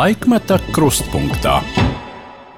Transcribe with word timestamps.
Laikmeta 0.00 0.56
krustpunktā. 0.72 1.58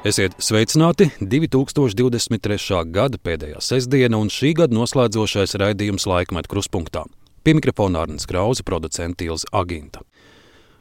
Esiet 0.07 0.37
sveicināti 0.39 1.09
2023. 1.19 2.77
gada 2.95 3.19
pēdējā 3.19 3.59
sestdiena 3.59 4.21
un 4.23 4.29
šī 4.31 4.53
gada 4.61 4.77
noslēdzošais 4.77 5.57
raidījums 5.59 6.07
Laikmeta 6.07 6.53
krustpunktā. 6.53 7.03
Pie 7.43 7.57
mikrofona 7.59 8.05
Arnēs 8.05 8.29
Krause, 8.31 8.63
producents 8.63 9.27
Ilza 9.27 9.51
Aginta. 9.59 10.05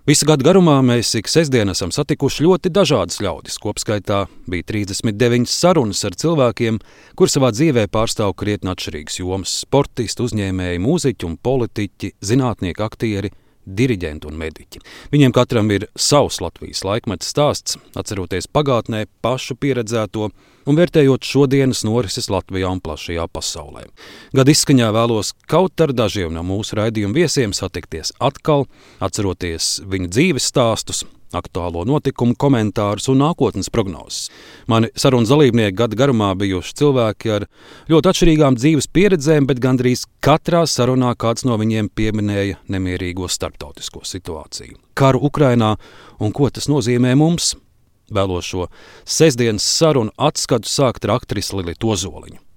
Visu 0.05 0.27
gadu 0.29 0.45
garumā 0.45 0.77
mēs 0.85 1.15
ik 1.17 1.31
sestdien 1.33 1.73
esam 1.73 1.89
satikuši 1.95 2.45
ļoti 2.45 2.69
dažādas 2.77 3.17
ļaudis. 3.25 3.57
Kopskaitā 3.63 4.27
bija 4.45 4.69
39 4.69 5.49
sarunas 5.49 6.05
ar 6.05 6.13
cilvēkiem, 6.13 6.77
kur 7.17 7.31
savā 7.31 7.49
dzīvē 7.57 7.87
pārstāv 7.89 8.35
krietni 8.37 8.69
atšķirīgas 8.75 9.17
jomas- 9.23 9.57
sportisti, 9.65 10.29
uzņēmēji, 10.29 10.85
mūziķi 10.85 11.25
un 11.25 11.39
politiķi, 11.41 12.13
zinātnieki, 12.21 12.85
aktieri, 12.85 13.33
diriģenti 13.65 14.27
un 14.29 14.37
mediķi. 14.39 14.81
Viņiem 15.13 15.33
katram 15.35 15.69
ir 15.73 15.87
savs 15.95 16.41
Latvijas 16.43 16.83
laikmets 16.87 17.29
stāsts, 17.31 17.77
atceroties 17.95 18.49
pagātnē 18.51 19.05
pašu 19.21 19.57
pieredzēto 19.59 20.29
un 20.65 20.77
vērtējot 20.77 21.25
šodienas 21.25 21.83
norises 21.87 22.29
Latvijā 22.31 22.69
un 22.71 22.81
plašajā 22.83 23.27
pasaulē. 23.33 23.87
Gada 24.35 24.53
izskaņā 24.53 24.91
vēlos 24.95 25.33
kaut 25.49 25.81
ar 25.81 25.93
dažiem 25.93 26.33
no 26.35 26.43
mūsu 26.45 26.77
raidījuma 26.79 27.21
viesiem 27.21 27.55
satikties 27.57 28.13
atkal, 28.19 28.67
atceroties 29.01 29.79
viņu 29.89 30.11
dzīves 30.11 30.51
stāstus, 30.53 31.05
aktuālo 31.37 31.83
notikumu 31.87 32.35
komentārus 32.39 33.09
un 33.11 33.21
nākotnes 33.23 33.71
prognozes. 33.73 34.29
Mani 34.71 34.91
sarunas 34.99 35.31
dalībnieki 35.31 35.77
gada 35.79 35.97
garumā 35.99 36.31
bijuši 36.39 36.75
cilvēki 36.81 37.33
ar 37.37 37.47
ļoti 37.91 38.11
atšķirīgām 38.11 38.59
dzīves 38.59 38.89
pieredzēm, 38.93 39.47
bet 39.49 39.63
gandrīz 39.63 40.05
katrā 40.23 40.65
sarunā 40.69 41.13
kāds 41.15 41.47
no 41.47 41.57
viņiem 41.61 41.89
pieminēja 41.95 42.61
nemierīgo 42.71 43.29
starptautisko 43.31 44.05
situāciju, 44.07 44.77
karu 44.93 45.23
Ukrainā 45.31 45.75
un 46.19 46.35
ko 46.35 46.49
tas 46.49 46.69
nozīmē 46.71 47.15
mums. 47.19 47.55
Vēlos 48.11 48.47
šo 48.51 48.67
sestdienas 49.07 49.63
sarunu 49.63 50.11
atskatu 50.19 50.67
sākt 50.67 51.07
ar 51.07 51.15
aktrisi 51.21 51.55
Lilitu 51.55 51.93
Ozoliņu. 51.95 52.50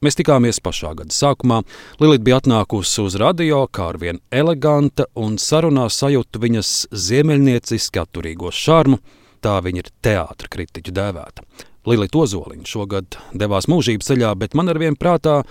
Mēs 0.00 0.16
tikāmies 0.16 0.62
pašā 0.64 0.94
gada 0.96 1.12
sākumā. 1.12 1.58
Lilita 2.00 2.24
bija 2.24 2.38
atnākusi 2.40 3.02
uz 3.04 3.18
radio, 3.20 3.66
kā 3.68 3.90
ar 3.92 3.98
vien 4.00 4.20
eleganta, 4.32 5.04
un 5.20 5.36
sarunā 5.36 5.90
sajūta 5.92 6.40
viņas 6.40 6.70
ziemeļnieciski 7.08 8.00
atturīgo 8.00 8.48
šarmu. 8.48 8.96
Tā 9.44 9.58
viņa 9.64 9.82
ir 9.82 9.92
teātris 10.00 10.52
kritiķu 10.52 10.94
dēvēta. 10.96 11.44
Lilita 11.88 12.24
Ozoliņa 12.24 12.68
šogad 12.68 13.20
devās 13.36 13.68
mūžības 13.68 14.08
ceļā, 14.08 14.32
bet 14.40 14.56
man 14.56 14.72
ar 14.72 14.80
vienu 14.80 14.96
prātā, 15.00 15.42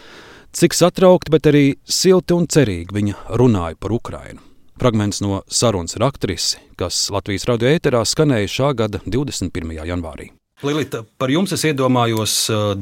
cik 0.53 0.77
satraukti, 0.77 1.33
bet 1.33 1.49
arī 1.49 1.63
silti 1.85 2.33
un 2.33 2.49
cerīgi 2.49 2.97
viņa 2.97 3.37
runāja 3.37 3.77
par 3.77 3.93
Ukrajinu. 3.97 4.41
Fragments 4.81 5.21
no 5.21 5.43
sarunas 5.45 5.97
ar 5.99 6.07
aktrisi, 6.09 6.57
kas 6.79 7.09
Latvijas 7.13 7.45
radio 7.49 7.69
ēterā 7.69 8.01
skanēja 8.01 8.53
šā 8.57 8.73
gada 8.81 9.05
21. 9.05 9.77
janvārī. 9.85 10.31
Lilita, 10.59 11.05
par 11.15 11.31
jums 11.31 11.53
es 11.55 11.61
iedomājos 11.69 12.33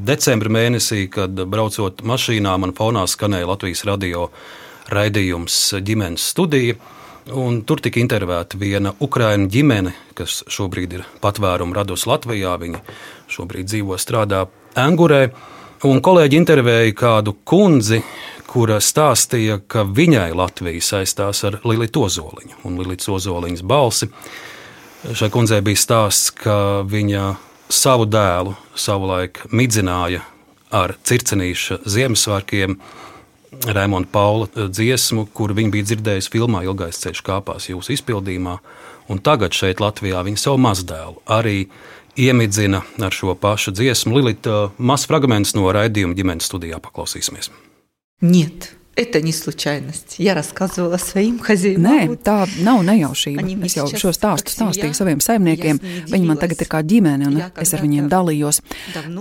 decembra 0.02 0.50
mēnesī, 0.50 1.04
kad 1.14 1.38
braucot 1.46 2.00
mašīnā, 2.02 2.56
man 2.58 2.74
fonā 2.74 3.04
skanēja 3.06 3.46
Latvijas 3.52 3.84
radio 3.86 4.32
raidījums 4.90 5.60
ģimenes 5.86 6.26
studija. 6.34 6.80
Un 7.38 7.60
tur 7.70 7.84
tika 7.86 8.02
intervēta 8.02 8.58
viena 8.58 8.96
ukraiņu 8.98 9.52
ģimene, 9.54 9.94
kas 10.18 10.40
šobrīd 10.50 10.98
ir 10.98 11.06
patvērumu 11.22 11.78
radusi 11.78 12.10
Latvijā. 12.10 12.58
Viņa 12.58 12.82
šobrīd 13.38 13.70
dzīvo, 13.70 14.02
strādā 14.02 14.48
Angurē. 14.74 15.28
Un 15.86 16.02
kolēģi 16.02 16.42
intervēja 16.42 16.98
kādu 16.98 17.36
kundzi, 17.46 18.02
kura 18.50 18.82
stāstīja, 18.82 19.62
ka 19.70 19.86
viņai 19.86 20.32
Latvija 20.34 20.82
saistās 20.82 21.46
ar 21.46 21.62
Lilitu 21.62 22.08
Ozoliņu 22.10 22.64
un 22.66 22.82
Lilitas 22.82 23.14
Ozoliņas 23.20 23.62
balsi. 23.62 24.10
Šai 25.14 25.30
kundzei 25.30 25.62
bija 25.62 25.78
stāsts, 25.78 26.32
ka 26.34 26.82
viņa 26.90 27.36
savu 27.70 28.08
dēlu 28.10 28.56
savulaik 28.76 29.44
midzināja 29.52 30.24
ar 30.72 30.96
circenīša 31.04 31.82
Ziemassvētkiem. 31.88 32.78
Raimonda 33.68 34.10
Paula 34.12 34.48
eh, 34.54 34.68
dziesmu, 34.70 35.28
kuru 35.34 35.56
viņa 35.58 35.74
bija 35.74 35.90
dzirdējusi 35.92 36.34
filmā 36.34 36.64
Ilgais 36.68 37.00
ceļš 37.02 37.24
kāpās 37.26 37.70
jūsu 37.72 37.96
izpildījumā, 37.96 38.58
un 39.10 39.22
tagad 39.24 39.56
šeit 39.56 39.82
Latvijā 39.82 40.22
viņa 40.28 40.42
savu 40.44 40.60
mazdēlu 40.62 41.24
arī 41.26 41.70
iemidzina 42.20 42.84
ar 43.02 43.16
šo 43.16 43.34
pašu 43.40 43.74
dziesmu. 43.78 44.18
Lilita, 44.20 44.58
eh, 44.68 44.78
mazs 44.78 45.08
fragments 45.10 45.56
no 45.58 45.72
raidījuma 45.72 46.18
ģimenes 46.18 46.52
studijā 46.52 46.82
paklausīsimies. 46.84 47.50
Niet. 48.22 48.77
Это 48.97 49.23
не 49.23 49.33
случайность. 49.33 50.17
Я 50.19 50.35
рассказывала 50.35 50.99
своим 50.99 51.39
хозяевам. 51.39 51.83
Nē, 51.83 52.17
tā 52.21 52.45
nav 52.61 52.83
nejaušība. 52.85 53.41
Es 53.65 53.73
jau 53.79 53.87
šo 53.89 54.11
stāstu 54.13 54.53
stāstīju 54.53 54.93
saviem 54.93 55.23
saimniekiem. 55.25 55.79
Viņi 56.13 56.27
man 56.29 56.37
tagad 56.37 56.61
ir 56.61 56.69
kā 56.69 56.83
ģimene, 56.85 57.31
un 57.31 57.39
es 57.57 57.73
ar 57.73 57.81
viņiem 57.81 58.11
dalījos. 58.13 58.61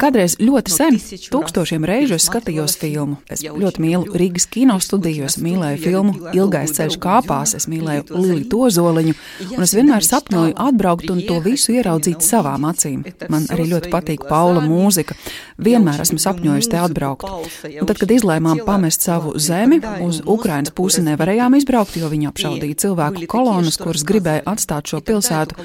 Kādreiz 0.01 0.35
ļoti 0.43 0.73
sen, 0.75 0.97
tūkstošiem 1.31 1.87
reižu 1.87 2.17
es 2.17 2.27
skatījos 2.27 2.75
filmu. 2.81 3.21
Es 3.31 3.45
ļoti 3.45 3.85
mīlu 3.85 4.11
Rīgas 4.11 4.49
kino 4.51 4.75
studiju, 4.83 5.29
es 5.29 5.39
mīlēju 5.39 5.79
filmu 5.85 6.17
Ilgais 6.35 6.75
ceļš 6.75 6.99
kāpās, 6.99 7.55
es 7.55 7.69
mīlēju 7.71 8.11
Lili 8.11 8.43
Tozoliņu, 8.51 9.15
un 9.55 9.63
es 9.63 9.75
vienmēr 9.77 10.03
sapņoju 10.03 10.57
atbraukt 10.67 11.07
un 11.15 11.23
to 11.23 11.39
visu 11.47 11.77
ieraudzīt 11.77 12.27
savām 12.27 12.67
acīm. 12.67 13.07
Man 13.31 13.47
arī 13.47 13.69
ļoti 13.71 13.93
patīk 13.95 14.27
Paula 14.27 14.59
mūzika. 14.67 15.15
Vienmēr 15.61 16.03
esmu 16.03 16.19
sapņojusi 16.19 16.73
te 16.73 16.79
atbraukt. 16.81 17.23
Un 17.71 17.87
tad, 17.87 17.97
kad 18.01 18.11
izlēmām 18.11 18.63
pamest 18.65 19.05
savu 19.05 19.37
zemi, 19.39 19.64
zemi. 19.66 20.04
Uz 20.06 20.20
Ukrainas 20.26 20.70
pusi 20.74 21.02
nevarējām 21.02 21.56
izbraukt, 21.58 21.96
jo 21.96 22.08
viņi 22.10 22.28
apšaudīja 22.30 22.78
cilvēku 22.82 23.26
kolonas, 23.30 23.78
kuras 23.80 24.04
gribēja 24.06 24.44
atstāt 24.46 24.90
šo 24.90 25.00
pilsētu. 25.04 25.56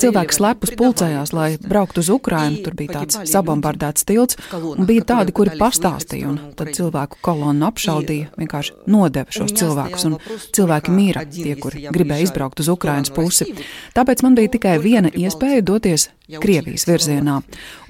Cilvēki 0.00 0.36
slepus 0.36 0.74
pulcējās, 0.78 1.32
lai 1.36 1.56
brauktu 1.60 2.02
uz 2.04 2.10
Ukrainu. 2.10 2.62
Tur 2.64 2.76
bija 2.78 3.00
tāds 3.00 3.20
sabombardēts 3.30 4.06
tilts, 4.08 4.38
un 4.54 4.86
bija 4.88 5.06
tādi, 5.14 5.34
kuri 5.36 5.56
pastāstīja, 5.60 6.32
un 6.32 6.40
tad 6.58 6.72
cilvēku 6.76 7.20
kolonu 7.24 7.68
apšaudīja, 7.68 8.32
vienkārši 8.40 8.76
nodeva 8.90 9.34
šos 9.34 9.54
cilvēkus, 9.58 10.08
un 10.08 10.18
cilvēki 10.54 10.94
mīra 10.94 11.24
tie, 11.30 11.54
kuri 11.60 11.86
gribēja 11.94 12.30
izbraukt 12.30 12.62
uz 12.64 12.70
Ukrainas 12.72 13.12
pusi. 13.14 13.50
Tāpēc 13.94 14.24
man 14.26 14.38
bija 14.38 14.56
tikai 14.56 14.78
viena 14.82 15.12
iespēja 15.12 15.64
doties 15.64 16.10
Krievijas 16.24 16.86
virzienā. 16.88 17.34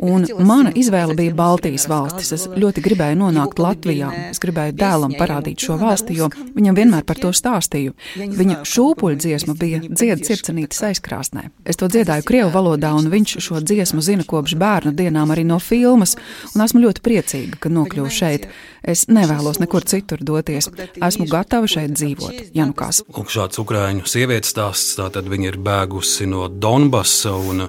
Un 0.02 0.24
mana 0.42 0.72
izvēle 0.74 1.14
bija 1.14 1.34
Baltijas 1.38 1.84
valstis. 1.86 2.32
Es 2.34 2.46
ļoti 2.50 2.82
gribēju 2.82 3.18
nonākt 3.20 3.60
Latvijā. 3.62 4.08
Es 4.32 4.42
gribēju 4.42 4.74
dēlam 4.80 5.14
parādīt 5.14 5.62
šo 5.62 5.76
valsti, 5.78 6.16
jo 6.18 6.26
viņam 6.56 6.74
vienmēr 6.74 7.06
par 7.06 7.20
to 7.22 7.30
stāstīju. 7.30 7.94
Viņa 8.18 8.58
šūpuļu 8.66 9.20
dziesma 9.22 9.54
bija 9.60 9.78
dziedas 9.86 10.26
circenītes 10.26 10.82
aizkrāsnē. 10.90 11.46
Es 11.62 11.78
to 11.78 11.86
dziedāju 11.86 12.26
Krievu 12.26 12.50
valodā, 12.56 12.90
un 12.98 13.06
viņš 13.12 13.38
šo 13.38 13.62
dziesmu 13.62 14.02
zina 14.02 14.26
kopš 14.26 14.58
bērnu 14.58 14.96
dienām 14.98 15.30
arī 15.30 15.46
no 15.46 15.60
filmas, 15.62 16.16
un 16.56 16.66
esmu 16.66 16.82
ļoti 16.88 17.06
priecīga, 17.06 17.62
ka 17.62 17.70
nokļuvu 17.70 18.10
šeit. 18.18 18.50
Es 18.84 19.06
nevēlos 19.08 19.56
nekur 19.62 19.86
citur 19.88 20.20
doties. 20.20 20.68
Esmu 21.00 21.24
gatava 21.30 21.68
šeit 21.70 21.94
dzīvot. 21.96 22.50
Ja 22.56 22.66
nu 22.68 22.76
kas. 22.76 23.00
Lūk, 23.08 23.32
šāds 23.32 23.60
ukrāņu 23.62 24.04
sievietes 24.08 24.52
stāsts, 24.52 24.98
tātad 24.98 25.28
viņa 25.30 25.54
ir 25.54 25.58
bēgusi 25.64 26.28
no 26.28 26.50
Donbasa 26.52 27.32
un 27.32 27.66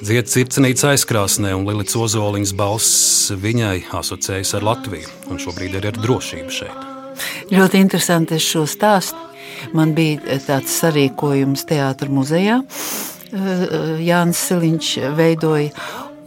dzied 0.00 0.30
circenītes 0.32 0.86
aizkrāsnē, 0.94 1.52
un 1.56 1.68
Lilits 1.68 1.96
Ozoliņas 2.00 2.54
balss 2.56 3.34
viņai 3.44 3.76
asociējas 4.00 4.56
ar 4.56 4.66
Latviju, 4.70 5.12
un 5.28 5.42
šobrīd 5.42 5.76
ir 5.76 5.90
ar 5.92 6.00
drošību 6.00 6.56
šeit. 6.62 6.90
Ļoti 7.52 7.84
interesanti 7.84 8.40
šo 8.42 8.64
stāstu. 8.68 9.20
Man 9.76 9.92
bija 9.96 10.38
tāds 10.44 10.72
sarīkojums 10.80 11.66
teātris 11.68 12.12
muzejā. 12.12 12.62
Jānis 14.04 14.40
Siliņš 14.48 14.88
veidoja, 15.16 15.70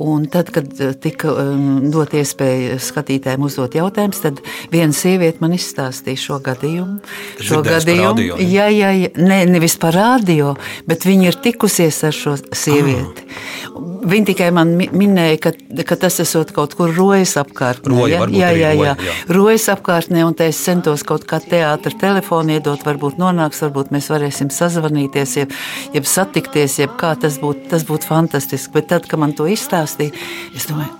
Un 0.03 0.27
tad, 0.29 0.51
kad 0.53 0.69
eh, 0.81 0.93
tika 1.01 1.31
um, 1.33 1.89
dot 1.93 2.13
iespēja 2.13 2.77
skatītājiem 2.81 3.45
uzdot 3.47 3.77
jautājumus, 3.79 4.21
tad 4.21 4.41
viena 4.73 4.93
sieviete 4.93 5.41
man 5.41 5.55
izstāstīja 5.57 6.21
šo 6.21 6.39
gadījumu. 6.45 6.99
Šo 7.41 7.63
gadījumu, 7.65 8.11
radio, 8.13 8.37
jā, 8.37 8.67
jā, 8.73 8.93
jā, 8.93 9.11
ne, 9.17 9.41
nevis 9.49 9.77
par 9.81 9.97
radio, 9.97 10.53
bet 10.89 11.07
viņa 11.07 11.31
ir 11.31 11.39
tikusies 11.49 12.03
ar 12.05 12.13
šo 12.13 12.37
sievieti. 12.53 13.25
Ah. 13.73 13.96
Viņa 13.97 14.27
tikai 14.31 14.49
man 14.53 14.75
minēja, 14.77 15.37
ka, 15.41 15.51
ka 15.87 15.97
tas 15.99 16.19
esot 16.23 16.51
kaut 16.55 16.75
kur 16.77 16.91
rojas 16.93 17.35
apkārtnē. 17.39 17.93
Roja, 17.93 18.19
ja? 18.19 18.27
jā, 18.27 18.51
jā, 18.53 18.71
jā, 18.77 18.93
jā. 18.93 19.15
rojas 19.33 19.67
apkārtnē, 19.73 20.25
un 20.27 20.35
es 20.45 20.59
centos 20.61 21.05
kaut 21.07 21.25
kā 21.29 21.39
teātra 21.43 21.93
telefonu 21.97 22.57
iedot, 22.57 22.83
varbūt 22.85 23.17
nonāks, 23.21 23.63
varbūt 23.65 23.93
mēs 23.95 24.11
varēsim 24.13 24.51
sazvanīties, 24.53 25.37
jeb, 25.41 25.55
jeb 25.95 26.09
satikties, 26.09 26.79
jeb 26.83 26.93
kā 26.99 27.15
tas 27.19 27.39
būtu, 27.41 27.69
tas 27.71 27.87
būtu 27.87 28.09
fantastiski. 28.09 28.75
Bet 28.77 28.91
tad, 28.93 29.09
kad 29.09 29.21
man 29.21 29.33
to 29.37 29.49
izstāstīja, 29.49 29.87
stāstīja. 29.87 30.11
Es 30.55 30.65
domāju, 30.67 30.93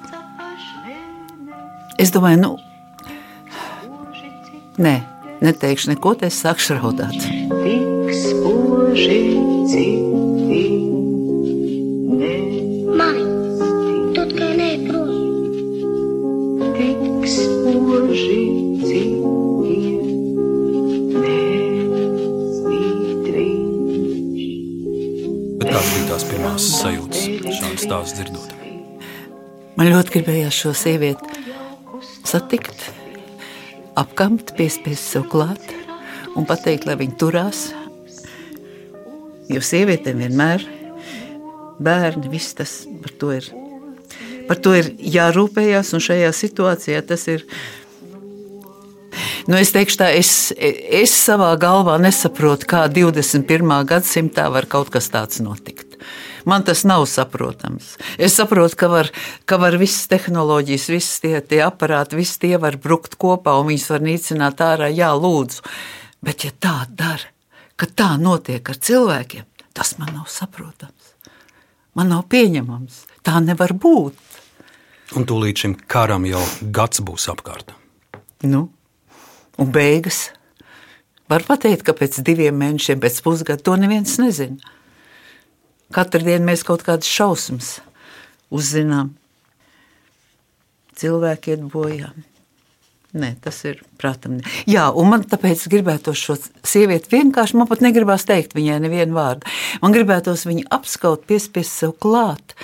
es 1.98 2.12
domāju 2.12 2.42
nu, 2.42 2.52
nē, 4.78 4.96
neteikšu 5.42 5.94
neko, 5.94 6.16
te 6.20 6.32
es 6.32 6.42
sākšu 6.44 6.80
raudāt. 6.80 7.18
Tik 7.18 8.14
spoži 8.14 9.37
kāds 25.68 25.90
bija 25.94 26.06
tās 26.10 26.24
pirmās? 26.25 26.66
stāstu 27.78 28.24
dzirdot. 28.24 28.54
Man 29.78 29.92
ļoti 29.92 30.16
gribējās 30.16 30.58
šo 30.64 30.74
sievieti 30.74 31.44
satikt, 32.28 32.88
apkamt, 34.00 34.56
piespiest 34.58 35.13
sev 35.13 35.28
klāt 35.31 35.62
un 36.38 36.48
pateikt, 36.50 36.88
lai 36.90 36.98
viņi 37.00 37.16
turās. 37.22 37.68
Jo 39.48 39.62
sievietēm 39.63 40.25
vienmēr 40.25 40.66
bērni, 41.80 42.28
viss 42.34 42.58
tas 42.58 42.81
par 43.04 43.13
to 43.22 43.31
ir. 43.38 43.48
Par 44.48 44.60
to 44.63 44.74
ir 44.75 44.90
jārūpējas, 44.98 45.94
un 45.96 46.04
šajā 46.04 46.34
situācijā 46.36 47.04
tas 47.06 47.28
ir. 47.31 47.46
Nu, 49.48 49.56
es 49.56 49.72
teikšu, 49.72 50.02
tā, 50.02 50.10
es, 50.12 50.52
es 50.60 51.14
savā 51.16 51.54
galvā 51.60 51.96
nesaprotu, 52.04 52.68
kā 52.68 52.82
21. 52.92 53.64
gadsimtā 53.88 54.50
var 54.52 54.68
kaut 54.68 54.92
kas 54.92 55.08
tāds 55.14 55.40
notikt. 55.40 55.96
Man 56.48 56.66
tas 56.68 56.84
nav 56.88 57.06
saprotams. 57.08 57.94
Es 58.20 58.36
saprotu, 58.36 58.76
ka 58.80 58.90
var, 58.92 59.12
ka 59.48 59.60
var 59.60 59.80
visas 59.80 60.10
tehnoloģijas, 60.12 60.90
visas 60.92 61.24
tie, 61.24 61.40
tie 61.40 61.62
aparāti, 61.64 62.20
visi 62.20 62.42
tie 62.44 62.60
var 62.60 62.76
brukt 62.76 63.16
kopā 63.20 63.56
un 63.60 63.72
viņus 63.72 63.88
var 63.96 64.04
nīcināt 64.04 64.64
ārā. 64.68 64.92
Jā, 64.92 65.14
lūdzu. 65.16 65.64
Bet, 66.28 66.44
ja 66.44 66.52
tā 66.52 66.76
dara, 66.92 67.32
ka 67.80 67.88
tā 67.88 68.14
notiek 68.20 68.68
ar 68.68 68.84
cilvēkiem, 68.84 69.48
tas 69.72 69.96
man 70.00 70.12
nav 70.12 70.28
saprotams. 70.32 71.16
Man 71.96 72.12
nav 72.12 72.28
pieņemams. 72.32 73.06
Tā 73.24 73.40
nevar 73.44 73.72
būt. 73.80 74.16
Un 75.16 75.24
tūlīt 75.28 75.64
šim 75.64 75.80
karam 75.88 76.28
jau 76.28 76.44
gads 76.68 77.00
būs 77.00 77.32
apkārt. 77.32 77.72
Nu, 78.44 78.68
un 79.57 79.71
beigas. 79.74 80.27
Var 81.27 81.44
pateikt, 81.48 81.83
ka 81.88 81.95
pēc 81.98 82.21
diviem 82.25 82.56
mēnešiem, 82.56 83.01
pēc 83.04 83.19
pusgada 83.25 83.63
to 83.63 83.75
neviens 83.80 84.15
nezina. 84.21 84.75
Katru 85.94 86.24
dienu 86.24 86.48
mēs 86.48 86.63
kaut 86.68 86.83
kādas 86.88 87.09
šausmas 87.12 87.77
uzzinām. 88.54 89.13
Cilvēki 90.98 91.54
iet 91.54 91.68
bojā. 91.71 92.12
Nē, 93.18 93.31
tas 93.42 93.59
ir 93.65 93.80
prātam. 94.00 94.38
Jā, 94.69 94.89
un 94.92 95.09
man 95.12 95.24
tāpēc 95.30 95.63
gribētos 95.71 96.19
šo 96.19 96.36
sievieti 96.68 97.13
vienkārši, 97.15 97.56
man 97.57 97.69
pat 97.69 97.81
negribās 97.86 98.27
teikt 98.27 98.56
viņai 98.57 98.81
nevienu 98.83 99.15
vārdu. 99.15 99.48
Man 99.81 99.95
gribētos 99.95 100.44
viņu 100.48 100.68
apskaut, 100.75 101.24
piespiest 101.30 101.71
sev 101.71 101.95
klāt. 102.03 102.56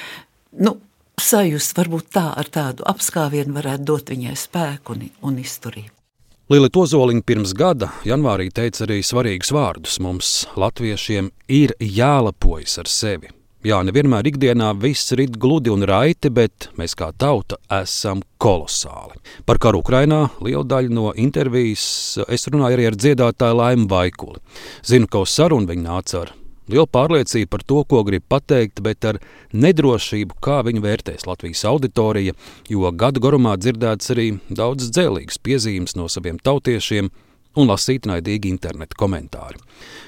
Nu, 0.60 0.75
sajust, 1.22 1.75
varbūt 1.80 2.12
tā 2.19 2.28
ar 2.36 2.51
tādu 2.54 2.86
apskāvienu 2.92 3.56
varētu 3.56 3.88
dot 3.88 4.13
viņai 4.13 4.36
spēku 4.39 4.98
un, 4.98 5.07
un 5.24 5.39
izturību. 5.42 6.03
Lili 6.51 6.68
Tozoliņa 6.68 7.24
pirms 7.24 7.54
gada, 7.56 7.88
janvārī, 8.04 8.50
teica 8.51 8.81
arī 8.84 8.98
svarīgus 9.00 9.54
vārdus. 9.56 9.94
Mums, 10.04 10.31
latviešiem, 10.60 11.30
ir 11.48 11.72
jālepojas 11.80 12.75
ar 12.81 12.92
sevi. 12.92 13.31
Jā, 13.63 13.78
nevienmēr 13.88 14.28
ikdienā 14.28 14.74
viss 14.75 15.16
rit 15.16 15.38
gludi 15.40 15.72
un 15.72 15.88
raiti, 15.88 16.28
bet 16.28 16.68
mēs 16.75 16.98
kā 17.00 17.13
tauta 17.16 17.62
esam 17.72 18.25
kolosāli. 18.44 19.16
Par 19.48 19.62
karu 19.63 19.80
Ukrainā 19.80 20.25
lielu 20.44 20.68
daļu 20.68 20.92
no 20.92 21.16
intervijas 21.16 22.19
es 22.28 22.50
runāju 22.51 22.75
arī 22.75 22.92
ar 22.92 23.00
dziedātāju 23.00 23.62
Laimu 23.62 23.88
Vaikuli. 23.96 24.44
Zinu, 24.84 25.07
ka 25.07 25.24
uz 25.24 25.31
sarunu 25.31 25.72
viņa 25.72 25.88
nāca 25.88 26.25
ar 26.25 26.36
lielu 26.71 26.88
pārliecību 26.88 27.50
par 27.51 27.63
to, 27.68 27.81
ko 27.89 28.04
grib 28.07 28.25
pateikt, 28.30 28.81
bet 28.86 29.06
ar 29.06 29.19
nedrošību, 29.54 30.39
kā 30.44 30.62
viņu 30.68 30.83
vērtēs 30.83 31.27
Latvijas 31.27 31.65
auditorija, 31.69 32.36
jo 32.69 32.92
gadu 32.92 33.24
garumā 33.24 33.57
dzirdēts 33.60 34.13
arī 34.15 34.30
daudz 34.50 34.92
dzēlīgas 34.94 35.42
piezīmes 35.44 35.98
no 36.00 36.10
saviem 36.12 36.39
tautiešiem 36.44 37.12
un 37.60 37.69
lasīt 37.69 38.07
naidīgi 38.10 38.50
interneta 38.50 38.98
komentāri. 38.98 39.60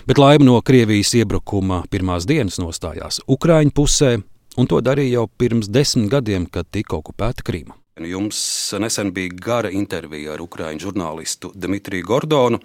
Bet 0.09 0.21
laima 0.21 0.47
no 0.47 0.59
Krievijas 0.65 1.13
iebrukuma 1.19 1.83
pirmās 1.91 2.27
dienas 2.29 2.57
nostājās 2.61 3.21
Ukraiņu 3.27 3.75
pusē, 3.75 4.11
un 4.57 4.69
to 4.71 4.81
darīja 4.81 5.19
jau 5.19 5.27
pirms 5.37 5.69
desmit 5.69 6.09
gadiem, 6.13 6.47
kad 6.49 6.69
tika 6.71 6.97
okupēta 6.97 7.45
Krīma. 7.45 7.77
Jums 7.95 8.39
nesen 8.81 9.13
bija 9.15 9.31
gara 9.39 9.69
intervija 9.71 10.33
ar 10.33 10.41
ukrāņu 10.43 10.83
žurnālistu 10.83 11.53
Dmitriju 11.55 12.03
Gordonu, 12.09 12.59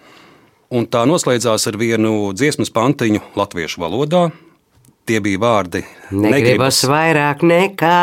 un 0.70 0.86
tā 0.86 1.04
noslēdzās 1.08 1.68
ar 1.70 1.78
vienu 1.80 2.32
dziesmas 2.36 2.72
pantiņu 2.74 3.22
latviešu 3.38 3.82
valodā. 3.82 4.28
Tie 5.08 5.20
bija 5.24 5.42
vārdi: 5.42 5.84
Negribas 6.14 6.82
vairāk 6.88 7.44
nekā. 7.46 8.00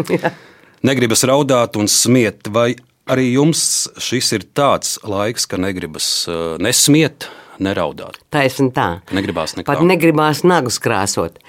Negribas 0.88 1.26
raudāt 1.28 1.76
un 1.76 1.90
smiet, 1.92 2.48
vai 2.50 2.72
Arī 3.10 3.32
jums 3.32 3.88
šis 3.98 4.28
ir 4.36 4.44
tāds 4.54 4.94
laiks, 5.02 5.48
ka 5.50 5.58
negribas 5.58 6.06
uh, 6.30 6.54
nesmiet, 6.62 7.26
neraudāt. 7.58 8.20
Taisn 8.30 8.70
tā. 8.76 9.00
Negribās 9.16 9.56
nekā. 9.56 9.66
Pat 9.66 9.82
negribās 9.82 10.44
nagus 10.46 10.78
krāsot. 10.82 11.40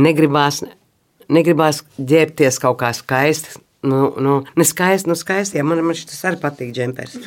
Negribās, 0.00 0.62
negribās 1.32 1.82
ģērbties 1.98 2.60
kaut 2.62 2.80
kā 2.80 2.94
skaisti. 2.96 3.60
Nu, 3.86 4.08
nu, 4.18 4.38
neskaisti, 4.58 5.10
nu 5.10 5.14
skaisti, 5.18 5.60
ja 5.60 5.66
man, 5.66 5.82
man 5.84 5.94
šis 5.94 6.24
arī 6.26 6.40
patīk 6.40 6.72
džempers. 6.74 7.18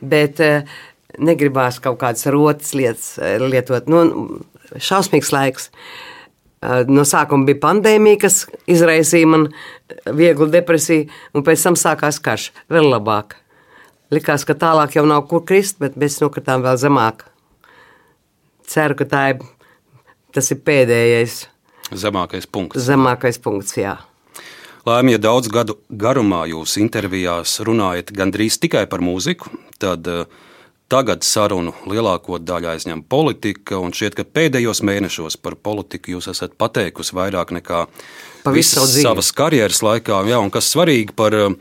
Bet 0.00 0.40
uh, 0.40 0.80
negribās 1.18 1.80
kaut 1.82 1.98
kādas 2.02 2.28
rotas 2.30 2.74
lietas 2.76 3.16
uh, 3.18 3.36
lietot. 3.42 3.90
Nu, 3.90 4.40
šausmīgs 4.76 5.34
laiks. 5.34 5.70
Uh, 5.70 6.10
No 6.60 7.06
sākuma 7.08 7.46
bija 7.48 7.56
pandēmija, 7.62 8.18
kas 8.26 8.42
izraisīja 8.68 9.28
man 9.32 9.46
vieglu 10.04 10.50
depresiju, 10.52 11.06
un 11.32 11.44
pēc 11.46 11.62
tam 11.64 11.78
sākās 11.80 12.18
karš. 12.20 12.50
Vēl 12.68 12.90
labāk. 12.90 13.38
Likās, 14.12 14.44
ka 14.44 14.56
tālāk 14.58 14.98
jau 14.98 15.06
nav 15.08 15.24
kur 15.30 15.40
krist, 15.48 15.78
bet 15.80 15.96
mēs 15.96 16.18
nokritām 16.20 16.60
vēl 16.66 16.76
zemāk. 16.82 17.24
Ceru, 18.68 18.98
ka 18.98 19.06
tā 19.08 19.22
ir, 19.32 19.46
tas 20.36 20.52
ir 20.52 20.60
pēdējais. 20.66 21.38
Zemākais 21.96 22.44
punkts. 22.44 22.84
Zemākais 22.84 23.40
punkts, 23.40 23.78
jā. 23.80 23.96
Laimīgi, 24.84 25.16
ja 25.16 25.24
daudz 25.30 25.48
gadu 25.52 25.78
garumā 25.88 26.44
jūs 26.50 26.76
intervijās 26.80 27.56
runājat 27.64 28.12
gandrīz 28.16 28.60
tikai 28.60 28.84
par 28.90 29.00
mūziku, 29.04 29.48
tad 29.80 30.04
uh, 30.12 30.28
Tagad 30.90 31.22
sarunu 31.22 31.70
lielāko 31.86 32.40
daļu 32.42 32.72
aizņem 32.72 33.04
politika, 33.06 33.78
un 33.78 33.92
šķiet, 33.94 34.16
ka 34.18 34.24
pēdējos 34.26 34.80
mēnešos 34.82 35.36
par 35.38 35.54
politiku 35.54 36.16
jūs 36.16 36.26
esat 36.32 36.56
pateikusi 36.58 37.14
vairāk 37.14 37.52
nekā 37.54 37.84
visas 38.50 38.96
savas 38.96 39.30
karjeras 39.36 39.84
laikā. 39.86 40.18
Jā, 40.26 40.40
un 40.42 40.50
kas 40.50 40.72
svarīgi 40.72 41.14
par 41.14 41.36
um, 41.38 41.54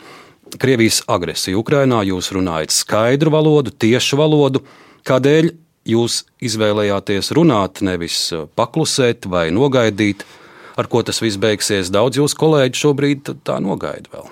Krievijas 0.58 1.04
agresiju 1.06 1.62
Ukrainā, 1.62 2.02
jūs 2.10 2.32
runājat 2.34 2.74
skaidru 2.74 3.36
valodu, 3.36 3.70
tiešu 3.70 4.18
valodu. 4.18 4.64
Kādēļ 5.06 5.52
jūs 5.94 6.24
izvēlējāties 6.50 7.30
runāt, 7.38 7.84
nevis 7.86 8.18
uh, 8.34 8.48
paklusēt 8.58 9.30
vai 9.30 9.52
nogaidīt, 9.54 10.26
ar 10.74 10.90
ko 10.90 11.06
tas 11.06 11.22
viss 11.22 11.38
beigsies? 11.38 11.94
Daudz 11.94 12.18
jūsu 12.18 12.42
kolēģi 12.42 12.82
šobrīd 12.82 13.34
tā 13.46 13.62
nogaida 13.62 14.10
vēl. 14.18 14.30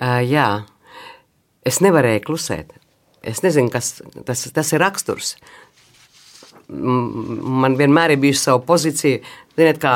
Uh, 0.00 0.18
jā, 0.24 0.50
es 1.68 1.84
nevarēju 1.84 2.24
klusēt. 2.32 2.77
Es 3.28 3.42
nezinu, 3.44 3.72
kas 3.72 3.98
tas, 4.26 4.46
tas 4.54 4.72
ir 4.74 4.82
raksturs. 4.82 5.36
Man 6.68 7.78
vienmēr 7.78 8.12
ir 8.12 8.20
bijusi 8.20 8.44
sava 8.44 8.60
pozīcija. 8.64 9.22
Ziniet, 9.58 9.80
kā 9.82 9.92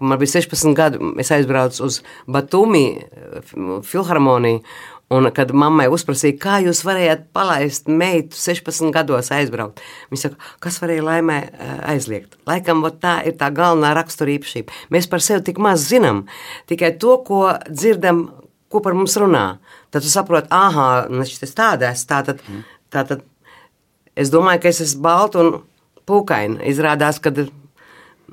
man 0.00 0.20
bija 0.20 0.38
16 0.38 0.76
gadi, 0.78 1.00
es 1.20 1.32
aizbraucu 1.34 1.84
uz 1.88 2.00
Batumi 2.30 2.86
filharmoniju. 3.88 4.62
Un, 5.12 5.26
kad 5.36 5.50
mammai 5.52 5.90
uzprasīja, 5.92 6.38
kā 6.40 6.58
jūs 6.64 6.78
varējāt 6.88 7.26
palaist 7.36 7.90
meitu 7.90 8.38
16 8.38 8.94
gados 8.94 9.28
aizbraukt, 9.34 9.82
viņa 10.08 10.20
saka, 10.22 10.52
kas 10.64 10.78
varēja 10.80 11.04
laimē 11.04 11.36
aizliegt. 11.90 12.38
Laikam 12.48 12.80
tā 13.02 13.18
ir 13.28 13.36
tā 13.36 13.50
galvenā 13.52 13.90
raksturīpašība. 13.98 14.72
Mēs 14.94 15.10
par 15.12 15.20
sevi 15.20 15.44
tik 15.50 15.60
maz 15.60 15.84
zinām, 15.90 16.24
tikai 16.70 16.94
to, 17.02 17.18
ko 17.26 17.42
dzirdam, 17.68 18.24
ko 18.72 18.80
par 18.80 18.96
mums 18.96 19.18
runā. 19.20 19.44
Tad 19.92 20.06
tu 20.06 20.08
saproti, 20.08 20.48
ah, 20.48 21.04
tas 21.42 21.52
tāda 21.58 21.92
es. 21.92 22.06
Tātad, 22.92 23.24
es 24.18 24.32
domāju, 24.32 24.64
ka 24.64 24.72
es 24.72 24.82
esmu 24.84 25.04
balta 25.06 25.42
un 25.42 25.52
pūkaina. 26.08 26.60
Izrādās, 26.68 27.20
ka 27.22 27.32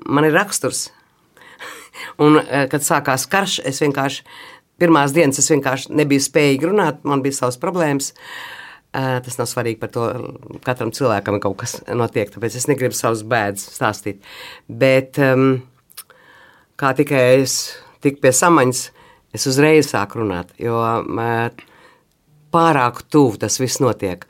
man 0.05 0.27
ir 0.27 0.35
raksturs. 0.35 0.89
un, 2.23 2.41
eh, 2.43 2.67
kad 2.71 2.85
sākās 2.85 3.27
karš, 3.31 3.59
es 3.67 3.81
vienkārši 3.83 4.25
pirmās 4.79 5.13
dienas 5.15 5.41
es 5.41 5.49
vienkārši 5.51 5.93
nebiju 5.99 6.23
spējīga 6.23 6.71
runāt, 6.71 7.03
man 7.07 7.23
bija 7.25 7.41
savas 7.41 7.59
problēmas. 7.61 8.13
Uh, 8.89 9.19
tas 9.21 9.35
nav 9.37 9.45
svarīgi 9.45 9.77
par 9.77 9.91
to. 9.93 10.05
Katram 10.65 10.89
cilvēkam 10.95 11.37
ir 11.37 11.43
kaut 11.43 11.59
kas 11.61 11.75
notiek, 11.93 12.31
tāpēc 12.33 12.55
es 12.57 12.65
negribu 12.65 12.97
savus 12.97 13.21
bēdas 13.21 13.67
stāstīt. 13.75 14.23
Bet 14.65 15.19
um, 15.21 15.59
kā 16.79 16.95
tikai 16.97 17.21
es 17.43 17.59
tiku 18.01 18.23
pie 18.23 18.33
samaņas, 18.33 18.87
es 19.37 19.45
uzreiz 19.51 19.91
sāku 19.91 20.23
runāt, 20.23 20.55
jo 20.57 20.79
pārāk 22.53 23.03
tuvu 23.11 23.39
tas 23.41 23.59
viss 23.61 23.81
notiek. 23.83 24.25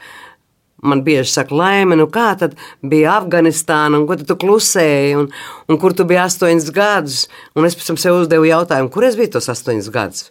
Man 0.80 1.02
bieži 1.04 1.34
saka, 1.34 1.56
laime, 1.56 1.98
nu 2.00 2.06
kā 2.08 2.30
tad 2.40 2.54
bija 2.80 3.18
Afganistāna, 3.18 4.00
un 4.00 4.06
ko 4.08 4.16
tu 4.16 4.38
klusēji, 4.40 5.18
un, 5.20 5.26
un 5.68 5.80
kur 5.82 5.96
tu 5.96 6.06
biji 6.08 6.22
astoņus 6.24 6.70
gadus. 6.76 7.26
Un 7.60 7.68
es 7.68 7.76
pēc 7.76 7.90
tam 7.90 8.00
sev 8.00 8.22
uzdevu 8.22 8.48
jautājumu, 8.48 8.92
kur 8.94 9.08
es 9.08 9.20
biju 9.20 9.34
tos 9.36 9.52
astoņus 9.52 9.90
gadus. 9.92 10.30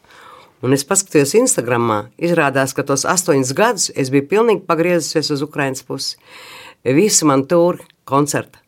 Un 0.64 0.72
es 0.74 0.86
paskatījos 0.88 1.36
Instagramā, 1.38 2.06
izrādās, 2.16 2.72
ka 2.74 2.86
tos 2.86 3.04
astoņus 3.06 3.52
gadus 3.58 3.90
es 3.94 4.08
biju 4.14 4.24
pilnīgi 4.32 4.64
pagriezusies 4.66 5.28
uz 5.36 5.44
Ukrainas 5.44 5.84
pusi. 5.86 6.16
Visi 6.96 7.28
man 7.28 7.44
tur 7.50 7.82
koncerti 8.08 8.62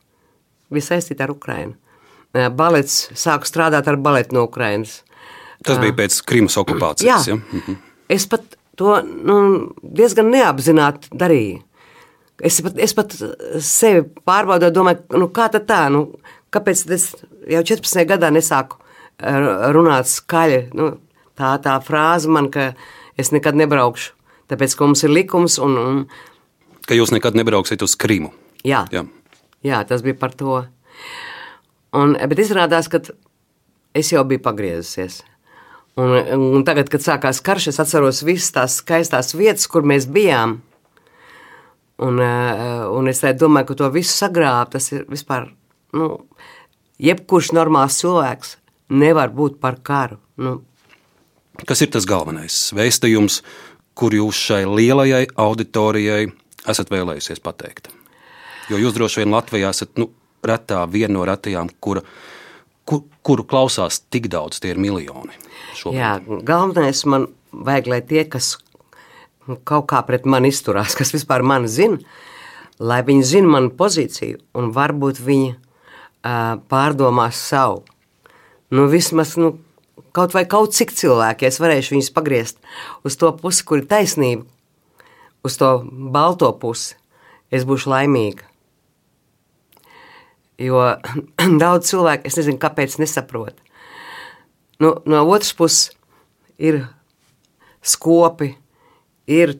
bija 0.71 0.91
saistīti 0.93 1.25
ar 1.25 1.35
Ukrainu. 1.35 1.75
balets, 2.55 3.09
sāku 3.15 3.49
strādāt 3.49 3.89
ar 3.89 3.97
baletu 3.97 4.37
no 4.37 4.45
Ukrainas. 4.47 5.03
Tas 5.67 5.79
bija 5.83 5.93
pēc 5.93 6.21
Krimas 6.25 6.57
okupācijas. 6.57 7.27
Jā. 7.27 7.35
Ja? 7.35 7.35
Mhm. 7.35 7.79
Es 8.09 8.27
pat 8.27 8.57
to 8.79 9.01
nu, 9.05 9.37
diezgan 9.83 10.31
neapzināti 10.33 11.11
darīju. 11.17 11.63
Es 12.41 12.61
pat, 12.65 12.79
es 12.81 12.95
pat 12.97 13.15
sevi 13.61 14.07
pārbaudīju, 14.25 14.73
domāju, 14.73 15.03
nu, 15.21 15.29
kā 15.35 15.51
tā, 15.53 15.83
nu, 15.93 16.07
kāpēc 16.55 16.87
es 16.97 17.11
jau 17.51 17.61
14 17.73 18.07
gadā 18.09 18.31
nesāku 18.33 18.81
runāt 19.21 20.09
skaļi. 20.09 20.63
Nu, 20.77 20.95
tā 21.37 21.53
tā 21.63 21.77
frāze 21.85 22.31
man, 22.33 22.49
ka 22.53 22.73
es 23.21 23.33
nekad 23.35 23.59
nebraukšu, 23.61 24.15
tāpēc, 24.53 24.77
ka 24.77 24.89
mums 24.89 25.05
ir 25.05 25.13
likums 25.13 25.59
un, 25.61 25.77
un 25.77 26.03
ka 26.89 26.97
jūs 26.97 27.13
nekad 27.15 27.37
nebrauksiet 27.39 27.83
uz 27.87 27.95
Krimu. 27.95 28.33
Jā, 28.67 28.83
jā. 28.93 29.05
jā 29.63 29.81
tas 29.87 30.03
bija 30.03 30.17
par 30.19 30.35
to. 30.35 30.63
Un, 31.97 32.17
bet 32.17 32.41
izrādās, 32.43 32.89
ka 32.91 33.03
es 33.95 34.11
jau 34.11 34.25
biju 34.27 34.43
pagriezusies. 34.43 35.21
Un, 36.01 36.17
un 36.57 36.65
tagad, 36.65 36.89
kad 36.93 37.05
sākās 37.05 37.43
karš, 37.45 37.71
es 37.73 37.81
atceros 37.83 38.23
visas 38.25 38.55
tās 38.55 38.79
skaistās 38.81 39.35
vietas, 39.37 39.67
kur 39.69 39.85
mēs 39.87 40.07
bijām. 40.09 40.61
Un, 42.01 42.21
eh, 42.25 42.87
un 42.89 43.11
es 43.11 43.21
domāju, 43.37 43.69
ka 43.69 43.79
to 43.83 43.91
visu 43.93 44.15
sagrābt, 44.15 44.73
tas 44.79 44.89
ir 44.93 45.05
vispār. 45.11 45.51
Nu, 45.93 46.25
jebkurš 47.03 47.53
normāls 47.57 47.99
cilvēks 48.01 48.57
nevar 48.91 49.33
būt 49.35 49.61
par 49.61 49.81
karu. 49.85 50.19
Nu. 50.41 50.61
Kas 51.67 51.83
ir 51.85 51.91
tas 51.93 52.07
galvenais 52.09 52.71
vēstījums, 52.73 53.41
kur 53.99 54.15
jūs 54.17 54.39
šai 54.49 54.63
lielajai 54.65 55.27
auditorijai 55.37 56.31
esat 56.71 56.93
vēlējusies 56.93 57.43
pateikt? 57.45 57.91
Jo 58.71 58.79
jūs 58.81 58.95
droši 58.97 59.25
vien 59.25 59.35
Latvijā 59.35 59.73
esat 59.75 59.99
nu, 60.01 60.09
retā 60.47 60.85
viena 60.89 61.19
no 61.19 61.27
retajām, 61.29 61.69
kura, 61.83 62.05
kur, 62.91 63.05
kuru 63.27 63.47
klausās 63.47 64.01
tik 64.11 64.29
daudz, 64.33 64.59
tie 64.63 64.75
ir 64.75 64.81
miljoni. 64.83 65.37
Šobrīd. 65.79 66.01
Jā, 66.01 66.17
galvenais 66.47 67.05
man 67.07 67.29
vajag, 67.55 67.91
lai 67.91 68.01
tie, 68.07 68.25
kas 68.31 68.57
kaut 69.67 69.89
kā 69.91 70.03
pret 70.07 70.27
mani 70.29 70.51
izturās, 70.53 70.97
kas 70.99 71.15
vispār 71.15 71.45
mani 71.47 71.71
zina, 71.71 72.01
lai 72.81 73.01
viņi 73.07 73.27
zina 73.35 73.55
manu 73.57 73.73
pozīciju 73.77 74.41
un 74.59 74.71
varbūt 74.75 75.23
viņi 75.23 75.51
uh, 75.55 76.59
pārdomās 76.71 77.41
savu. 77.51 77.83
Nu, 78.71 78.87
vismaz 78.91 79.35
nu, 79.41 79.57
kaut 80.15 80.35
vai 80.37 80.45
kaut 80.51 80.75
cik 80.77 80.95
cilvēki, 80.95 81.49
es 81.49 81.59
varēšu 81.63 81.97
viņus 81.97 82.13
pagriezt 82.15 82.61
uz 83.07 83.19
to 83.21 83.33
pusi, 83.39 83.65
kur 83.67 83.83
ir 83.83 83.89
taisnība, 83.91 84.47
uz 85.47 85.59
to 85.61 85.73
balto 85.87 86.53
pusi, 86.61 86.95
es 87.51 87.67
būšu 87.67 87.91
laimīga. 87.91 88.50
Jo 90.61 90.85
daudz 91.63 91.91
cilvēku, 91.91 92.29
es 92.29 92.37
nezinu, 92.37 92.61
kāpēc 92.61 92.99
nesaprot. 93.01 93.57
Nu, 94.81 94.95
no 95.09 95.25
otras 95.29 95.53
puses 95.57 95.91
ir 96.61 96.83
skopi, 97.81 98.53
ir 99.29 99.57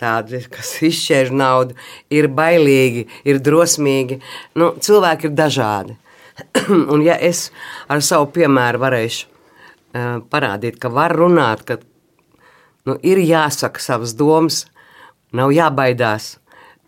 tādi, 0.00 0.40
kas 0.50 0.72
izšķēž 0.86 1.32
naudu, 1.36 1.76
ir 2.12 2.30
bailīgi, 2.32 3.06
ir 3.28 3.40
drosmīgi. 3.44 4.20
Nu, 4.58 4.72
cilvēki 4.80 5.28
ir 5.28 5.36
dažādi. 5.38 5.96
Un 6.92 7.04
ja 7.04 7.18
es 7.20 7.48
ar 7.90 8.02
savu 8.04 8.30
piemēru 8.34 8.80
varēšu 8.80 9.26
uh, 9.28 10.20
parādīt, 10.32 10.78
ka 10.80 10.90
var 10.92 11.14
runāt, 11.16 11.66
ka 11.68 11.78
nu, 12.88 12.96
ir 13.02 13.20
jāsaka 13.22 13.82
savas 13.82 14.14
domas, 14.16 14.64
nav 15.36 15.52
jābaidās, 15.54 16.32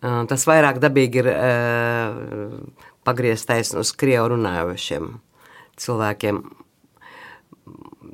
uh, 0.01 0.23
tas 0.31 0.47
vairāk 0.49 0.81
dabīgi 0.83 1.23
ir 1.23 1.31
uh, 1.35 2.89
pagrieztais 3.07 3.73
uz 3.79 3.93
krievu 3.99 4.33
runājošiem 4.35 5.15
cilvēkiem. 5.83 6.43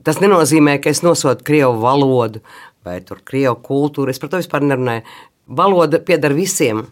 Tas 0.07 0.21
nenozīmē, 0.23 0.79
ka 0.83 0.93
es 0.95 1.03
nosodu 1.05 1.45
krievu 1.45 1.81
valodu 1.83 2.43
vai 2.87 3.01
krievu 3.03 3.59
kultūru. 3.65 4.13
Es 4.13 4.21
par 4.23 4.33
to 4.33 4.41
vispār 4.41 4.65
nerunāju. 4.65 5.05
Valoda 5.49 6.01
pieder 6.05 6.35
visiem, 6.37 6.87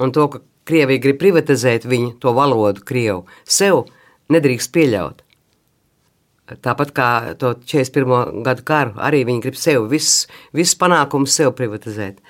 un 0.00 0.12
to, 0.12 0.28
ka 0.32 0.42
Krievija 0.68 1.00
grib 1.00 1.16
privatizēt 1.22 1.86
viņu, 1.88 2.18
to 2.20 2.34
valodu, 2.36 2.82
krievu, 2.84 3.22
sev 3.48 3.86
nedrīkst 4.32 4.72
pieļaut. 4.74 5.22
Tāpat 6.64 6.92
kā 6.96 7.08
to 7.40 7.54
41. 7.60 8.42
gadu 8.44 8.64
karu, 8.68 8.94
arī 9.04 9.22
viņi 9.28 9.44
grib 9.44 9.56
sev 9.60 9.88
visus 9.88 10.26
vis 10.56 10.74
panākumus 10.80 11.36
sev 11.40 11.54
privatizēt. 11.56 12.20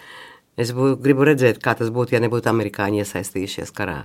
Es 0.58 0.70
bū, 0.74 0.92
gribu 1.02 1.26
redzēt, 1.26 1.58
kā 1.62 1.74
tas 1.78 1.90
būtu, 1.94 2.14
ja 2.14 2.22
nebūtu 2.22 2.50
amerikāņi 2.50 3.02
iesaistījušies 3.02 3.74
karā. 3.74 4.04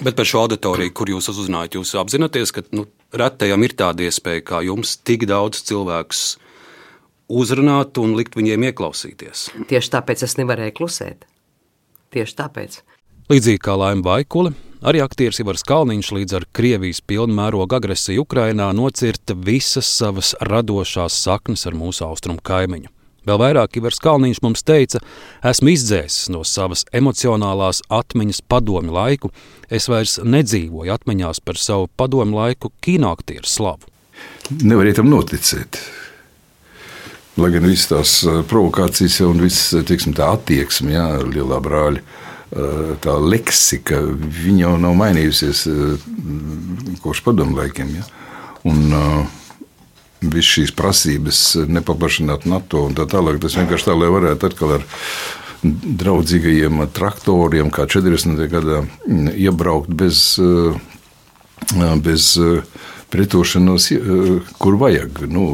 Bet 0.00 0.16
par 0.16 0.24
šo 0.24 0.46
auditoriju, 0.46 0.92
kur 0.96 1.10
jūs 1.12 1.28
uzrunājat, 1.28 1.76
jūs 1.76 1.92
apzināties, 2.00 2.54
ka 2.56 2.62
nu, 2.72 2.86
retajam 3.12 3.60
ir 3.66 3.74
tāda 3.76 4.06
iespēja, 4.06 4.44
kā 4.48 4.62
jums 4.64 4.94
tik 5.04 5.26
daudz 5.28 5.60
cilvēkus 5.68 6.22
uzrunāt 7.30 8.00
un 8.00 8.14
likt 8.16 8.38
viņiem 8.38 8.70
ieklausīties. 8.70 9.50
Tieši 9.68 9.92
tāpēc 9.92 10.24
es 10.24 10.38
nevarēju 10.40 10.76
klusēt. 10.80 11.26
Tieši 12.16 12.36
tāpēc. 12.38 12.80
Līdzīgi 13.30 13.60
kā 13.62 13.76
Laima 13.78 14.02
Vaikule, 14.08 14.54
arī 14.80 15.02
aktieris 15.04 15.42
Ivars 15.44 15.66
Kalniņš 15.68 16.12
līdz 16.16 16.38
ar 16.40 16.48
Krievijas 16.56 17.02
pilnmēroga 17.04 17.78
agresiju 17.78 18.24
Ukrainā 18.24 18.70
nocirta 18.74 19.36
visas 19.36 19.90
savas 20.00 20.32
radošās 20.40 21.20
saknes 21.28 21.66
ar 21.68 21.76
mūsu 21.76 22.08
austrumu 22.08 22.40
kaimiņu. 22.42 22.90
Vēl 23.28 23.40
vairāk 23.40 23.76
Ivars 23.76 24.00
Kalniņš 24.00 24.40
mums 24.44 24.64
teica, 24.64 25.00
esmu 25.44 25.74
izdzēsis 25.74 26.30
no 26.32 26.40
savas 26.48 26.86
emocionālās 26.96 27.82
atmiņas 27.92 28.42
padomi 28.48 28.92
laiku, 28.94 29.32
es 29.68 29.90
vairs 29.92 30.18
nedzīvoju 30.24 30.94
atmiņās 30.94 31.42
par 31.44 31.60
savu 31.60 31.90
padomi 32.00 32.36
laiku 32.38 32.72
kinoaktieru 32.84 33.48
slavu. 33.48 33.90
Nevarēja 34.50 35.00
tam 35.00 35.10
noticēt. 35.12 35.78
Lai 37.40 37.50
gan 37.54 37.68
visas 37.68 37.88
tās 37.88 38.14
eh, 38.26 38.40
provokācijas 38.48 39.20
un 39.28 39.44
viss 39.44 39.74
tiksim, 39.86 40.16
tā 40.16 40.32
attieksme, 40.34 40.92
jā, 40.96 41.06
lielā 41.24 41.60
brāļa, 41.62 42.00
eh, 42.02 42.94
tā 43.04 43.14
leksika, 43.20 44.00
viņa 44.40 44.64
jau 44.64 44.72
nav 44.82 44.96
mainījusies 44.98 45.66
eh, 45.70 46.08
kopš 47.04 47.22
padomu 47.28 47.60
laikiem. 47.60 47.94
Jā. 48.00 48.08
Un, 48.68 48.80
uh, 48.92 49.39
visas 50.20 50.50
šīs 50.54 50.72
prasības 50.76 51.40
nepaplašināt 51.70 52.46
NATO 52.48 52.84
un 52.88 52.94
tā 52.96 53.04
tālāk. 53.08 53.40
Tas 53.42 53.56
vienkārši 53.58 53.86
tā, 53.88 53.94
lai 53.96 54.10
varētu 54.12 54.42
atkal 54.50 54.70
ar 54.78 54.82
draudzīgajiem 55.62 56.74
traktoriem, 56.96 57.70
kā 57.72 57.82
40. 57.90 58.48
gadā, 58.52 58.78
iebraukt 59.36 59.90
bez, 59.92 60.16
bez 62.04 62.22
pretošanos, 63.12 63.84
kur 64.60 64.74
vajag. 64.80 65.12
Nu, 65.32 65.44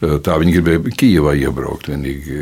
tā 0.00 0.32
viņi 0.40 0.52
gribēja 0.58 0.96
Kijavā 0.98 1.32
iebraukt. 1.40 1.84
Vienīgi, 1.92 2.36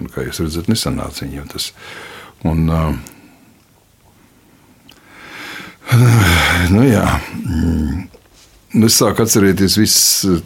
nu, 0.00 0.06
kā 0.12 0.18
jūs 0.28 0.42
redzat, 0.44 0.66
nesanāca 0.72 1.18
viņiem 1.24 1.46
tas. 1.54 1.64
Un, 2.48 2.58
nu, 6.74 6.82
jā, 6.84 7.08
Nu, 7.48 8.17
es 8.84 8.98
sāku 9.00 9.24
atcerēties 9.24 9.78
visas 9.80 10.42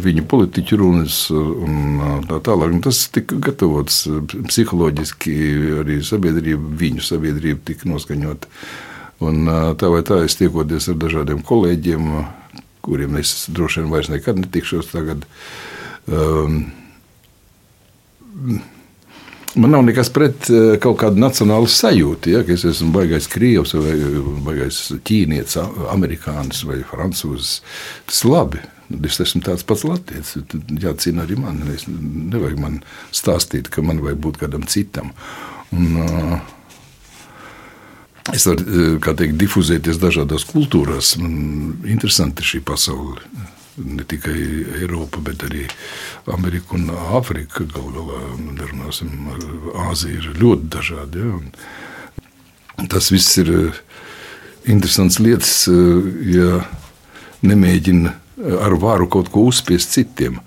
viņa 0.00 0.24
politiķu 0.30 0.78
runas, 0.80 1.18
un 1.30 2.00
tā 2.28 2.38
tālāk. 2.46 2.72
Un 2.72 2.80
tas 2.84 3.02
tika 3.12 3.36
gatavots 3.50 4.06
psiholoģiski, 4.48 5.34
arī 5.82 5.98
sabiedrība, 6.06 6.72
viņu 6.80 7.04
sabiedrība 7.04 7.60
tika 7.68 7.90
noskaņota. 7.90 8.48
Un 9.28 9.44
tā 9.76 9.92
vai 9.92 10.00
tā, 10.08 10.22
es 10.24 10.38
tiekoties 10.40 10.88
ar 10.88 10.96
dažādiem 11.02 11.44
kolēģiem, 11.44 12.08
kuriem 12.80 13.20
es 13.20 13.44
droši 13.52 13.82
vien 13.82 13.92
vairs 13.92 14.08
nekad 14.08 14.40
netikšos 14.40 14.88
tagad. 14.94 15.28
Um, 16.08 16.62
Man 19.54 19.70
nav 19.70 19.82
nekas 19.82 20.12
pret 20.14 20.46
eh, 20.50 20.76
kaut 20.82 21.00
kādu 21.00 21.18
nacionālu 21.18 21.66
sajūtu, 21.70 22.30
ja, 22.30 22.42
ka 22.46 22.54
es 22.54 22.64
esmu 22.70 22.92
baigais 22.94 23.26
krievs 23.30 23.74
vai 23.74 23.96
baigais 24.46 24.78
ķīnietis, 25.06 25.58
amerikānis 25.90 26.62
vai 26.68 26.84
francūzis. 26.86 27.56
Tas 28.06 28.22
ir 28.22 28.30
labi. 28.30 28.62
Es 29.06 29.20
esmu 29.22 29.42
tāds 29.46 29.66
pats 29.66 29.84
latviečs. 29.86 30.38
Jācīna 30.82 31.22
arī 31.22 31.36
man. 31.38 31.60
Es 31.74 31.84
nevajag 31.86 32.58
man 32.62 32.80
stāstīt, 33.14 33.70
ka 33.70 33.82
man 33.86 34.02
vajag 34.02 34.22
būt 34.22 34.40
kādam 34.42 34.66
citam. 34.70 35.12
Un, 35.70 35.92
uh, 36.02 36.40
es 38.34 38.46
varu, 38.50 38.66
eh, 38.66 39.14
teikt, 39.14 39.38
difuzēties 39.38 40.02
dažādās 40.02 40.46
kultūrās. 40.50 41.16
Man 41.22 41.78
interesanti 41.86 42.46
šī 42.46 42.62
pasaule 42.66 43.22
ne 43.76 44.04
tikai 44.04 44.38
Eiropa, 44.80 45.20
bet 45.24 45.44
arī 45.46 45.66
Amerika 46.32 46.76
un 46.76 46.90
Āfrika. 46.90 47.64
Galu 47.70 47.92
galā, 47.94 48.22
runāsim, 48.70 49.12
Āzija 49.88 50.20
ir 50.20 50.32
ļoti 50.40 50.70
dažāda. 50.72 51.24
Ja? 51.24 52.86
Tas 52.90 53.10
viss 53.12 53.38
ir 53.40 53.52
eh, 53.54 53.80
interesants 54.72 55.20
lietas, 55.20 55.54
eh, 55.68 56.10
ja 56.36 56.62
nemēģina 57.46 58.14
ar 58.64 58.76
varu 58.80 59.08
kaut 59.12 59.30
ko 59.32 59.46
uzspiest 59.50 59.92
citiem, 59.96 60.40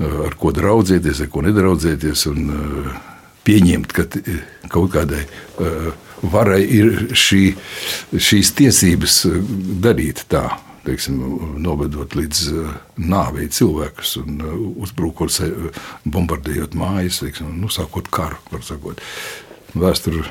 eh, 0.00 0.18
ar 0.26 0.36
ko 0.40 0.52
draudzēties, 0.56 1.22
ar 1.24 1.32
ko 1.32 1.44
nedraudzēties. 1.46 2.26
Un, 2.32 2.50
pieņemt, 3.40 3.92
ka 3.96 4.04
kaut 4.68 4.90
kādai 4.92 5.22
varai 6.20 6.60
ir 6.60 6.90
šī, 7.16 7.54
šīs 8.12 8.50
tiesības 8.58 9.14
darīt 9.80 10.26
tā 10.28 10.42
teiksim, 10.84 11.20
novedot 11.60 12.14
līdz 12.16 12.42
uh, 12.52 12.74
nāvei 13.00 13.48
cilvēkus 13.52 14.16
un 14.22 14.40
uh, 14.40 14.54
uzbrukot, 14.84 15.34
bombardējot 16.08 16.76
mājas, 16.78 17.20
teiksim, 17.24 17.52
nu, 17.60 17.70
sākot 17.72 18.08
karu. 18.12 18.40
Vēsture 19.70 20.24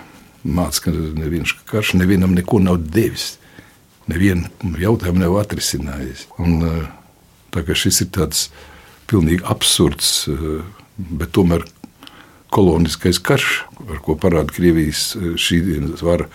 māca, 0.44 0.86
ka 0.86 0.94
neviens 0.94 1.53
karš 1.70 1.96
nevienam 2.00 2.34
neko 2.36 2.62
nav 2.63 2.82
devis. 2.89 3.38
Nevienu 4.10 4.50
jautājumu 4.82 5.22
nav 5.22 5.38
atrisinājis. 5.44 6.25
Un, 6.41 6.58
uh, 6.65 6.88
tā 7.53 7.63
kā 7.65 7.77
šis 7.77 8.03
ir 8.06 8.13
tāds 8.18 8.48
pilnīgi 9.10 9.41
absurds, 9.50 10.27
bet 10.98 11.32
tomēr 11.34 11.63
koloniskais 12.53 13.18
karš, 13.25 13.63
ar 13.89 14.01
ko 14.06 14.13
parāda 14.22 14.53
Krievijas 14.53 15.15
šī 15.18 15.63
dienas 15.65 16.03
vara, 16.06 16.27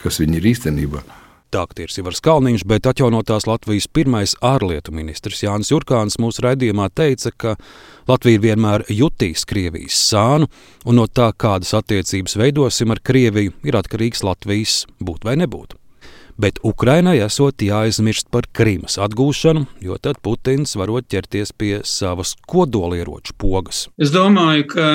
kas 0.00 0.22
viņi 0.22 0.40
ir 0.40 0.48
īstenībā. 0.54 1.02
Tāktieris 1.54 2.00
Ivars 2.00 2.18
Kalniņš, 2.24 2.64
bet 2.66 2.88
atjaunotās 2.90 3.44
Latvijas 3.46 3.86
pirmais 3.86 4.32
ārlietu 4.42 4.90
ministrs 4.90 5.44
Jānis 5.44 5.68
Jurkāns 5.70 6.16
mūsu 6.18 6.42
raidījumā 6.42 6.88
teica, 6.90 7.30
ka 7.30 7.52
Latvija 8.10 8.40
vienmēr 8.42 8.82
jutīs 8.90 9.46
Krievijas 9.46 10.00
sānu, 10.08 10.48
un 10.82 10.98
no 10.98 11.04
tā, 11.06 11.28
kādas 11.30 11.70
attiecības 11.78 12.34
veidosim 12.40 12.90
ar 12.90 12.98
Krieviju, 12.98 13.54
ir 13.62 13.78
atkarīgs 13.78 14.24
Latvijas 14.26 14.80
būt 14.98 15.28
vai 15.28 15.36
nebūt. 15.44 15.78
Bet 16.42 16.58
Ukrainai 16.66 17.20
esot 17.22 17.62
jāaizmirst 17.62 18.32
par 18.34 18.50
Krimas 18.50 18.98
atgūšanu, 18.98 19.68
jo 19.86 20.00
tad 20.02 20.18
Putins 20.26 20.74
varot 20.74 21.06
ķerties 21.06 21.54
pie 21.54 21.74
savas 21.86 22.34
kodolieroču 22.50 23.38
pogas. 23.38 23.86
Es 23.94 24.10
domāju, 24.10 24.66
ka 24.74 24.90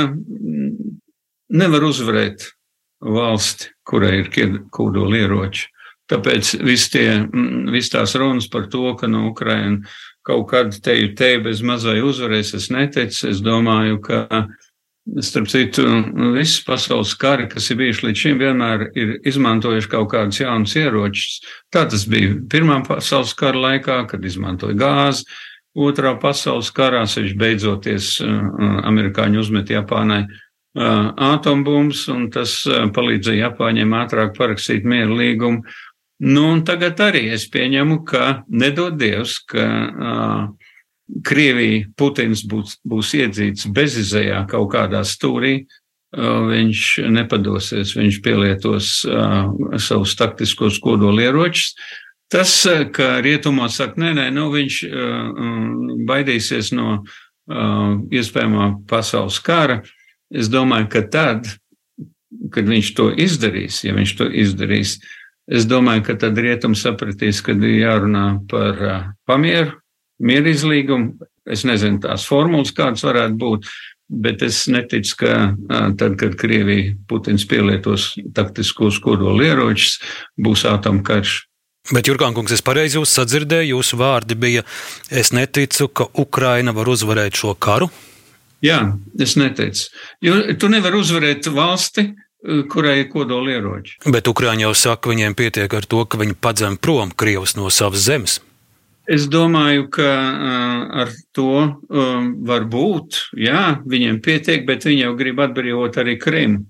nevar 1.55 1.87
uzvarēt 1.87 2.51
valsti, 2.99 3.71
kurai 3.87 4.25
ir 4.27 4.57
kodolieroči. 4.75 5.69
Tāpēc 6.09 6.55
viss 6.65 6.89
mm, 6.95 7.75
tās 7.93 8.15
runas 8.17 8.49
par 8.49 8.69
to, 8.71 8.95
ka 8.97 9.07
no 9.07 9.27
Ukraina 9.29 9.83
kaut 10.29 10.49
kad 10.49 10.75
teju 10.83 11.13
te 11.17 11.37
bez 11.41 11.61
mazai 11.65 11.99
uzvarēs, 12.05 12.53
es 12.57 12.69
neteicu. 12.73 13.29
Es 13.31 13.41
domāju, 13.41 13.99
ka, 14.05 14.25
starp 15.25 15.49
citu, 15.49 15.85
visas 16.35 16.59
pasaules 16.67 17.15
kari, 17.17 17.47
kas 17.49 17.69
ir 17.71 17.79
bijuši 17.79 18.05
līdz 18.05 18.23
šim, 18.23 18.41
vienmēr 18.41 18.87
ir 18.99 19.15
izmantojuši 19.29 19.89
kaut 19.89 20.11
kādus 20.13 20.41
jaunus 20.43 20.75
ieročus. 20.77 21.39
Tā 21.73 21.87
tas 21.89 22.05
bija 22.09 22.35
Pirmā 22.51 22.81
pasaules 22.87 23.33
kara 23.37 23.63
laikā, 23.69 24.03
kad 24.11 24.25
izmantoja 24.25 24.77
gāzi. 24.77 25.25
Otrā 25.79 26.15
pasaules 26.19 26.71
karā, 26.75 27.03
sevišķi 27.07 27.37
beidzoties, 27.39 28.13
uh, 28.25 28.37
amerikāņi 28.89 29.37
uzmet 29.39 29.69
Japānai 29.71 30.23
uh, 30.25 31.11
atombumbas, 31.29 32.07
un 32.11 32.27
tas 32.33 32.55
uh, 32.67 32.87
palīdzēja 32.93 33.47
Japāņiem 33.47 33.93
ātrāk 34.01 34.33
parakstīt 34.37 34.85
mieru 34.89 35.17
līgumu. 35.21 35.61
Nu, 36.19 36.49
un 36.51 36.65
tagad 36.67 36.99
arī 36.99 37.29
es 37.31 37.45
pieņemu, 37.47 38.01
ka 38.03 38.41
nedod 38.51 38.97
Dievs, 38.99 39.37
ka 39.47 39.65
uh, 39.87 40.71
Krievija, 41.23 41.85
Putins 41.95 42.41
būs, 42.43 42.75
būs 42.83 43.13
iedzīts 43.15 43.69
bezizējā 43.71 44.41
kaut 44.51 44.67
kādā 44.73 44.99
stūrī, 45.07 45.53
uh, 45.63 46.41
viņš 46.49 46.81
nepadosies, 47.15 47.93
viņš 47.95 48.19
pielietos 48.25 48.89
uh, 49.07 49.47
savus 49.79 50.17
taktiskos 50.19 50.81
kodolieročus. 50.83 51.77
Tas, 52.29 52.51
ka 52.93 53.07
rietumos 53.23 53.79
saka, 53.79 53.95
nē, 54.03 54.11
nē, 54.19 54.25
nu 54.35 54.49
viņš 54.51 54.81
uh, 54.89 55.47
baidīsies 56.09 56.73
no 56.75 56.97
uh, 56.99 57.95
iespējamā 58.11 58.73
pasaules 58.91 59.39
kara, 59.39 59.79
es 60.27 60.51
domāju, 60.51 60.91
ka 60.91 61.05
tad, 61.15 61.47
kad 62.51 62.67
viņš 62.67 62.91
to 62.99 63.07
izdarīs, 63.15 63.79
ja 63.87 63.95
viņš 63.95 64.13
to 64.19 64.27
izdarīs, 64.43 64.97
uh, 64.99 65.15
Es 65.49 65.65
domāju, 65.65 66.03
ka 66.05 66.15
tad 66.21 66.37
rietumi 66.37 66.77
sapratīs, 66.77 67.41
ka 67.41 67.55
ir 67.57 67.79
jārunā 67.81 68.25
par 68.49 68.81
pamieru, 69.25 69.79
mieru 70.21 70.53
izlīgumu. 70.53 71.29
Es 71.49 71.63
nezinu 71.65 71.97
tās 72.03 72.27
formulas, 72.29 72.69
kādas 72.75 73.01
varētu 73.07 73.39
būt, 73.41 73.69
bet 74.09 74.43
es 74.45 74.61
neticu, 74.69 75.15
ka 75.23 75.33
tad, 75.97 76.19
kad 76.21 76.35
Krievija 76.37 76.93
Putins 77.09 77.47
pielietos 77.49 78.11
taktiskos 78.37 78.99
kodolieročus, 79.01 79.97
būs 80.37 80.67
atomkarš. 80.69 81.39
Bet, 81.89 82.05
Jurkānkungs, 82.05 82.53
es 82.53 82.61
pareizi 82.61 82.99
jūs 82.99 83.15
sadzirdēju, 83.17 83.71
jūsu 83.73 83.97
vārdi 83.97 84.37
bija, 84.37 84.61
es 85.09 85.31
neticu, 85.33 85.87
ka 85.89 86.05
Ukraina 86.21 86.75
var 86.75 86.91
uzvarēt 86.91 87.39
šo 87.39 87.55
karu. 87.57 87.89
Jā, 88.61 88.81
es 89.17 89.37
neteicu. 89.39 89.87
Jo 90.21 90.41
tu 90.59 90.69
nevari 90.69 90.99
uzvarēt 90.99 91.47
valsti, 91.55 92.09
kurai 92.71 92.99
ir 93.03 93.09
kodolieroči. 93.11 93.99
Bet 94.07 94.29
Ukrāņi 94.31 94.67
jau 94.67 94.75
saka, 94.77 95.11
viņiem 95.11 95.35
pietiek 95.35 95.73
ar 95.73 95.87
to, 95.89 96.05
ka 96.05 96.19
viņi 96.21 96.37
padzem 96.39 96.77
prom 96.79 97.11
Krievus 97.11 97.57
no 97.59 97.71
savas 97.73 98.05
zemes. 98.07 98.39
Es 99.09 99.25
domāju, 99.25 99.87
ka 99.89 100.05
uh, 100.05 100.81
ar 101.01 101.13
to 101.33 101.53
um, 101.65 102.33
var 102.45 102.67
būt, 102.69 103.17
jā, 103.41 103.79
viņiem 103.89 104.19
pietiek, 104.21 104.67
bet 104.67 104.85
viņi 104.85 105.07
jau 105.07 105.15
grib 105.17 105.41
atbrīvot 105.41 105.97
arī 105.97 106.19
Krimu. 106.21 106.67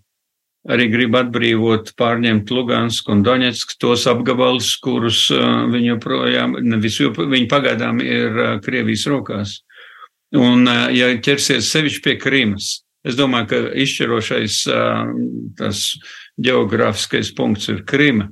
Arī 0.69 0.89
grib 0.91 1.15
atbrīvot, 1.15 1.93
pārņemt 1.97 2.49
Lugansku 2.51 3.13
un 3.13 3.21
Doņetsku 3.23 3.77
tos 3.79 4.03
apgabalus, 4.11 4.73
kurus 4.83 5.21
viņi 5.31 5.87
joprojām, 5.93 6.57
nevis 6.67 6.97
joprojām, 6.99 7.31
viņi 7.31 7.47
pagaidām 7.49 8.01
ir 8.03 8.41
Krievijas 8.65 9.05
rokās. 9.07 9.53
Un, 10.35 10.67
ja 10.93 11.07
ķersies 11.15 11.71
sevišķi 11.71 12.03
pie 12.05 12.17
Krimas, 12.19 12.73
Es 13.07 13.15
domāju, 13.15 13.47
ka 13.51 13.59
izšķirošais 13.79 14.55
tas 15.59 15.83
geogrāfiskais 16.39 17.31
punkts 17.35 17.69
ir 17.71 17.85
Krima. 17.87 18.27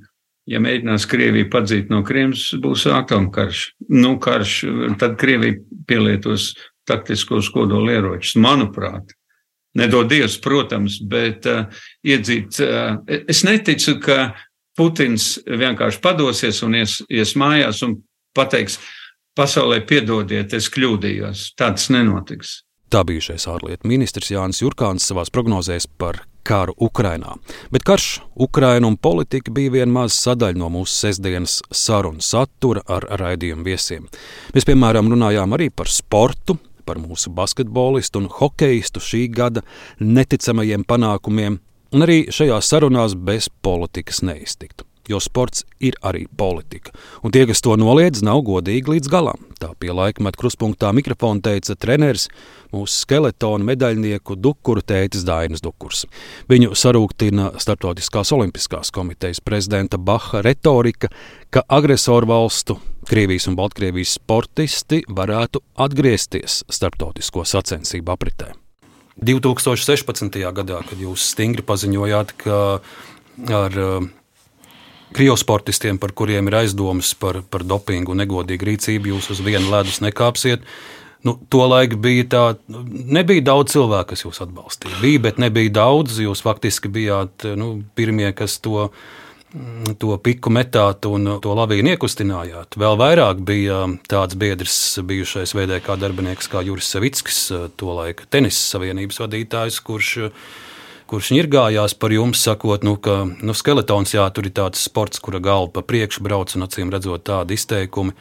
Ja 0.47 0.61
mēģinās 0.63 1.07
Krieviju 1.11 1.49
padzīt 1.51 1.89
no 1.91 2.01
Krimas, 2.07 2.49
būs 2.63 2.85
atomkarš. 2.91 3.63
Nu, 3.91 4.15
karš, 4.23 4.57
tad 4.99 5.17
Krievija 5.19 5.59
pielietos 5.87 6.53
taktiskos 6.87 7.49
kodolieročus, 7.51 8.37
manuprāt. 8.39 9.11
Nedod 9.77 10.07
Dievs, 10.09 10.37
protams, 10.41 10.97
bet 11.03 11.45
uh, 11.45 11.67
iedzīt. 12.07 12.57
Uh, 12.63 12.97
es 13.29 13.43
neticu, 13.45 13.97
ka 14.01 14.31
Putins 14.77 15.35
vienkārši 15.45 16.01
padosies 16.01 16.61
un 16.65 16.77
ies, 16.79 16.99
ies 17.09 17.35
mājās 17.37 17.83
un 17.85 17.97
pateiks, 18.37 18.79
pasaulē 19.37 19.81
piedodiet, 19.85 20.53
es 20.57 20.69
kļūdījos. 20.73 21.51
Tāds 21.59 21.91
nenotiks. 21.93 22.61
Tā 22.87 23.01
bijušais 23.03 23.43
ārlietu 23.51 23.89
ministrs 23.91 24.29
Jānis 24.31 24.61
Jurkāns 24.61 25.03
savās 25.09 25.27
prognozēs 25.35 25.89
par 25.99 26.21
karu 26.47 26.71
Ukrainā. 26.79 27.33
Bet 27.73 27.83
karš, 27.87 28.21
Ukraina 28.39 28.87
un 28.87 28.95
politika 28.95 29.51
bija 29.51 29.73
viena 29.73 29.91
maza 29.91 30.15
sadaļa 30.15 30.61
no 30.61 30.71
mūsu 30.71 30.95
sestdienas 30.95 31.59
sarunu 31.67 32.23
satura 32.23 32.85
ar 32.87 33.09
raidījumu 33.19 33.67
viesiem. 33.67 34.07
Mēs, 34.55 34.67
piemēram, 34.71 35.11
runājām 35.11 35.59
arī 35.59 35.67
par 35.67 35.91
sportu, 35.91 36.55
par 36.87 37.03
mūsu 37.03 37.35
basketbolistu 37.35 38.23
un 38.23 38.31
hokeistu 38.39 39.03
šī 39.03 39.25
gada 39.35 39.67
neticamajiem 39.99 40.87
panākumiem, 40.87 41.59
un 41.91 42.07
arī 42.07 42.21
šajās 42.31 42.71
sarunās 42.71 43.19
bez 43.19 43.51
politikas 43.51 44.23
neiztiktu 44.23 44.86
jo 45.09 45.19
sports 45.23 45.65
ir 45.83 45.97
arī 46.05 46.25
politika. 46.37 46.93
Un 47.23 47.33
tie, 47.33 47.45
kas 47.49 47.61
to 47.63 47.75
noliedz, 47.79 48.23
nav 48.25 48.41
godīgi 48.47 48.95
līdz 48.95 49.11
galam. 49.11 49.45
Tā 49.61 49.71
pie 49.79 49.93
laikmeta 49.95 50.37
kruspunktā 50.39 50.91
mikrofona 50.95 51.41
teica 51.43 51.75
treneris, 51.79 52.27
mūsu 52.73 53.03
skeletona 53.05 53.65
medaļnieku 53.71 54.37
Dukuru 54.39 54.83
tētis 54.85 55.25
Dainis 55.27 55.63
Dukurs. 55.63 56.05
Viņu 56.51 56.75
sarūktina 56.77 57.53
Startautiskās 57.61 58.33
olimpiskās 58.35 58.91
komitejas 58.93 59.41
prezidenta 59.41 59.97
Baha 59.97 60.43
retorika, 60.45 61.09
ka 61.49 61.63
agresoru 61.67 62.29
valstu 62.29 62.77
Krievijas 63.07 63.47
un 63.47 63.55
Baltkrievijas 63.55 64.17
sportisti 64.17 65.01
varētu 65.07 65.61
atgriezties 65.79 66.65
starptautisko 66.67 67.45
sacensību 67.47 68.11
apritē. 68.11 68.51
2016. 69.17 70.37
gadā, 70.53 70.81
kad 70.85 70.99
jūs 71.01 71.31
stingri 71.31 71.63
paziņojāt, 71.65 72.35
ka 72.43 72.57
ar 73.47 73.77
Krievijas 73.77 74.13
sportistiem, 75.37 75.97
par 76.01 76.13
kuriem 76.17 76.47
ir 76.49 76.59
aizdomas 76.61 77.13
par, 77.17 77.41
par 77.49 77.65
dopingu 77.67 78.13
un 78.13 78.21
negodīgu 78.21 78.71
rīcību, 78.71 79.13
jūs 79.15 79.31
uz 79.33 79.41
vienu 79.45 79.71
ledus 79.73 79.99
nekāpsiet. 80.05 80.65
Nu, 81.25 81.33
Tolaik 81.49 81.97
bija 81.99 82.25
tā, 82.29 82.41
nebija 82.69 83.43
daudz 83.49 83.73
cilvēku, 83.73 84.13
kas 84.13 84.23
jūs 84.23 84.41
atbalstīja. 84.45 84.99
Bija, 85.01 85.23
bet 85.27 85.39
nebija 85.41 85.73
daudz. 85.81 86.19
Jūs 86.21 86.43
faktiski 86.45 86.91
bijāt 86.93 87.47
nu, 87.57 87.81
pirmie, 87.97 88.29
kas 88.37 88.59
to, 88.63 88.91
to 89.99 90.13
piku 90.23 90.53
metāt 90.53 91.09
un 91.09 91.33
to 91.43 91.55
lavīnu 91.57 91.95
iekustinājāt. 91.95 92.77
Vēl 92.79 92.99
vairāk 93.01 93.41
bija 93.47 93.81
tāds 94.07 94.37
biedrs, 94.39 94.77
bijušais 95.09 95.55
VDK 95.57 95.97
darbinieks 95.99 96.51
kā 96.53 96.61
Juris 96.67 96.93
Savickis, 96.93 97.41
tolaik 97.81 98.27
tenisa 98.31 98.77
savienības 98.77 99.23
vadītājs, 99.25 99.81
kurš 99.83 100.13
kurš 101.07 101.31
ņirgājās 101.35 101.95
par 101.99 102.13
jums, 102.13 102.41
sakot, 102.43 102.83
nu, 102.87 102.95
ka 103.01 103.21
nu, 103.27 103.55
skeletons 103.57 104.15
jā, 104.15 104.25
tur 104.33 104.49
ir 104.49 104.55
tāds 104.57 104.83
sports, 104.87 105.21
kura 105.23 105.41
galva 105.43 105.71
pa 105.77 105.85
priekšu 105.85 106.23
brauc 106.25 106.53
un 106.57 106.67
acīm 106.67 106.91
redzot 106.93 107.25
tādi 107.29 107.57
izteikumi. 107.57 108.15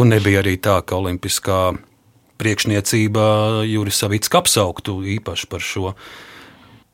Un 0.00 0.10
nebija 0.12 0.40
arī 0.40 0.56
tā, 0.62 0.78
ka 0.86 0.96
olimpiskā 0.96 1.60
priekšniecība 2.40 3.26
Juris 3.68 4.00
Savicka 4.00 4.40
apsauktu 4.42 4.98
īpaši 5.16 5.48
par 5.52 5.64
šo. 5.64 5.92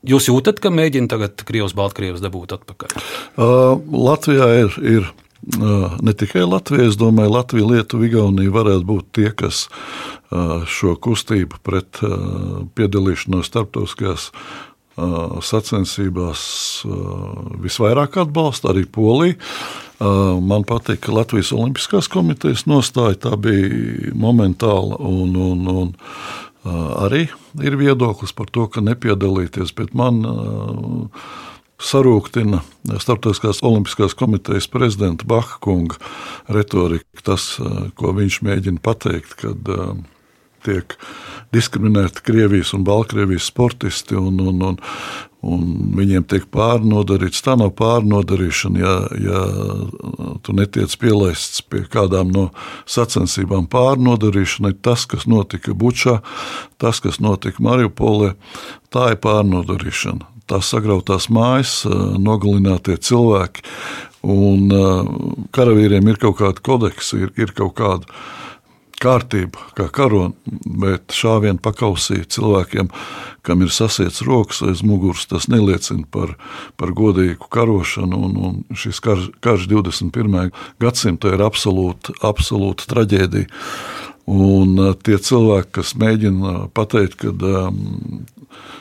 Jūs 0.06 0.26
jūtat, 0.26 0.58
ka 0.62 0.70
mēģina 0.74 1.11
tagad 1.11 1.44
Krievijas, 1.46 1.76
Baltkrievijas 1.78 2.22
dabūt 2.24 2.56
atpakaļ? 2.58 2.94
Uh, 3.38 3.78
Latvijā 3.94 4.48
ir, 4.64 4.78
ir 4.82 5.12
ne 6.02 6.14
tikai 6.14 6.42
Latvija, 6.46 6.88
es 6.90 6.98
domāju, 6.98 7.35
Latvija, 7.35 7.66
Lietuva, 7.66 8.06
Igaunija 8.06 8.54
varētu 8.54 8.87
būt 8.87 9.08
tie, 9.18 9.30
kas 9.35 9.66
šo 10.70 10.94
kustību 11.02 11.58
pret 11.66 11.98
piedalīšanos 12.78 13.50
starptautiskajās 13.50 14.30
sacensībās 14.96 16.42
uh, 16.85 17.55
visvairāk 17.62 18.18
atbalsta, 18.26 18.72
arī 18.72 18.85
Polija. 18.85 19.38
Uh, 20.02 20.40
man 20.42 20.66
patīk 20.68 21.07
Latvijas 21.12 21.52
Olimpiskās 21.55 22.11
komitejas 22.12 22.66
nostāja, 22.68 23.20
tā 23.28 23.37
bija 23.40 24.12
momentāla 24.18 24.98
un, 24.98 25.37
un, 25.38 25.68
un 25.72 25.94
arī 26.62 27.24
ir 27.62 27.76
viedoklis 27.78 28.35
par 28.37 28.50
to, 28.55 28.68
ka 28.70 28.83
nepiedalīties, 28.85 29.72
bet 29.74 29.96
man 29.98 30.20
sarūktina 31.83 32.61
Startautiskās 33.02 33.62
Olimpiskās 33.66 34.14
komitejas 34.18 34.68
prezidenta 34.70 35.26
Baha 35.26 35.59
kunga 35.62 35.98
retorika, 36.55 37.24
tas, 37.26 37.57
ko 37.98 38.14
viņš 38.14 38.42
mēģina 38.46 38.83
pateikt, 38.83 39.35
kad 39.42 39.74
tiek 40.64 40.96
diskriminēti 41.53 42.25
Krievijas 42.25 42.72
un 42.77 42.87
Baltkrievijas 42.87 43.51
sportisti, 43.51 44.16
un, 44.16 44.40
un, 44.40 44.62
un, 44.70 44.79
un 45.42 45.64
viņiem 45.98 46.25
tiek 46.31 46.46
pārnodarīts. 46.55 47.42
Tā 47.44 47.57
nav 47.61 47.75
pārnodarīšana, 47.79 48.83
ja, 48.83 48.94
ja 49.20 49.42
tu 50.44 50.57
netiec 50.57 50.94
pielaists 51.03 51.64
pie 51.66 51.85
kādām 51.92 52.33
no 52.35 52.48
sacensībām. 52.90 53.68
Pārnodarīšana 53.72 54.72
ir 54.72 54.79
tas, 54.85 55.07
kas 55.11 55.29
notika 55.31 55.77
Bučā, 55.77 56.20
tas, 56.83 57.03
kas 57.05 57.20
notika 57.22 57.64
Mariupolē. 57.64 58.35
Tā 58.92 59.12
ir 59.14 59.20
pārnodarīšana. 59.25 60.29
Tās 60.51 60.72
sagrautās 60.72 61.29
mājas, 61.33 61.83
nogalinātie 62.20 62.96
cilvēki, 63.01 63.62
un 64.27 64.66
karavīriem 65.55 66.11
ir 66.11 66.18
kaut 66.22 66.40
kāda 66.40 66.64
kodeksa, 66.64 67.20
ir, 67.25 67.31
ir 67.38 67.55
kaut 67.57 67.77
kāda 67.79 68.22
kārtība, 69.03 69.67
kā 69.77 69.88
karona, 69.93 70.33
bet 70.83 71.15
šāvienu 71.17 71.61
pakausīt 71.62 72.31
cilvēkiem, 72.35 72.91
kam 73.47 73.65
ir 73.65 73.73
sasiets 73.75 74.23
rokas 74.27 74.62
aiz 74.67 74.85
muguras, 74.87 75.27
tas 75.31 75.49
neliecina 75.51 76.07
par, 76.11 76.37
par 76.79 76.95
godīgu 76.97 77.51
karošanu. 77.53 78.23
Un, 78.29 78.38
un 78.47 78.79
šis 78.79 79.03
karš, 79.03 79.31
karš 79.43 79.67
21. 79.73 80.53
gadsimta 80.83 81.35
ir 81.35 81.43
absolūta, 81.45 82.15
absolūta 82.23 82.88
traģēdija. 82.93 83.51
Un 84.33 84.79
tie 85.03 85.17
cilvēki, 85.19 85.73
kas 85.81 85.97
mēģina 85.99 86.69
pateikt, 86.77 87.19
ka 87.25 87.33
um, 87.35 88.23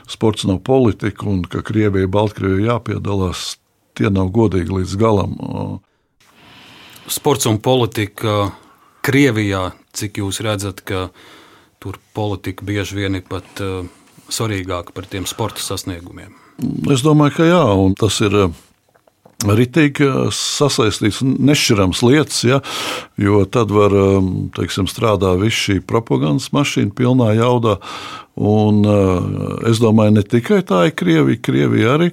sports 0.09 0.45
nav 0.45 0.61
politika 0.67 1.25
un 1.29 1.41
ka 1.49 1.63
Krievijai, 1.65 2.09
Baltkrievijai 2.11 2.69
jāpiedalās, 2.69 3.55
tie 3.97 4.11
nav 4.13 4.29
godīgi 4.35 4.77
līdz 4.77 4.97
galam. 5.01 5.33
Sports 7.09 7.49
un 7.49 7.57
politika 7.57 8.51
Krievijā 9.01 9.71
cik 9.97 10.21
jūs 10.21 10.41
redzat, 10.45 10.83
ka 10.85 11.09
tur 11.81 11.97
politika 12.15 12.65
bieži 12.65 12.99
vien 12.99 13.17
ir 13.17 13.25
pat 13.27 13.63
uh, 13.63 13.87
svarīgāka 14.31 14.93
par 14.95 15.07
tiem 15.09 15.25
sporta 15.29 15.63
sasniegumiem? 15.63 16.35
Es 16.93 17.01
domāju, 17.05 17.39
ka 17.39 17.47
jā, 17.49 17.63
un 17.81 17.95
tas 17.97 18.19
ir. 18.21 18.37
Uh, 19.45 19.55
Ritīgi 19.57 20.07
sasaistīts 20.35 21.21
nešķirams 21.25 22.01
lietas, 22.05 22.41
ja, 22.45 22.59
jo 23.19 23.43
tad 23.49 23.73
var 23.73 23.93
um, 23.95 24.49
teiksim, 24.55 24.89
strādāt 24.89 25.41
viss 25.41 25.67
šī 25.67 25.79
propagandas 25.87 26.51
mašīna 26.55 26.93
pilnā 26.97 27.33
jaudā. 27.39 27.79
Un, 28.41 28.77
uh, 28.87 29.57
es 29.67 29.81
domāju, 29.83 30.15
ne 30.15 30.23
tikai 30.23 30.61
tā 30.65 30.85
ir 30.87 30.93
Krievija, 30.97 31.41
Krievija 31.43 31.95
arī. 31.97 32.11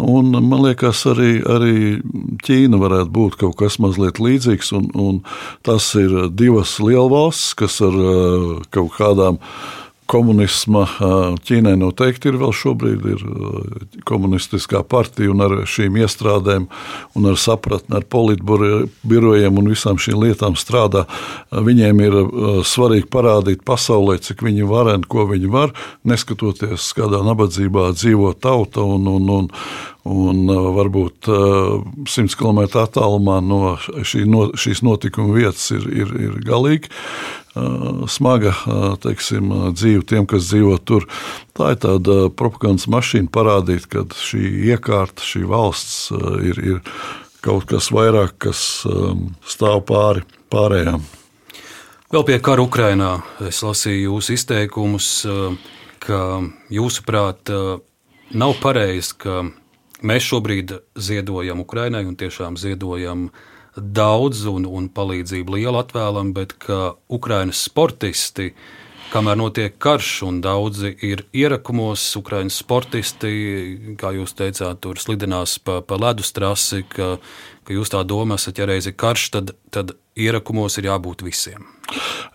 Un, 0.00 0.32
man 0.34 0.64
liekas, 0.66 1.04
arī, 1.12 1.36
arī 1.46 1.76
Ķīna 2.42 2.80
varētu 2.82 3.14
būt 3.14 3.38
kaut 3.44 3.56
kas 3.60 3.78
mazliet 3.80 4.18
līdzīgs. 4.20 4.72
Un, 4.76 4.90
un 4.98 5.20
tas 5.64 5.86
ir 6.00 6.26
divas 6.34 6.74
lielvalstis, 6.82 7.54
kas 7.62 7.78
ar 7.84 7.94
uh, 7.94 8.50
kaut 8.74 8.98
kādām 8.98 9.38
komunisma 10.12 10.84
Ķīnai 11.46 11.74
noteikti 11.80 12.30
ir 12.30 12.38
vēl 12.40 12.52
šobrīd 12.56 13.06
ir 13.12 13.22
komunistiskā 14.08 14.82
partija 14.84 15.32
un 15.32 15.44
ar 15.44 15.54
šīm 15.68 15.96
iestrādēm 16.02 16.66
un 17.18 17.30
ar 17.30 17.38
sapratni 17.40 17.96
ar 17.98 18.06
politbirojiem 18.12 19.60
un 19.62 19.70
visām 19.72 20.00
šīm 20.02 20.20
lietām 20.26 20.58
strādā. 20.60 21.06
Viņiem 21.52 22.02
ir 22.04 22.18
svarīgi 22.68 23.08
parādīt 23.12 23.64
pasaulē, 23.68 24.18
cik 24.22 24.44
viņi 24.44 24.68
var 24.68 24.92
un 24.92 25.06
ko 25.08 25.26
viņi 25.30 25.50
var, 25.52 25.72
neskatoties, 26.08 26.90
kādā 26.98 27.22
nabadzībā 27.24 27.90
dzīvo 27.96 28.34
tauta 28.42 28.84
un, 28.84 29.08
un, 29.08 29.30
un, 29.38 29.50
un 30.12 30.56
varbūt 30.76 31.30
simts 32.10 32.36
km 32.38 32.64
attālumā 32.82 33.38
no, 33.44 33.76
šī, 33.80 34.26
no 34.28 34.48
šīs 34.58 34.82
notikuma 34.84 35.36
vietas 35.38 35.70
ir, 35.74 35.86
ir, 36.04 36.16
ir 36.28 36.42
galīgi 36.46 36.92
smaga 38.08 38.52
teiksim, 39.02 39.50
dzīve 39.76 40.04
tiem, 40.08 40.26
kas 40.28 40.48
dzīvo 40.48 40.76
tur. 40.84 41.06
Tā 41.56 41.74
ir 41.74 41.80
tāda 41.82 42.16
propagandas 42.32 42.88
mašīna 42.90 43.30
parādīt, 43.32 43.88
ka 43.92 44.06
šī 44.16 44.40
iekārta, 44.72 45.24
šī 45.26 45.44
valsts 45.50 46.12
ir, 46.48 46.62
ir 46.62 46.80
kaut 47.44 47.66
kas 47.70 47.90
vairāk, 47.92 48.38
kas 48.48 48.84
stāv 49.48 49.84
pāri 49.88 50.24
pārējām. 50.52 51.04
Vēl 52.12 52.26
pie 52.28 52.40
kara 52.44 52.64
Ukrainā 52.64 53.14
es 53.44 53.62
lasīju 53.64 54.10
jūsu 54.10 54.36
izteikumus, 54.36 55.12
ka 56.02 56.20
jūsuprāt 56.72 57.52
nav 58.32 58.58
pareizi, 58.60 59.16
ka 59.24 59.40
mēs 60.04 60.28
šobrīd 60.28 60.76
ziedojam 60.96 61.62
Ukrainai 61.64 62.04
un 62.08 62.16
tiešām 62.20 62.58
ziedojam 62.60 63.28
uh, 63.28 63.48
daudz 63.76 64.44
un, 64.50 64.66
un 64.68 64.88
palīdzību 64.92 65.56
lielu 65.56 65.80
atvēlam, 65.80 66.32
bet 66.36 66.54
ka 66.60 66.94
Ukraiņas 67.12 67.64
sportisti, 67.68 68.52
kamēr 69.12 69.38
notiek 69.40 69.76
karš 69.80 70.10
un 70.28 70.40
daudzi 70.44 70.92
ir 71.04 71.24
ierakumos, 71.36 72.04
Ukraiņas 72.20 72.60
sportisti, 72.64 73.32
kā 74.00 74.12
jūs 74.16 74.36
teicāt, 74.36 74.80
tur 74.84 75.00
slidinās 75.00 75.58
pa, 75.64 75.80
pa 75.84 75.98
ledus 76.00 76.32
trasi, 76.36 76.84
ka, 76.88 77.16
ka 77.64 77.76
jūs 77.76 77.92
tā 77.92 78.04
domā 78.08 78.40
esat, 78.40 78.60
ja 78.60 78.68
reiz 78.68 78.88
ir 78.88 78.96
karš, 78.96 79.28
tad, 79.36 79.54
tad 79.72 79.96
ierakumos 80.16 80.76
ir 80.80 80.90
jābūt 80.90 81.24
visiem. 81.24 81.64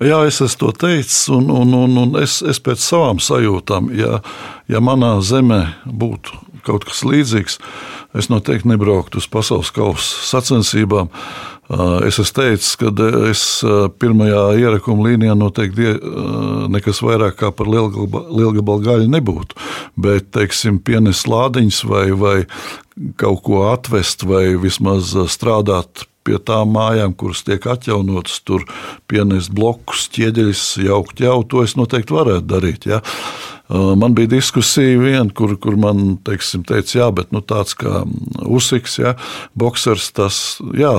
Jā, 0.02 0.22
es 0.30 0.42
esmu 0.42 0.68
to 0.68 0.74
teicis, 0.86 1.24
un, 1.34 1.50
un, 1.54 1.74
un, 1.74 1.98
un 2.04 2.18
es, 2.22 2.40
es 2.46 2.62
pēc 2.62 2.82
savām 2.82 3.22
sajūtām, 3.22 3.90
ja, 3.98 4.22
ja 4.70 4.82
manā 4.84 5.16
zemē 5.26 5.62
būtu 5.86 6.46
kaut 6.68 6.88
kas 6.88 7.04
līdzīgs, 7.08 7.60
es 8.18 8.32
noteikti 8.32 8.70
nebrauktu 8.72 9.22
uz 9.22 9.28
pasaules 9.32 9.72
kausa 9.76 10.26
sacensībām. 10.28 11.12
Es 12.08 12.16
esmu 12.16 12.32
teicis, 12.38 12.76
ka 12.80 12.92
es 13.28 13.42
pirmajā 14.00 14.44
ierakuma 14.62 15.10
līnijā 15.10 15.34
noteikti 15.36 15.98
nekas 16.72 17.02
vairāk 17.04 17.42
kā 17.42 17.52
par 17.52 17.68
lielgabalu 17.68 18.86
gaļu 18.86 19.10
nebūtu. 19.12 19.58
Bet, 20.00 20.32
teiksim, 20.38 20.80
pienes 20.80 21.26
lādiņas 21.28 21.82
vai, 21.90 22.06
vai 22.16 22.38
kaut 23.20 23.44
ko 23.44 23.66
atvest 23.74 24.24
vai 24.28 24.56
vismaz 24.62 25.12
strādāt 25.28 26.08
pie 26.28 26.40
tām 26.44 26.74
mājām, 26.76 27.14
kuras 27.16 27.44
tiek 27.48 27.64
atjaunotas, 27.72 28.42
tur 28.48 28.66
pienest 29.12 29.54
blokus, 29.56 30.08
ķieģeļus, 30.16 30.64
jaukt 30.88 31.22
jau, 31.24 31.38
to 31.48 31.64
es 31.64 31.78
noteikti 31.80 32.16
varētu 32.16 32.48
darīt. 32.48 32.88
Ja. 32.90 33.04
Man 33.70 34.14
bija 34.16 34.32
diskusija, 34.32 35.00
viena, 35.00 35.28
kur, 35.36 35.58
kur 35.60 35.76
man 35.76 36.16
teiksim, 36.24 36.64
teica, 36.68 36.94
jā, 37.02 37.08
bet 37.12 37.34
nu, 37.36 37.42
tāds 37.44 37.76
kā 37.76 38.06
Usiks, 38.48 38.96
ja, 39.02 39.18
boxers, 39.60 40.08
tas, 40.16 40.38
jā, 40.78 40.94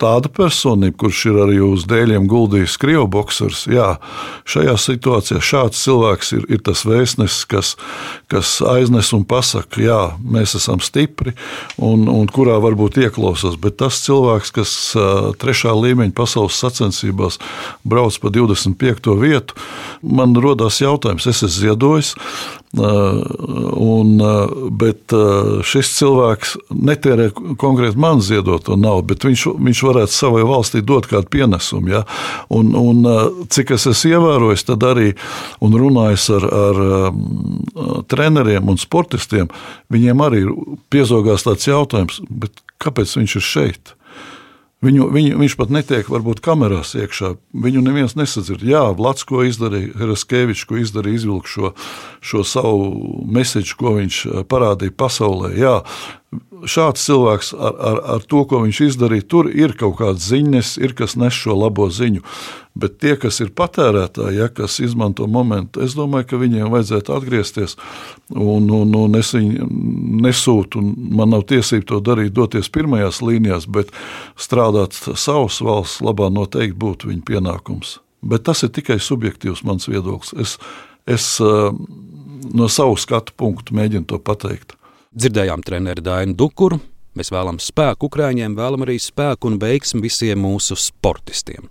tāda 0.00 0.28
personība, 0.32 0.94
kurš 1.00 1.22
ir 1.30 1.38
arī 1.40 1.56
uz 1.64 1.86
dēļiem 1.88 2.26
guldījis 2.28 2.76
krievu 2.80 3.06
boxers, 3.10 3.64
jā, 3.70 3.94
šajā 4.48 4.74
situācijā 4.80 5.40
šāds 5.40 5.80
cilvēks 5.86 6.32
ir, 6.36 6.44
ir 6.52 6.62
tas 6.66 6.84
vēstnesis, 6.86 7.46
kas, 7.48 7.72
kas 8.32 8.58
aiznes 8.60 9.12
un 9.16 9.24
pasaka, 9.28 9.80
jā, 9.80 10.00
mēs 10.20 10.54
esam 10.58 10.82
stipri 10.84 11.32
un, 11.80 12.06
un 12.12 12.28
kurā 12.28 12.58
varbūt 12.62 13.00
ieklausās, 13.06 13.56
bet 13.60 13.78
tas 13.80 14.02
cilvēks, 14.04 14.52
kas 14.58 14.76
trešā 15.40 15.72
līmeņa 15.74 16.14
pasaules 16.16 16.60
sacensībās 16.60 17.40
brauc 17.82 18.20
pa 18.20 18.32
25. 18.36 19.16
vietu, 19.22 19.56
man 20.04 20.36
rodas 20.36 20.82
jautājums, 20.84 21.26
es 21.26 21.40
esmu 21.40 21.54
ziedojis, 21.56 21.95
dzīvojis. 21.96 22.14
Un, 22.76 24.18
bet 24.76 25.12
šis 25.64 25.92
cilvēks 25.96 26.56
netērē 26.70 27.30
konkrēti 27.56 27.96
man 27.96 28.20
ziedoto 28.20 28.76
naudu, 28.76 29.14
bet 29.14 29.24
viņš, 29.24 29.46
viņš 29.56 29.82
varētu 29.86 30.12
savai 30.12 30.42
valstī 30.44 30.82
dot 30.84 31.08
kādu 31.08 31.30
pienesumu. 31.32 31.88
Ja? 31.94 32.04
Un, 32.52 32.74
un, 32.76 33.00
cik 33.48 33.72
es 33.78 33.86
esmu 33.88 34.12
ievērojis, 34.12 34.66
tad 34.68 34.84
arī 34.84 35.14
runājis 35.62 36.28
ar, 36.36 36.44
ar 36.44 36.82
treneriem 38.12 38.68
un 38.68 38.76
sportistiem, 38.76 39.48
viņiem 39.88 40.24
arī 40.26 40.44
piezogās 40.92 41.46
tāds 41.46 41.66
jautājums, 41.68 42.20
kāpēc 42.82 43.16
viņš 43.16 43.38
ir 43.40 43.46
šeit? 43.46 43.96
Viņu, 44.86 45.08
viņu, 45.10 45.38
viņš 45.40 45.54
pat 45.58 45.72
netiek 45.74 46.08
varbūt 46.12 46.42
kamerās 46.44 46.94
iekšā. 46.98 47.32
Viņu 47.64 47.82
neviens 47.82 48.14
nesadzird. 48.18 48.62
Jā, 48.66 48.84
Vlads, 48.94 49.24
ko 49.26 49.42
izdarīja, 49.46 49.94
Heraskevičs, 49.98 50.66
ko 50.68 50.78
izdarīja, 50.78 51.22
izvilka 51.22 51.50
šo, 51.50 51.72
šo 52.22 52.44
savu 52.46 53.24
mēsīču, 53.34 53.78
ko 53.80 53.96
viņš 53.98 54.20
eh, 54.26 54.44
parādīja 54.46 54.94
pasaulē. 54.94 55.54
Jā, 55.58 55.80
šāds 56.64 57.04
cilvēks 57.06 57.52
ar, 57.54 57.74
ar, 57.76 57.98
ar 58.16 58.24
to, 58.28 58.44
ko 58.48 58.62
viņš 58.64 58.80
izdarīja, 58.88 59.26
tur 59.28 59.48
ir 59.52 59.74
kaut 59.78 59.98
kāds 60.00 60.28
ziņas, 60.30 60.76
ir 60.82 60.94
kas 60.96 61.16
nes 61.20 61.34
šo 61.34 61.56
labo 61.58 61.88
ziņu. 61.92 62.22
Bet 62.76 62.98
tie, 63.00 63.14
kas 63.20 63.40
ir 63.40 63.54
patērētāji, 63.56 64.36
ja, 64.36 64.48
kas 64.52 64.78
izmanto 64.84 65.24
momentu, 65.30 65.80
es 65.84 65.94
domāju, 65.96 66.28
ka 66.28 66.40
viņiem 66.40 66.72
vajadzētu 66.72 67.14
atgriezties 67.16 67.76
un, 68.34 68.68
un, 68.68 68.92
un 68.98 69.16
es 69.16 69.32
viņu 69.36 69.68
nesūtu. 70.26 70.82
Man 71.20 71.32
nav 71.32 71.46
tiesība 71.48 71.88
to 71.92 72.00
darīt, 72.04 72.34
doties 72.36 72.68
pirmajās 72.72 73.22
līnijās, 73.24 73.68
bet 73.68 73.92
strādāt 74.36 74.96
savas 74.96 75.62
valsts 75.64 76.04
labā 76.04 76.28
noteikti 76.32 76.76
būtu 76.84 77.12
viņa 77.12 77.24
pienākums. 77.32 77.98
Bet 78.26 78.44
tas 78.48 78.64
ir 78.66 78.72
tikai 78.76 78.98
subjektīvs 79.00 79.64
mans 79.64 79.88
viedoklis. 79.88 80.34
Es, 80.40 80.56
es 81.08 81.28
eh, 81.40 81.68
no 82.56 82.68
savu 82.72 82.96
skatu 83.00 83.32
punktu 83.36 83.76
mēģinu 83.76 84.08
to 84.10 84.20
pateikt. 84.20 84.76
Dzirdējām 85.16 85.62
treneru 85.64 86.02
Dainu 86.04 86.34
Dukuru. 86.36 86.76
Mēs 87.16 87.30
vēlamies 87.32 87.70
spēku 87.70 88.10
Ukrāņiem, 88.10 88.52
vēlamies 88.58 88.84
arī 88.84 88.96
spēku 89.00 89.48
un 89.48 89.54
veiksmi 89.62 90.02
visiem 90.04 90.42
mūsu 90.44 90.76
sportistiem. 90.76 91.70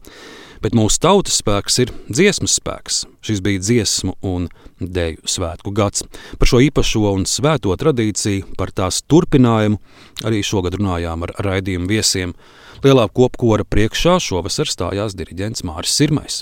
Bet 0.66 0.74
mūsu 0.74 0.98
tautas 1.04 1.38
spēks 1.44 1.78
ir 1.84 1.92
dziesmas 2.10 2.56
spēks. 2.58 3.04
Šis 3.22 3.44
bija 3.46 3.62
dziesmu 3.62 4.16
un 4.26 4.48
dēļu 4.82 5.30
svētku 5.30 5.76
gads. 5.78 6.08
Par 6.42 6.50
šo 6.50 6.64
īpašo 6.66 7.06
un 7.12 7.28
svēto 7.30 7.78
tradīciju, 7.78 8.56
par 8.58 8.74
tās 8.74 9.04
turpinājumu 9.06 9.78
arī 10.26 10.42
šogad 10.42 10.80
runājām 10.80 11.30
ar 11.30 11.38
raidījumu 11.46 11.92
viesiem. 11.94 12.34
Lielā 12.82 13.06
kopkora 13.14 13.62
priekšā 13.62 14.18
šovasar 14.26 14.74
stājās 14.74 15.14
diriģents 15.22 15.62
Māris 15.70 15.94
Sirmais. 15.94 16.42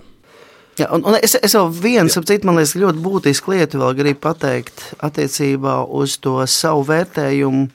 Jā, 0.73 0.87
un, 0.89 1.03
un 1.05 1.13
es, 1.19 1.35
es 1.37 1.53
vēl 1.53 1.67
vienu, 1.69 2.09
citu, 2.09 2.47
man 2.49 2.57
liekas, 2.57 2.73
ļoti 2.81 3.01
būtisku 3.03 3.53
lietu 3.53 3.77
vēl 3.77 3.93
gribu 3.99 4.23
pateikt 4.25 4.87
attiecībā 5.05 5.83
uz 5.85 6.15
to 6.17 6.39
savu 6.49 6.81
vērtējumu 6.87 7.67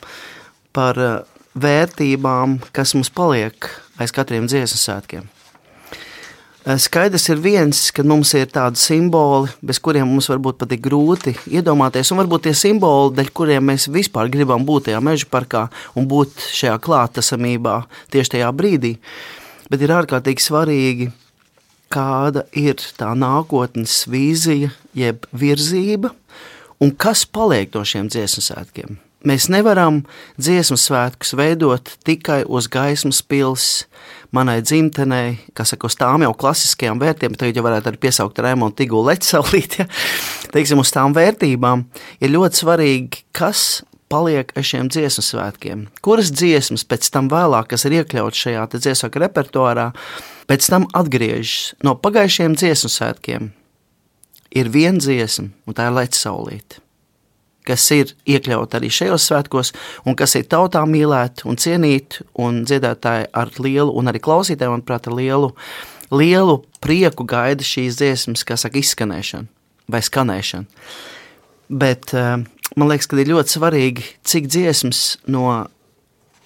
par 0.74 0.98
eh, 0.98 1.18
vērtībām, 1.54 2.58
kas 2.74 2.96
mums 2.98 3.12
paliek 3.14 3.68
aiz 4.02 4.14
katriem 4.14 4.48
dziesmu 4.50 4.80
svētkiem. 4.82 5.28
Eh, 6.66 6.80
skaidrs 6.82 7.28
ir 7.30 7.38
viens, 7.44 7.84
ka 7.94 8.02
mums 8.02 8.34
ir 8.34 8.50
tādi 8.50 8.82
simboli, 8.82 9.54
bez 9.62 9.78
kuriem 9.78 10.10
mums 10.10 10.26
varbūt 10.32 10.58
pat 10.64 10.74
ir 10.74 10.82
grūti 10.82 11.36
iedomāties, 11.54 12.10
un 12.10 12.18
varbūt 12.24 12.48
tie 12.48 12.56
simboli, 12.58 13.14
dēļ 13.14 13.30
kuriem 13.30 13.70
mēs 13.70 13.86
vispār 13.94 14.26
gribam 14.34 14.66
būt 14.66 14.90
tajā 14.90 14.98
meža 15.06 15.30
parkā 15.30 15.68
un 15.94 16.10
būt 16.10 16.34
šajā 16.50 16.74
klātesamībā 16.82 17.78
tieši 18.10 18.34
tajā 18.40 18.50
brīdī. 18.58 18.96
Bet 19.70 19.86
ir 19.86 19.94
ārkārtīgi 19.94 20.42
svarīgi 20.42 21.10
kāda 21.92 22.44
ir 22.56 22.80
tā 22.98 23.12
nākotnes 23.18 24.04
vīzija, 24.10 24.70
jeb 24.96 25.26
virzība, 25.32 26.12
un 26.82 26.94
kas 26.94 27.24
paliek 27.26 27.74
no 27.74 27.84
šiem 27.86 28.10
dziesmu 28.12 28.44
svētkiem. 28.50 28.98
Mēs 29.26 29.48
nevaram 29.50 30.04
dziesmu 30.38 30.76
svētkus 30.78 31.32
veidot 31.34 31.90
tikai 32.06 32.44
uz 32.46 32.68
gaismas 32.70 33.18
pilsētas, 33.26 33.88
manai 34.30 34.60
dzimtenei, 34.62 35.38
kas 35.56 35.72
saka, 35.72 35.88
uz 35.88 35.96
tām 35.98 36.22
jau 36.22 36.34
klasiskajām 36.36 37.00
vērtībām, 37.00 37.36
tagad 37.40 37.58
jau 37.58 37.64
varētu 37.64 37.90
arī 37.90 38.00
piesaukt 38.02 38.40
Rēmonu 38.44 38.76
Tigulu 38.76 39.08
Leķasalīti, 39.08 39.80
ja? 39.82 39.88
teiksim, 40.54 40.82
uz 40.82 40.92
tām 40.94 41.16
vērtībām, 41.16 41.86
ir 42.20 42.34
ļoti 42.34 42.62
svarīgi, 42.62 43.24
kas 43.36 43.80
paliek 44.08 44.52
ar 44.56 44.64
šiem 44.64 44.88
dziesmu 44.92 45.24
svētkiem. 45.24 45.86
Kuras 46.04 46.32
dziesmas 46.32 46.84
pēc 46.88 47.10
tam 47.14 47.30
vēlāk, 47.32 47.70
kas 47.72 47.86
ir 47.88 48.00
iekļauts 48.00 48.42
šajā 48.46 48.66
dziesmu 48.74 49.10
repertuārā, 49.24 49.90
pēc 50.48 50.68
tam 50.72 50.88
atgriežas 50.96 51.74
no 51.84 51.94
pagājušiem 52.00 52.56
dziesmu 52.58 52.92
svētkiem. 52.92 53.50
Ir 54.56 54.70
viena 54.72 55.00
dziesma, 55.00 55.50
un 55.68 55.76
tā 55.76 55.88
ir 55.88 55.96
Latvijas 55.96 56.24
saulīte, 56.24 56.80
kas 57.68 57.84
ir 57.92 58.14
iekļauta 58.24 58.78
arī 58.78 58.88
šajos 58.88 59.28
svētkos, 59.28 59.74
un 60.08 60.16
kas 60.16 60.38
ir 60.40 60.48
tautā 60.48 60.80
mīlēta 60.88 61.44
un 61.50 61.60
cienīta, 61.60 62.24
un 62.40 62.62
dziedātāji 62.64 63.28
ar 63.36 63.52
lielu, 63.60 63.92
un 63.92 64.08
arī 64.08 64.22
klausītāji, 64.24 64.72
manuprāt, 64.72 65.10
ar 65.10 65.18
lielu, 65.20 65.52
lielu 66.08 66.62
prieku 66.80 67.28
gaida 67.28 67.66
šīs 67.66 68.00
dziesmas, 68.00 68.46
kā 68.48 68.56
saka, 68.56 68.80
izskanēšana 68.80 69.52
vai 69.88 70.00
skanēšana. 70.04 70.68
Bet 71.68 72.14
uh, 72.16 72.40
man 72.76 72.90
liekas, 72.90 73.08
ka 73.08 73.18
ir 73.20 73.32
ļoti 73.32 73.56
svarīgi, 73.56 74.06
cik 74.28 74.48
dziesmas 74.50 75.02
no 75.30 75.46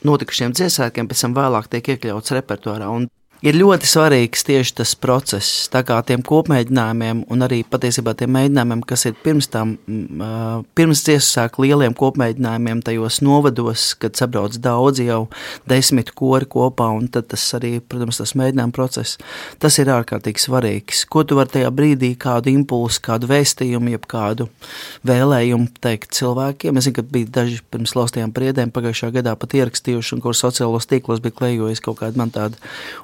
notikušiem 0.06 0.54
dziesmēkiem 0.56 1.08
pēc 1.10 1.24
tam 1.24 1.36
vēlāk 1.36 1.68
tiek 1.72 1.92
iekļauts 1.94 2.34
repertuārā. 2.38 2.90
Un 2.90 3.08
ir 3.42 3.58
ļoti 3.58 3.88
svarīgs 3.88 4.44
tieši 4.46 4.76
tas 4.78 4.94
process. 4.98 5.66
Tā 5.72 5.82
kā 5.86 5.98
tiem 6.06 6.22
kopmēģinājumiem, 6.26 7.24
un 7.32 7.44
arī 7.44 7.62
patiesībā 7.66 8.14
tiem 8.18 8.32
mēģinājumiem, 8.36 8.84
kas 8.86 9.06
ir 9.08 9.16
pirms 9.24 9.48
tam, 9.52 9.74
pirms 10.78 11.02
dziesmu 11.06 11.64
lieliem 11.64 11.96
kopmēģinājumiem, 11.98 12.82
tajos 12.86 13.20
novados, 13.24 13.88
kad 14.00 14.16
sabrauc 14.18 14.56
daudzi 14.62 15.08
jau 15.08 15.24
desmit 15.68 16.12
kori 16.18 16.46
kopā, 16.50 16.88
un 16.94 17.08
tad 17.12 17.28
tas 17.32 17.44
arī, 17.58 17.74
protams, 17.80 18.20
tas 18.22 18.34
mēģinājuma 18.38 18.76
process, 18.76 19.18
tas 19.62 19.78
ir 19.82 19.90
ārkārtīgi 19.92 20.44
svarīgs. 20.46 21.04
Ko 21.10 21.24
tu 21.26 21.38
vari 21.38 21.52
tajā 21.56 21.72
brīdī, 21.74 22.12
kādu 22.20 22.52
impulsu, 22.52 23.02
kādu 23.04 23.30
vēstījumu, 23.32 23.92
jeb 23.96 24.06
kādu 24.10 24.48
vēlējumu 25.08 25.72
teikt 25.82 26.14
cilvēkiem? 26.18 26.78
Es 26.78 26.88
zinu, 26.88 26.98
ka 27.00 27.06
bija 27.16 27.30
daži 27.40 27.60
pirms 27.72 27.96
laustajām 27.98 28.34
priedēm 28.36 28.70
pagājušā 28.74 29.10
gadā 29.18 29.34
pat 29.38 29.58
ierakstījuši, 29.58 30.16
un 30.16 30.24
kur 30.24 30.38
sociālos 30.38 30.86
tīklos 30.90 31.22
bija 31.24 31.38
klejojis 31.42 31.82
kaut 31.82 32.00
kāda 32.02 32.20
man 32.20 32.32
tāda 32.34 32.60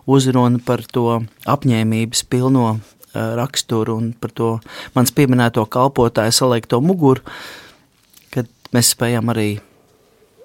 uz 0.06 0.27
uzruna 0.28 0.60
par 0.64 0.84
to 0.84 1.22
apņēmības 1.48 2.24
pilno 2.28 2.78
raksturu 3.14 3.96
un 3.96 4.12
par 4.12 4.32
to 4.36 4.50
mans 4.94 5.12
pieminēto 5.16 5.64
kalpotāju 5.66 6.34
saliekto 6.34 6.80
muguru, 6.84 7.22
kad 8.30 8.48
mēs 8.76 8.92
spējam 8.92 9.32
arī 9.32 9.58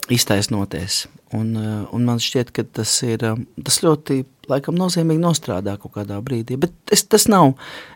iztaisnoties. 0.09 1.07
Un, 1.33 1.55
un 1.57 2.05
man 2.05 2.21
šķiet, 2.21 2.53
ka 2.53 2.63
tas 2.63 2.93
ir 3.03 3.23
tas 3.65 3.81
ļoti 3.83 4.21
laikam, 4.49 4.77
nozīmīgi 4.77 5.21
nostrādā 5.21 5.75
kaut 5.81 5.95
kādā 5.97 6.19
brīdī. 6.23 6.59
Bet 6.61 6.73
es, 6.93 7.03
tas 7.09 7.27
nav, 7.27 7.55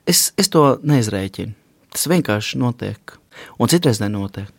es, 0.10 0.32
es 0.38 0.50
to 0.52 0.66
neizrēķinu. 0.84 1.54
Tas 1.94 2.10
vienkārši 2.10 2.60
notiek. 2.60 3.18
Un 3.62 3.70
citreiz 3.70 4.02
nenotiek. 4.02 4.50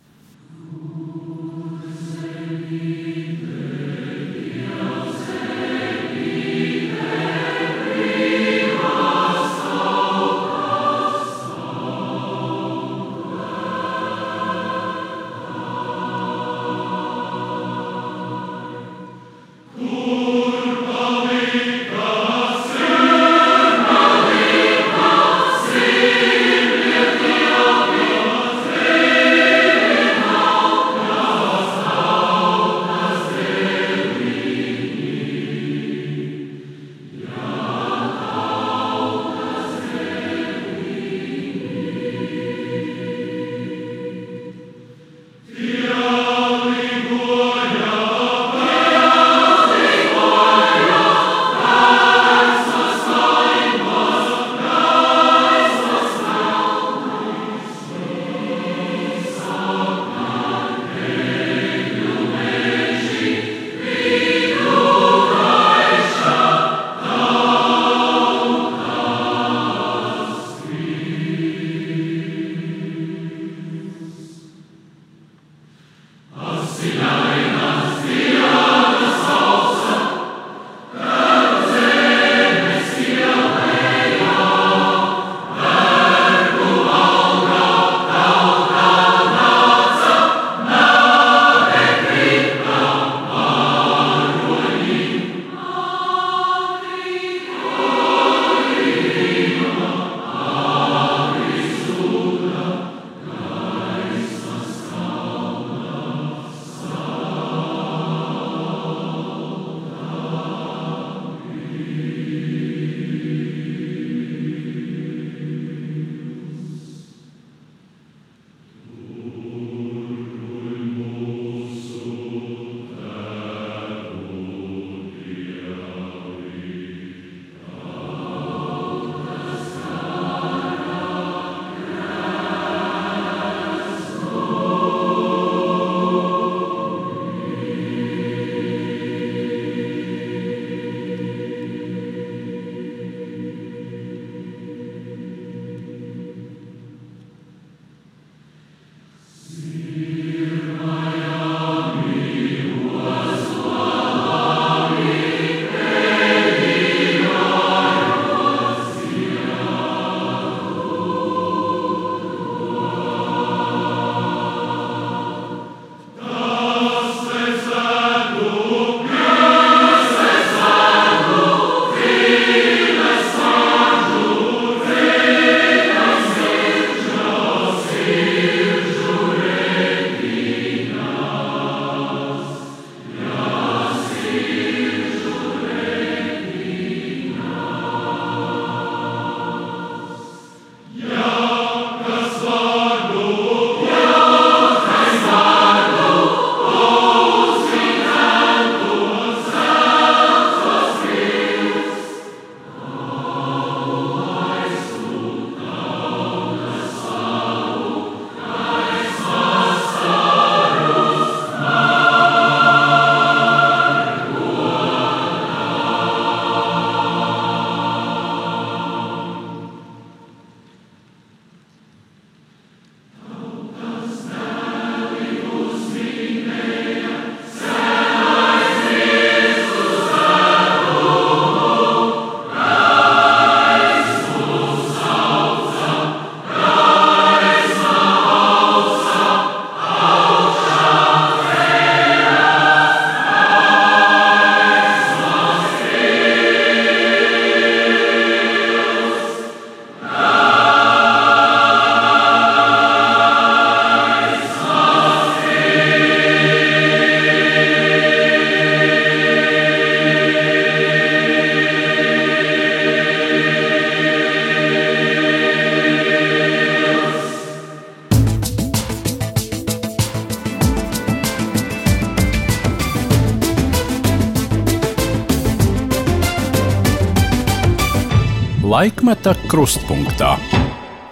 Laikmeta 279.09 279.33
krustpunktā. 279.49 280.35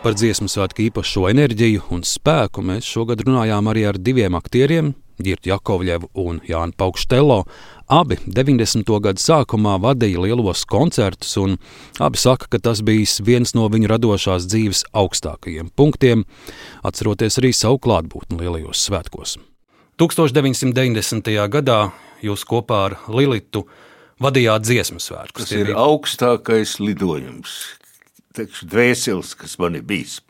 Par 0.05 0.13
dziesmu 0.13 0.51
svētku 0.53 0.83
īpašo 0.85 1.23
enerģiju 1.31 1.87
un 1.97 2.03
spēku 2.05 2.61
mēs 2.61 2.85
šogad 2.85 3.23
runājām 3.25 3.71
arī 3.73 3.87
ar 3.89 3.97
diviem 3.97 4.35
aktieriem, 4.37 4.91
Girtu 5.17 5.49
Jakovļevu 5.49 6.11
un 6.21 6.43
Jānu 6.45 6.77
Paukštelo. 6.77 7.39
Abi 7.89 8.19
90. 8.27 8.93
gadu 9.01 9.23
sākumā 9.25 9.79
vadīja 9.81 10.27
lielos 10.27 10.67
koncertus, 10.69 11.31
un 11.41 11.57
abi 11.97 12.21
saka, 12.21 12.51
ka 12.53 12.61
tas 12.67 12.83
bijis 12.85 13.17
viens 13.25 13.55
no 13.57 13.65
viņu 13.73 13.89
radošās 13.95 14.45
dzīves 14.45 14.85
augstākajiem 14.93 15.73
punktiem, 15.73 16.27
atceroties 16.85 17.41
arī 17.41 17.55
savu 17.57 17.81
klātbūtni 17.81 18.43
lielajos 18.43 18.85
svētkos. 18.91 19.39
1990. 19.97 21.33
gadā 21.49 21.81
jūs 22.21 22.45
kopā 22.45 22.85
ar 22.91 23.01
Lilitu 23.09 23.65
vadījāt 24.21 24.69
dziesmu 24.69 25.01
svētkus. 25.01 25.49
Tas 25.49 25.57
ir 25.57 25.73
bija... 25.73 25.81
augstākais 25.81 26.77
lidojums, 26.85 27.57
teikšu, 28.37 28.69
dvēseles, 28.73 29.35
kas 29.39 29.57
man 29.63 29.79
ir 29.79 29.85
bijis. 29.87 30.21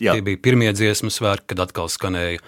Jā. 0.00 0.12
Tie 0.16 0.24
bija 0.24 0.40
pirmie 0.42 0.72
dziesmu 0.76 1.08
svētki, 1.12 1.54
kad 1.54 1.66
atkal 1.68 1.88
skanēja 1.92 2.42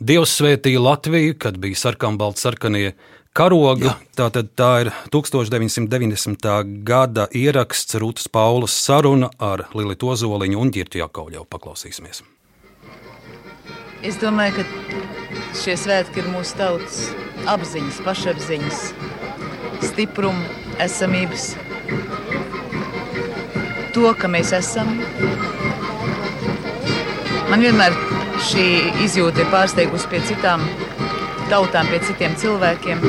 Dievs 0.00 0.32
svētīja 0.38 0.80
Latviju, 0.80 1.34
kad 1.36 1.58
bija 1.60 1.76
sarkanbalti 1.76 2.40
sarkanie 2.40 2.92
karoga. 3.36 3.98
Tātad 4.16 4.54
tā 4.56 4.70
ir 4.86 4.90
1990. 5.12 6.48
gada 6.88 7.26
ieraksts 7.36 7.98
Rūtas 8.00 8.30
Paulas 8.32 8.72
saruna 8.80 9.28
ar 9.36 9.66
Lilitu 9.76 10.08
Ozoliņu 10.14 10.62
un 10.62 10.72
Girtu 10.72 11.02
Jakauļau. 11.02 11.44
Paklausīsimies! 11.52 12.22
Es 14.00 14.16
domāju, 14.16 14.62
ka 14.62 15.52
šie 15.60 15.76
svētki 15.76 16.22
ir 16.22 16.30
mūsu 16.32 16.56
tautas 16.56 17.02
apziņas, 17.52 18.00
pašapziņas, 18.06 18.86
stipruma, 19.84 20.48
esamības 20.80 21.50
to, 23.94 24.10
ka 24.18 24.28
mēs 24.30 24.52
esam. 24.56 24.92
Man 27.50 27.64
vienmēr 27.64 27.96
šī 28.50 28.66
izjūta 29.04 29.42
ir 29.42 29.50
pārsteigusi 29.52 30.08
pie 30.10 30.20
citām 30.28 30.64
tautām, 31.50 31.88
pie 31.90 31.98
citiem 32.06 32.36
cilvēkiem. 32.38 33.02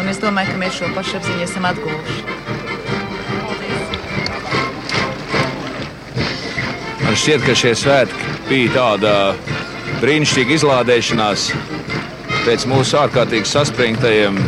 Un 0.00 0.10
es 0.12 0.20
domāju, 0.22 0.52
ka 0.52 0.60
mēs 0.60 0.78
šo 0.78 0.90
pašapziņu 0.94 1.42
esam 1.46 1.66
atguvuši. 1.66 2.22
Man 7.02 7.18
šķiet, 7.18 7.42
ka 7.46 7.58
šie 7.58 7.74
svētki 7.78 8.32
bija 8.46 8.72
tāda 8.76 9.12
brīnišķīga 10.02 10.58
izlādēšanās 10.60 11.50
pēc 12.46 12.66
mūsu 12.70 13.00
ārkārtīgi 13.02 13.50
saspringtajiem 13.50 14.38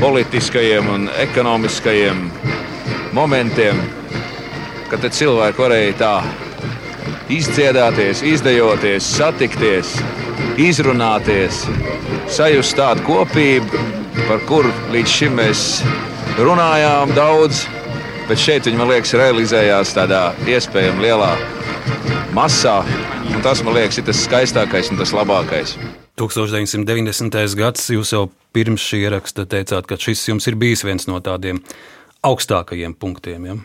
politiskajiem 0.00 0.92
un 0.94 1.08
ekonomiskajiem 1.20 2.28
momentiem 3.12 3.99
ka 4.90 5.10
cilvēki 5.10 5.62
varēja 5.62 5.96
tā 6.00 6.14
izdziedāties, 7.30 8.24
izdejoties, 8.26 9.06
satikties, 9.06 9.92
izrunāties, 10.58 11.62
sajust 12.30 12.74
tādu 12.78 13.04
kopību, 13.06 13.84
par 14.26 14.42
kuru 14.48 14.72
līdz 14.94 15.14
šim 15.14 15.38
mēs 15.38 15.64
runājām 16.40 17.14
daudz. 17.14 17.64
Bet 18.30 18.38
šeit 18.38 18.66
viņi, 18.66 18.78
man 18.78 18.90
liekas, 18.92 19.14
realizējās 19.18 19.94
tādā 19.96 20.28
iespējami 20.50 21.06
lielā 21.06 21.32
masā. 22.34 22.80
Tas, 23.42 23.62
man 23.66 23.74
liekas, 23.74 23.98
ir 23.98 24.06
tas 24.06 24.20
skaistākais 24.26 24.92
un 24.92 25.00
tas 25.00 25.14
labākais. 25.16 25.74
1990. 26.20 27.40
gads, 27.58 27.88
jūs 27.90 28.12
jau 28.14 28.26
pirms 28.54 28.84
šī 28.84 29.06
ieraksta 29.06 29.46
teicāt, 29.50 29.86
ka 29.88 29.98
šis 29.98 30.28
jums 30.28 30.46
ir 30.50 30.58
bijis 30.60 30.84
viens 30.86 31.08
no 31.10 31.18
tādiem 31.24 31.62
augstākajiem 32.26 32.94
punktiem. 33.00 33.46
Ja? 33.48 33.56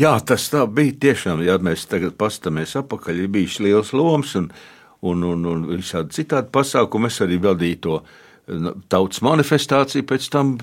Jā, 0.00 0.14
tas 0.24 0.46
tā 0.48 0.62
bija 0.64 0.94
tiešām, 1.02 1.42
ja 1.44 1.58
mēs 1.60 1.84
tagad 1.90 2.14
paskatāmies 2.20 2.72
atpakaļ, 2.80 3.18
ir 3.20 3.32
bijis 3.32 3.58
liels 3.60 3.90
loms 3.92 4.32
un, 4.38 4.46
un, 5.04 5.24
un, 5.28 5.46
un 5.50 5.64
visādi 5.74 6.22
citādi 6.22 6.48
pasākumi. 6.54 7.10
Es 7.10 7.20
arī 7.20 7.36
vadīju 7.42 7.80
to 7.84 7.98
tautas 8.88 9.20
manifestāciju, 9.24 10.06
pēc 10.08 10.28
tam 10.32 10.54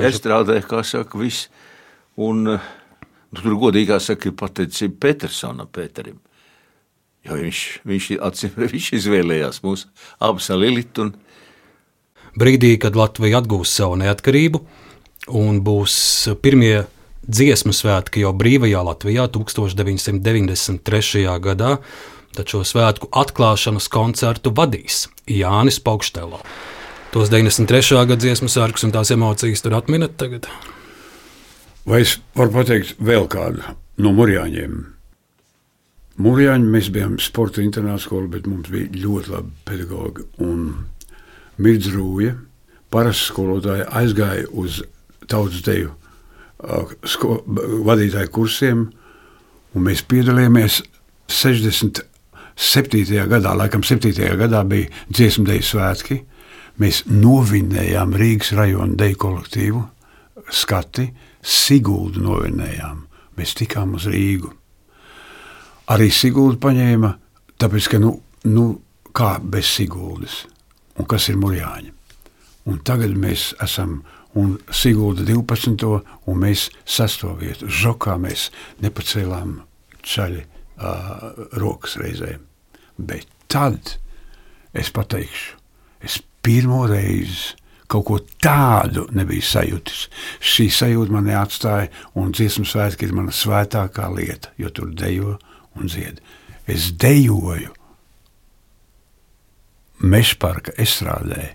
estrādē, 0.00 0.62
kā 0.64 0.80
saka, 0.86 1.20
viss. 1.20 1.50
Un, 2.20 2.46
nu, 2.46 3.42
tur 3.42 3.58
godīgi 3.60 3.98
saka, 4.00 4.30
ir 4.30 4.38
pateicība 4.40 4.96
Petersonam, 5.06 5.68
Pēterim. 5.68 6.16
Jo 7.28 7.36
viņš, 7.36 7.64
viņš, 7.84 8.06
atcīm, 8.30 8.54
viņš 8.64 8.86
izvēlējās 8.96 9.60
mūsu 9.66 9.90
abus 10.24 10.48
ar 10.54 10.62
Lilitu. 10.62 11.04
Un... 11.04 11.12
Brīdī, 12.40 12.78
kad 12.80 12.96
Latvija 12.96 13.42
atgūs 13.42 13.76
savu 13.76 14.00
neatkarību 14.00 14.62
un 15.36 15.60
būs 15.64 15.98
pirmie 16.40 16.78
dziesmu 17.28 17.72
svētki 17.76 18.24
jau 18.24 18.32
brīvajā 18.36 18.80
Latvijā 18.84 19.26
1993. 19.32 21.26
gadā, 21.42 21.78
šo 22.40 22.62
svētku 22.64 23.10
atklāšanas 23.12 23.88
koncertu 23.92 24.52
vadīs 24.54 25.08
Jānis 25.28 25.80
Paukštelo. 25.84 26.40
Tos 27.10 27.30
93. 27.32 28.06
gada 28.06 28.20
dziesmu 28.22 28.48
sērgus 28.48 28.86
un 28.86 28.94
tās 28.94 29.10
emocijas 29.10 29.64
tur 29.64 29.74
atminat 29.74 30.14
tagad? 30.16 30.46
Vai 31.84 32.04
es 32.04 32.20
varu 32.38 32.54
pateikt 32.54 33.00
vēl 33.02 33.26
kādu 33.30 33.74
no 33.98 34.14
Mūrjāņiem? 34.14 34.78
Mūrjāņi 36.20 36.70
mēs 36.70 36.90
bijām 36.92 37.18
sporta 37.22 37.64
internāta 37.64 38.04
skola, 38.04 38.28
bet 38.30 38.46
mums 38.46 38.68
bija 38.70 38.92
ļoti 38.94 39.32
labi 39.32 39.50
pedagogi. 39.66 40.26
Un 40.44 40.86
Mirds 41.60 41.88
Rūja, 41.90 42.36
parasts 42.92 43.30
skolotāja, 43.32 43.88
aizgāja 43.96 44.46
uz 44.52 44.82
tautas 45.26 45.64
deju 45.66 45.96
sko, 47.06 47.40
vadītāju 47.86 48.32
kursiem, 48.34 48.84
un 49.74 49.86
mēs 49.86 50.02
piedalījāmies 50.08 50.80
67. 51.30 53.20
gadā, 53.30 53.54
laikam 53.56 53.84
7. 53.86 54.12
gadā 54.40 54.62
bija 54.68 54.90
dziesmu 55.08 55.46
deju 55.48 55.66
svētki. 55.66 56.20
Mēs 56.80 57.04
novinējām 57.10 58.14
Rīgas 58.16 58.54
rajona 58.56 58.96
deju 58.96 59.18
kolektīvu, 59.26 59.82
skati, 60.50 61.10
Sigūdu 61.40 62.20
novinējām. 62.20 63.06
Mēs 63.36 63.54
tikām 63.56 63.94
uz 63.96 64.04
Rīgu. 64.10 64.50
Arī 65.90 66.10
Sigūda 66.12 66.60
paņēma, 66.60 67.10
tāpēc, 67.60 67.88
ka, 67.92 68.00
nu, 68.02 68.12
nu 68.44 68.66
kā 69.16 69.38
bez 69.40 69.70
Sigūdas, 69.78 70.44
un 71.00 71.08
kas 71.08 71.30
ir 71.32 71.40
Murjāņa. 71.40 71.94
Un 72.68 72.82
tagad 72.84 73.16
mēs 73.16 73.54
esam 73.64 74.02
un 74.38 74.56
Sigūda 74.70 75.24
12. 75.26 75.86
un 76.26 76.40
mēs 76.42 76.68
6. 76.86 77.26
vietu. 77.40 77.68
Žokā 77.70 78.16
mēs 78.22 78.48
nepacēlām 78.82 79.60
ceļi 80.06 80.44
uh, 80.44 81.46
rokas 81.60 81.96
reizēm. 82.00 82.44
Bet 83.00 83.26
tad 83.50 83.96
es 84.76 84.92
pateikšu, 84.94 85.56
es 86.04 86.20
pirmo 86.44 86.84
reizi 86.88 87.56
kaut 87.90 88.06
ko 88.06 88.18
tādu 88.42 89.08
nebiju 89.16 89.42
sajūtis. 89.42 90.04
Šī 90.38 90.68
sajūta 90.70 91.14
man 91.14 91.26
neatstāja, 91.26 91.90
un 92.14 92.30
dziesmu 92.30 92.68
svētki 92.68 93.08
ir 93.08 93.16
mana 93.16 93.34
svētākā 93.34 94.06
lieta, 94.14 94.52
jo 94.60 94.70
tur 94.70 94.92
dejo 94.94 95.38
un 95.74 95.90
dzied. 95.90 96.20
Es 96.70 96.92
dejoju 96.94 97.74
Mešparka 100.00 100.72
estrādē 100.80 101.50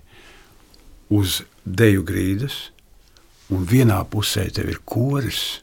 uz 1.10 1.40
deju 1.66 2.06
grīdas, 2.06 2.70
un 3.52 3.66
vienā 3.68 3.98
pusē 4.10 4.46
tev 4.54 4.70
ir 4.70 4.80
koris, 4.86 5.60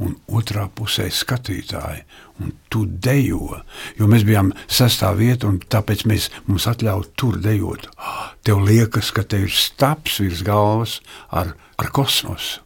un 0.00 0.14
otrā 0.32 0.64
pusē 0.72 1.08
skatītāji, 1.12 2.04
un 2.40 2.54
tu 2.72 2.86
dejo. 2.86 3.60
Jo 3.98 4.08
mēs 4.10 4.24
bijām 4.24 4.52
sestā 4.70 5.10
vieta, 5.16 5.50
un 5.50 5.58
tāpēc 5.60 6.06
mēs, 6.08 6.30
mums 6.46 6.68
atļauj 6.70 7.10
tur 7.20 7.36
dejot. 7.42 7.88
Tev 8.46 8.62
liekas, 8.64 9.10
ka 9.12 9.26
tev 9.26 9.48
ir 9.48 9.54
staps 9.54 10.20
virs 10.22 10.44
galvas 10.46 10.98
ar, 11.28 11.52
ar 11.76 11.92
kosmosu. 11.92 12.62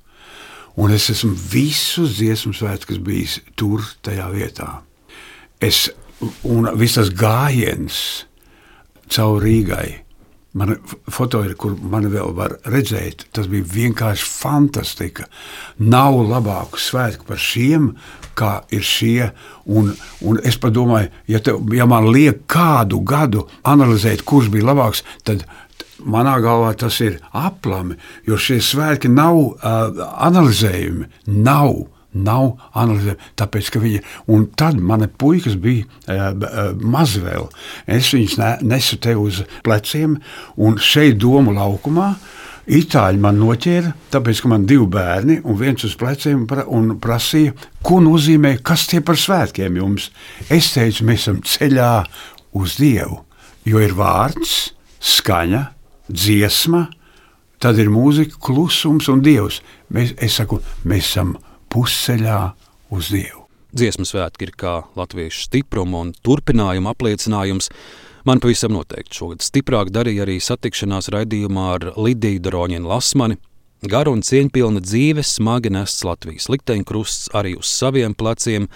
Un 0.75 0.91
es 0.91 1.07
esmu 1.13 1.37
visus 1.53 2.17
dziesmu 2.19 2.51
svētkus 2.55 2.99
bijis 3.03 3.39
tur, 3.59 3.83
tajā 4.03 4.27
vietā. 4.35 4.69
Es, 5.63 5.87
un 6.43 6.67
visas 6.79 7.13
gājiens 7.15 8.27
caur 9.07 9.39
Rīgai 9.43 10.04
Man 10.55 10.77
foto 11.11 11.41
ir, 11.43 11.57
kur 11.59 11.75
man 11.75 12.07
vēl 12.13 12.31
var 12.37 12.53
redzēt. 12.71 13.27
Tas 13.35 13.49
bija 13.51 13.67
vienkārši 13.73 14.27
fantastika. 14.29 15.27
Nav 15.83 16.21
labāku 16.29 16.79
svētku 16.79 17.27
par 17.27 17.41
šiem, 17.43 17.89
kā 18.39 18.53
ir 18.71 18.87
šie. 18.87 19.33
Un, 19.67 19.91
un 20.23 20.39
es 20.47 20.61
domāju, 20.63 21.11
ja, 21.27 21.41
te, 21.43 21.57
ja 21.75 21.89
man 21.91 22.07
liek 22.15 22.45
kādu 22.47 23.03
gadu 23.03 23.49
analizēt, 23.67 24.23
kurš 24.23 24.53
bija 24.55 24.71
labāks, 24.71 25.03
tad 25.27 25.43
manā 25.99 26.37
galvā 26.45 26.71
tas 26.79 27.01
ir 27.03 27.19
aplami. 27.33 27.99
Jo 28.29 28.39
šie 28.39 28.61
svētki 28.63 29.11
nav 29.11 29.41
uh, 29.41 30.07
analizējumi. 30.29 31.11
Nav 31.35 31.94
nav 32.15 32.55
analizējama. 32.79 33.33
Tāpēc, 33.41 33.73
ka 33.75 33.83
viņa, 33.83 34.05
un 34.35 34.47
tad 34.59 34.79
mani 34.79 35.09
puikas 35.09 35.59
bija 35.61 35.87
uh, 36.07 36.73
mazi 36.81 37.25
vēl. 37.25 37.51
Es 37.91 38.13
viņus 38.15 38.39
ne, 38.41 38.55
nesu 38.75 39.01
te 39.03 39.17
uz 39.19 39.43
pleciem, 39.67 40.19
un 40.57 40.81
šeit 40.83 41.21
domu 41.23 41.55
laukumā 41.57 42.15
Itāļi 42.65 43.21
man 43.21 43.37
noķēra, 43.37 43.91
tāpēc, 44.09 44.39
ka 44.41 44.49
man 44.49 44.63
ir 44.65 44.71
divi 44.71 44.87
bērni, 44.95 45.37
un 45.45 45.57
viens 45.61 45.85
uz 45.85 45.93
pleciem 46.01 46.47
un 46.73 46.95
prasīja, 46.97 47.53
ko 47.85 47.99
nozīmē, 48.01 48.55
kas 48.65 48.87
tie 48.89 49.03
par 49.05 49.21
svētkiem 49.21 49.77
jums. 49.77 50.09
Es 50.49 50.71
teicu, 50.73 51.05
mēs 51.05 51.27
esam 51.27 51.43
ceļā 51.45 51.93
uz 52.57 52.79
Dievu, 52.81 53.21
jo 53.69 53.83
ir 53.85 53.93
vārds, 53.99 54.73
skaņa, 55.05 55.61
dziesma, 56.09 56.87
tad 57.61 57.81
ir 57.81 57.93
mūzika, 57.93 58.41
klusums 58.41 59.11
un 59.13 59.21
Dievs. 59.25 59.61
Mēs, 59.93 60.17
es 60.17 60.41
saku, 60.41 60.63
mēs 60.89 61.13
esam 61.13 61.37
pusceļā 61.75 62.41
uz 62.95 63.11
Dievu. 63.11 63.45
Dziesmu 63.75 64.07
svētki 64.07 64.47
ir 64.47 64.53
kā 64.55 64.75
latviešu 64.95 65.49
stipruma 65.49 66.05
un 66.05 66.13
turpinājuma 66.23 66.93
apliecinājums. 66.95 67.71
Man 68.25 68.39
pavisam 68.41 68.77
noteikti 68.77 69.19
šogad 69.19 69.43
stiprāk 69.43 69.91
darīja 69.93 70.23
arī 70.23 70.37
satikšanās 70.39 71.11
raidījumā 71.11 71.65
ar 71.73 71.89
Lidiju 71.99 72.45
Doroņinu 72.45 72.87
Lasmani. 72.93 73.41
Garu 73.91 74.15
un 74.15 74.23
cieņpilna 74.25 74.81
dzīve 74.81 75.25
smagi 75.27 75.73
nests 75.75 76.07
Latvijas 76.07 76.47
likteņkrusts 76.49 77.35
arī 77.37 77.57
uz 77.59 77.69
saviem 77.69 78.15
pleciem, 78.17 78.71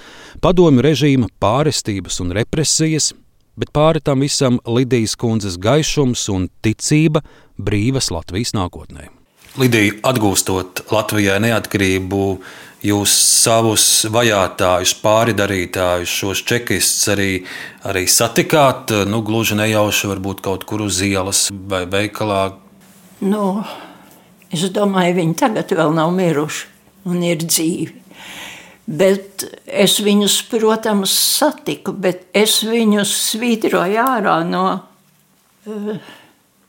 padomju 0.44 0.84
režīma 0.84 1.30
pārestības 1.40 2.18
un 2.24 2.34
represijas, 2.36 3.12
bet 3.56 3.70
pāri 3.72 4.02
tam 4.04 4.26
visam 4.26 4.58
Lidijas 4.66 5.14
kundzes 5.16 5.56
gaišums 5.62 6.26
un 6.34 6.50
ticība 6.66 7.22
brīvas 7.56 8.10
Latvijas 8.12 8.52
nākotnē. 8.58 9.08
Lidija, 9.58 9.96
atgūstot 10.06 10.84
Latvijai 10.94 11.40
neatkarību, 11.42 12.22
jūs 12.86 13.10
savus 13.42 13.84
vajātājus, 14.14 14.92
pāridarītājus, 15.02 16.12
šos 16.20 16.42
čekistus 16.46 17.10
arī, 17.10 17.30
arī 17.88 18.04
satikāt, 18.06 18.94
nu, 19.10 19.18
gluži 19.26 19.58
nejauši, 19.58 20.10
varbūt 20.12 20.44
kaut 20.46 20.66
kur 20.68 20.84
uz 20.86 21.00
ielas 21.02 21.48
vai 21.50 21.82
veikalā? 21.90 22.42
Nu, 23.26 23.48
es 24.54 24.62
domāju, 24.70 25.16
viņi 25.18 25.34
tagad 25.42 25.74
vēl 25.74 25.96
nav 25.96 26.14
miruši 26.14 27.10
un 27.10 27.24
ir 27.26 27.42
dzīvi. 27.42 28.04
Bet 28.88 29.42
es 29.66 29.98
viņus, 30.00 30.38
protams, 30.48 31.12
satiku, 31.12 31.92
bet 31.92 32.28
es 32.36 32.60
viņus 32.64 33.10
svītroju 33.32 33.98
ārā 34.06 34.38
no, 34.48 34.68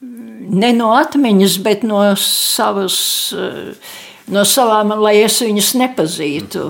ne 0.01 0.71
no 0.75 0.93
atmiņas, 0.97 1.57
bet 1.63 1.83
no 1.87 2.01
savas 2.19 2.99
no 4.29 4.45
savām, 4.45 4.93
lai 5.01 5.17
es 5.23 5.39
viņus 5.43 5.73
nepazītu. 5.79 6.69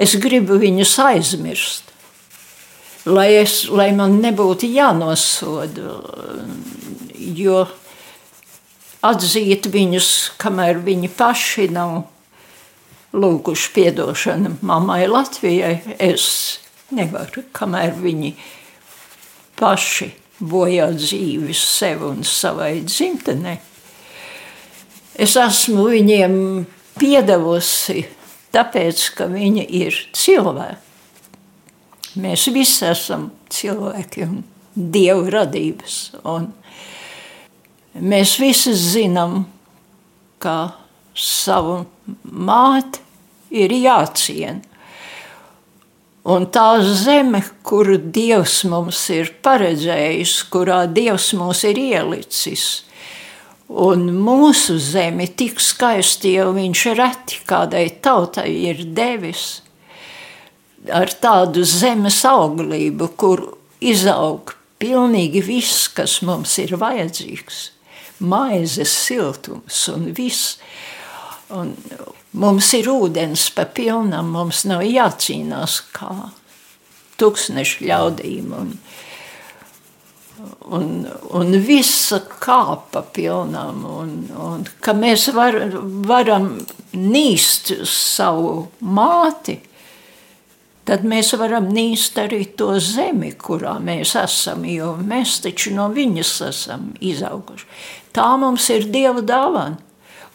Es 0.00 0.16
gribu 0.16 0.56
viņus 0.60 0.94
aizmirst, 1.04 1.90
lai, 3.04 3.28
es, 3.42 3.66
lai 3.68 3.90
man 3.96 4.16
nebūtu 4.22 4.70
jānosoda. 4.72 5.98
Jo 7.20 7.66
atzīt 9.04 9.68
viņus, 9.72 10.08
kamēr 10.40 10.80
viņi 10.86 11.12
paši 11.18 11.68
nav 11.74 11.98
lūguši 13.12 13.86
atdošanu 13.90 14.54
mammai 14.64 15.04
Latvijai, 15.10 15.76
es 16.00 16.24
nevaru, 16.94 17.44
kamēr 17.52 17.92
viņi 18.00 18.32
paši 19.60 20.08
bojā 20.40 20.90
dzīvi 20.96 21.54
sev 21.56 22.04
un 22.08 22.22
savai 22.26 22.80
dzimtenei. 22.86 23.58
Es 25.20 25.36
esmu 25.36 25.88
viņiem 25.90 26.36
piedevusi, 27.00 28.06
tāpēc, 28.54 29.02
ka 29.16 29.28
viņi 29.30 29.66
ir 29.80 29.96
cilvēki. 30.16 30.86
Mēs 32.20 32.48
visi 32.50 32.88
esam 32.88 33.28
cilvēki 33.52 34.24
un 34.26 34.40
dievu 34.74 35.28
radības. 35.30 35.98
Un 36.26 36.48
mēs 37.94 38.34
visi 38.42 38.72
zinām, 38.74 39.44
ka 40.42 40.72
savu 41.14 41.84
māti 42.24 43.04
ir 43.62 43.74
jāciena. 43.76 44.69
Un 46.28 46.44
tā 46.52 46.82
zeme, 46.84 47.40
kuru 47.64 47.96
Dievs 47.96 48.60
mums 48.68 49.06
ir 49.14 49.32
paredzējis, 49.44 50.36
kurā 50.52 50.84
Dievs 50.90 51.32
mūs 51.38 51.64
ir 51.70 51.80
ielicis, 51.80 52.66
Un 53.70 54.08
mūsu 54.18 54.80
zeme 54.82 55.28
tik 55.38 55.60
skaisti 55.62 56.32
jau 56.34 56.48
viņš 56.56 56.80
reti 56.98 57.36
kādai 57.46 57.84
tautai 58.02 58.48
ir 58.66 58.82
devis. 58.82 59.62
Ar 60.90 61.12
tādu 61.22 61.62
zemes 61.62 62.18
auglību, 62.26 63.12
kur 63.14 63.44
izaug 63.78 64.56
pilnīgi 64.82 65.44
viss, 65.46 65.86
kas 65.86 66.18
mums 66.26 66.56
ir 66.58 66.74
vajadzīgs. 66.80 67.68
Maizes 68.18 68.90
siltums 68.90 69.84
un 69.92 70.10
viss. 70.18 70.58
Un 71.50 71.74
mums 72.38 72.68
ir 72.78 72.88
ūdens 72.90 73.48
pa 73.56 73.66
pilnam, 73.66 74.30
mums 74.34 74.62
nav 74.68 74.84
jācīnās 74.86 75.80
kā 75.94 76.12
tūkstnešu 77.20 77.86
ļaudīm. 77.88 78.52
Un, 78.56 78.74
un, 80.78 80.92
un 81.36 81.56
visa 81.66 82.20
kāpa 82.40 83.02
pilnam, 83.16 83.82
un, 83.84 84.14
un 84.30 84.62
ka 84.84 84.94
mēs 84.96 85.28
var, 85.36 85.58
varam 86.06 86.52
nīst 86.94 87.74
savu 87.88 88.70
māti, 88.80 89.58
tad 90.88 91.04
mēs 91.06 91.34
varam 91.38 91.68
nīst 91.74 92.18
arī 92.22 92.44
to 92.58 92.72
zemi, 92.82 93.34
kurā 93.38 93.76
mēs 93.82 94.16
esam, 94.18 94.64
jo 94.70 94.94
mēs 95.02 95.40
taču 95.44 95.74
no 95.76 95.90
viņas 95.94 96.34
esam 96.48 96.90
izauguši. 97.00 97.68
Tā 98.16 98.32
mums 98.40 98.66
ir 98.74 98.88
Dieva 98.90 99.22
dāvana. 99.22 99.78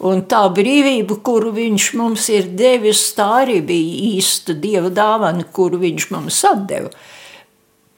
Un 0.03 0.25
tā 0.27 0.41
brīvība, 0.51 1.15
kuru 1.23 1.53
viņš 1.55 1.85
mums 1.95 2.27
ir 2.33 2.49
devis, 2.59 3.05
tā 3.15 3.29
arī 3.45 3.61
bija 3.63 4.15
īsta 4.17 4.55
dieva 4.59 4.91
dāvana, 4.91 5.45
kuru 5.55 5.79
viņš 5.79 6.09
mums 6.11 6.41
atdeva 6.49 6.91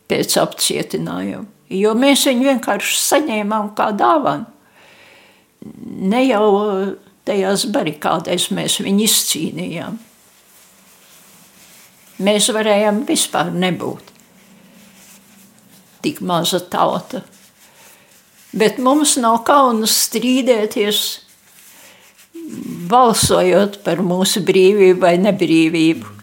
pēc 0.08 0.38
apcietinājuma. 0.44 1.48
Jo 1.74 1.96
mēs 1.98 2.28
viņu 2.30 2.46
vienkārši 2.52 3.00
saņēmām 3.02 3.74
kā 3.76 3.90
dāvanu. 3.98 4.46
Ne 6.08 6.22
jau 6.28 6.46
tajās 7.28 7.66
barikādēs 7.74 8.52
mēs 8.56 8.78
viņu 8.86 9.04
izcīnījām. 9.08 9.98
Mēs 12.24 12.48
varējām 12.54 13.04
vispār 13.10 13.52
nebūt 13.54 14.14
tik 16.02 16.22
maza 16.22 16.60
tauta. 16.60 17.22
Bet 18.58 18.78
mums 18.80 19.18
nav 19.20 19.42
kaunas 19.46 19.94
strīdēties, 20.08 21.02
balsojot 22.92 23.82
par 23.86 24.02
mūsu 24.06 24.42
brīvību 24.48 25.02
vai 25.04 25.16
nebrīvību. 25.22 26.14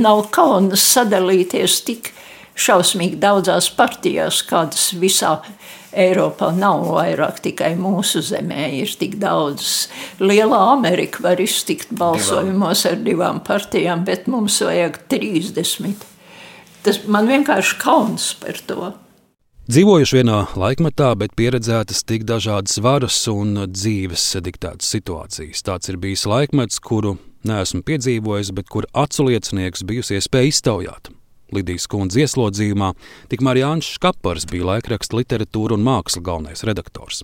Nav 0.00 0.26
kaunas 0.34 0.84
sadalīties 0.94 1.80
tik 1.86 2.12
šausmīgi 2.60 3.18
daudzās 3.20 3.70
partijās, 3.76 4.42
kādas 4.48 4.90
visā 5.00 5.38
Eiropā 5.90 6.52
nav 6.54 6.84
vairāk 6.86 7.40
tikai 7.42 7.72
mūsu 7.78 8.22
zemē. 8.22 8.68
Ir 8.78 8.92
tik 9.00 9.16
daudz. 9.22 9.88
Lielā 10.22 10.60
Amerika 10.76 11.24
var 11.24 11.40
iztikt 11.42 11.90
balsojumos 11.98 12.84
ar 12.86 13.00
divām 13.02 13.40
partijām, 13.46 14.04
bet 14.06 14.28
mums 14.30 14.60
vajag 14.62 15.00
30. 15.10 16.06
Tas 16.86 17.02
man 17.10 17.26
vienkārši 17.28 17.80
kauns 17.82 18.30
par 18.40 18.60
to. 18.68 18.92
Dzīvojuši 19.70 20.16
vienā 20.16 20.36
laikmetā, 20.58 21.12
bet 21.14 21.36
pieredzētas 21.38 22.00
tik 22.02 22.24
dažādas 22.26 22.80
varas 22.82 23.14
un 23.30 23.68
dzīves 23.70 24.24
diktētas 24.42 24.88
situācijas. 24.96 25.62
Tāds 25.62 25.92
ir 25.92 25.98
bijis 26.02 26.24
laikmets, 26.26 26.80
kuru 26.82 27.12
neesmu 27.46 27.84
piedzīvojis, 27.86 28.50
bet 28.56 28.66
kur 28.66 28.88
acu 28.90 29.28
liecinieks 29.28 29.86
bijusi 29.86 30.16
iespēja 30.18 30.50
iztaujāt. 30.50 31.12
Lidijas 31.54 31.86
kundze 31.92 32.24
ieslodzījumā, 32.24 32.90
tikmēr 33.30 33.62
Jānis 33.62 33.92
Škapars 33.94 34.48
bija 34.50 34.72
laikraksta 34.72 35.20
literatūra 35.20 35.78
un 35.78 35.86
māksla 35.86 36.26
galvenais 36.26 36.66
redaktors. 36.66 37.22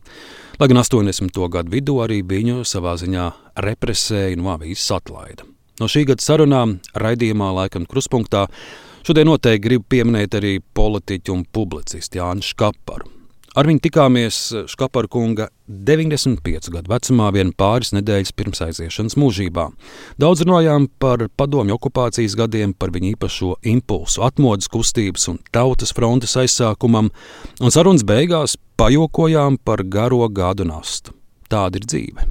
Lai 0.63 0.71
gan 0.71 0.85
80. 0.85 1.43
gadu 1.51 1.75
vidū 1.75 1.99
arī 2.07 2.23
viņu 2.23 2.63
savā 2.63 2.95
ziņā 3.03 3.27
represēja 3.67 4.39
un 4.39 4.53
avīzes 4.55 4.87
atlaida. 4.95 5.51
No 5.83 5.91
šī 5.91 6.07
gada 6.13 6.23
sarunām 6.23 6.79
raidījumā 6.95 7.51
laikam 7.59 7.91
kruspunktā 7.91 8.47
šodien 9.07 9.31
noteikti 9.31 9.69
gribu 9.69 9.87
pieminēt 9.95 10.35
arī 10.39 10.57
politiķu 10.75 11.35
un 11.37 11.45
publicistu 11.55 12.19
Jānis 12.19 12.51
Škaparu. 12.55 13.13
Ar 13.57 13.65
viņu 13.65 13.81
tikāmies 13.87 14.39
Škapara 14.69 15.09
kunga 15.09 15.47
95 15.65 16.69
gadu 16.75 16.91
vecumā, 16.93 17.31
vien 17.33 17.55
pāris 17.57 17.95
nedēļas 17.97 18.35
pirms 18.37 18.61
aiziešanas 18.67 19.17
mūžībā. 19.17 19.65
Daudz 20.21 20.43
runājām 20.45 20.91
par 21.01 21.25
padomju 21.41 21.79
okupācijas 21.79 22.37
gadiem, 22.37 22.75
par 22.77 22.93
viņa 22.93 23.15
īpašo 23.15 23.55
impulsu, 23.73 24.27
atmodas 24.29 24.69
kustības 24.69 25.25
un 25.33 25.41
tautas 25.57 25.97
frontes 25.97 26.37
aizsākumam, 26.37 27.09
un 27.57 27.73
sarunas 27.73 28.05
beigās 28.05 28.59
pajokojām 28.77 29.57
par 29.65 29.87
garo 29.89 30.27
gadu 30.29 30.69
nastu. 30.69 31.17
Tāda 31.49 31.81
ir 31.81 31.89
dzīve. 31.89 32.29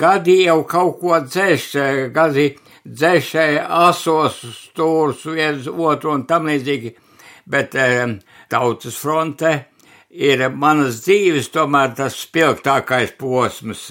Gadi 0.00 0.42
jau 0.46 0.62
kaut 0.68 0.96
ko 1.02 1.20
dzēš, 1.28 1.68
gadi 2.16 2.54
dzēšē 2.86 3.46
asos 3.66 4.42
stūrus 4.60 5.26
viens 5.26 5.66
otru 5.66 6.14
un 6.14 6.26
tam 6.26 6.46
līdzīgi, 6.50 6.92
bet 7.50 7.74
e, 7.74 7.88
tautas 8.50 8.98
fronte 9.00 9.52
ir 10.10 10.48
manas 10.54 11.02
dzīves 11.04 11.50
tomēr 11.52 11.94
tas 11.96 12.16
spilgtākais 12.24 13.14
posms. 13.18 13.90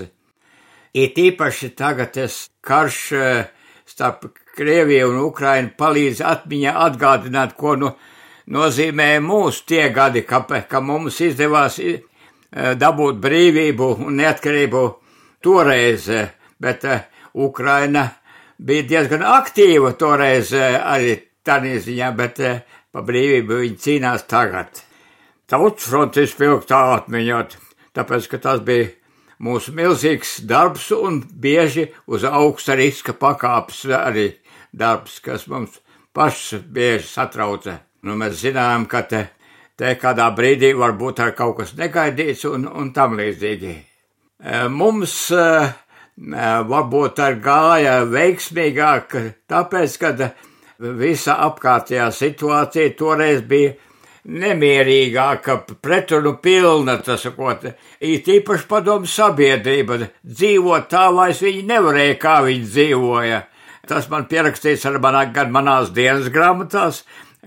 It 0.95 1.17
īpaši 1.19 1.73
tagad 1.75 2.13
tas 2.15 2.45
karš 2.65 2.99
eh, 3.13 3.45
starp 3.85 4.29
Krieviju 4.55 5.09
un 5.11 5.17
Ukrainu 5.25 5.73
palīdz 5.75 6.21
atmiņā 6.23 6.71
atgādināt, 6.85 7.57
ko 7.59 7.73
nu, 7.75 7.89
nozīmē 8.47 9.17
mūsu 9.19 9.65
tie 9.67 9.89
gadi, 9.91 10.23
ka, 10.23 10.45
ka 10.47 10.79
mums 10.79 11.19
izdevās 11.21 11.81
eh, 11.83 11.99
dabūt 12.79 13.19
brīvību 13.19 13.89
un 14.07 14.15
neatkarību 14.21 14.85
toreiz, 15.43 16.07
bet 16.63 16.87
Ukraina 17.33 18.07
bija 18.57 18.87
diezgan 18.89 19.25
aktīva 19.25 19.93
toreiz 19.99 20.53
uh, 20.55 20.79
arī 20.91 21.17
tādā 21.45 21.77
ziņā, 21.83 22.11
bet 22.17 22.41
uh, 22.43 22.59
pa 22.91 23.03
brīvību 23.05 23.61
viņi 23.61 23.81
cīnās 23.85 24.27
tagad. 24.31 24.83
Tautas 25.51 25.89
fronte 25.89 26.23
izpilgtā 26.25 26.79
atmiņot, 26.95 27.57
tāpēc, 27.97 28.29
ka 28.31 28.41
tas 28.41 28.61
bija 28.65 28.89
mūsu 29.43 29.73
milzīgs 29.75 30.39
darbs 30.47 30.87
un 30.95 31.19
bieži 31.21 31.89
uz 32.07 32.23
augsta 32.25 32.77
riska 32.79 33.13
pakāpes 33.19 33.83
arī 33.93 34.29
darbs, 34.73 35.19
kas 35.19 35.47
mums 35.51 35.81
pašs 36.15 36.61
bieži 36.71 37.07
satrauca. 37.09 37.79
Nu, 38.05 38.15
mēs 38.19 38.39
zinām, 38.43 38.85
ka 38.87 39.01
te, 39.09 39.25
te 39.75 39.95
kādā 39.99 40.29
brīdī 40.35 40.71
var 40.77 40.95
būt 40.97 41.21
ar 41.25 41.33
kaut 41.37 41.57
kas 41.59 41.75
negaidīts 41.77 42.45
un, 42.49 42.67
un 42.69 42.91
tam 42.93 43.17
līdzīgi. 43.19 43.73
E, 43.75 44.59
mums 44.69 45.15
e, 45.33 45.45
varbūt 46.15 47.19
ar 47.19 47.39
gāja 47.43 47.95
veiksmīgāk, 48.07 49.15
tāpēc, 49.51 49.97
ka 49.99 50.31
visa 50.79 51.35
apkārtējā 51.47 52.07
situācija 52.11 52.95
toreiz 52.99 53.41
bija 53.47 53.73
nemierīgāka, 54.25 55.59
pretrunu 55.81 56.37
pilna, 56.41 56.97
tas 57.05 57.25
sakot, 57.27 57.67
it 57.99 58.27
īpaši 58.27 58.67
padomu 58.67 59.09
sabiedrība, 59.09 59.99
dzīvot 60.23 60.87
tā, 60.89 61.09
vairs 61.13 61.43
viņi 61.45 61.67
nevarēja, 61.69 62.15
kā 62.21 62.39
viņi 62.47 62.65
dzīvoja. 62.65 63.43
Tas 63.85 64.09
man 64.09 64.25
pierakstīts 64.25 64.87
ar 64.89 64.97
manā, 64.97 65.27
gan 65.33 65.51
manās 65.53 65.91
dienas 65.93 66.31
grāmatās, 66.33 67.03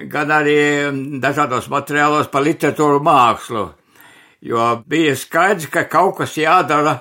gan 0.07 0.31
arī 0.31 0.61
dažādos 1.19 1.67
materiālos 1.73 2.31
par 2.31 2.47
literatūru 2.47 3.03
mākslu, 3.03 3.65
jo 4.47 4.71
bija 4.87 5.17
skaidrs, 5.19 5.67
ka 5.73 5.89
kaut 5.91 6.21
kas 6.21 6.37
jādara, 6.39 7.01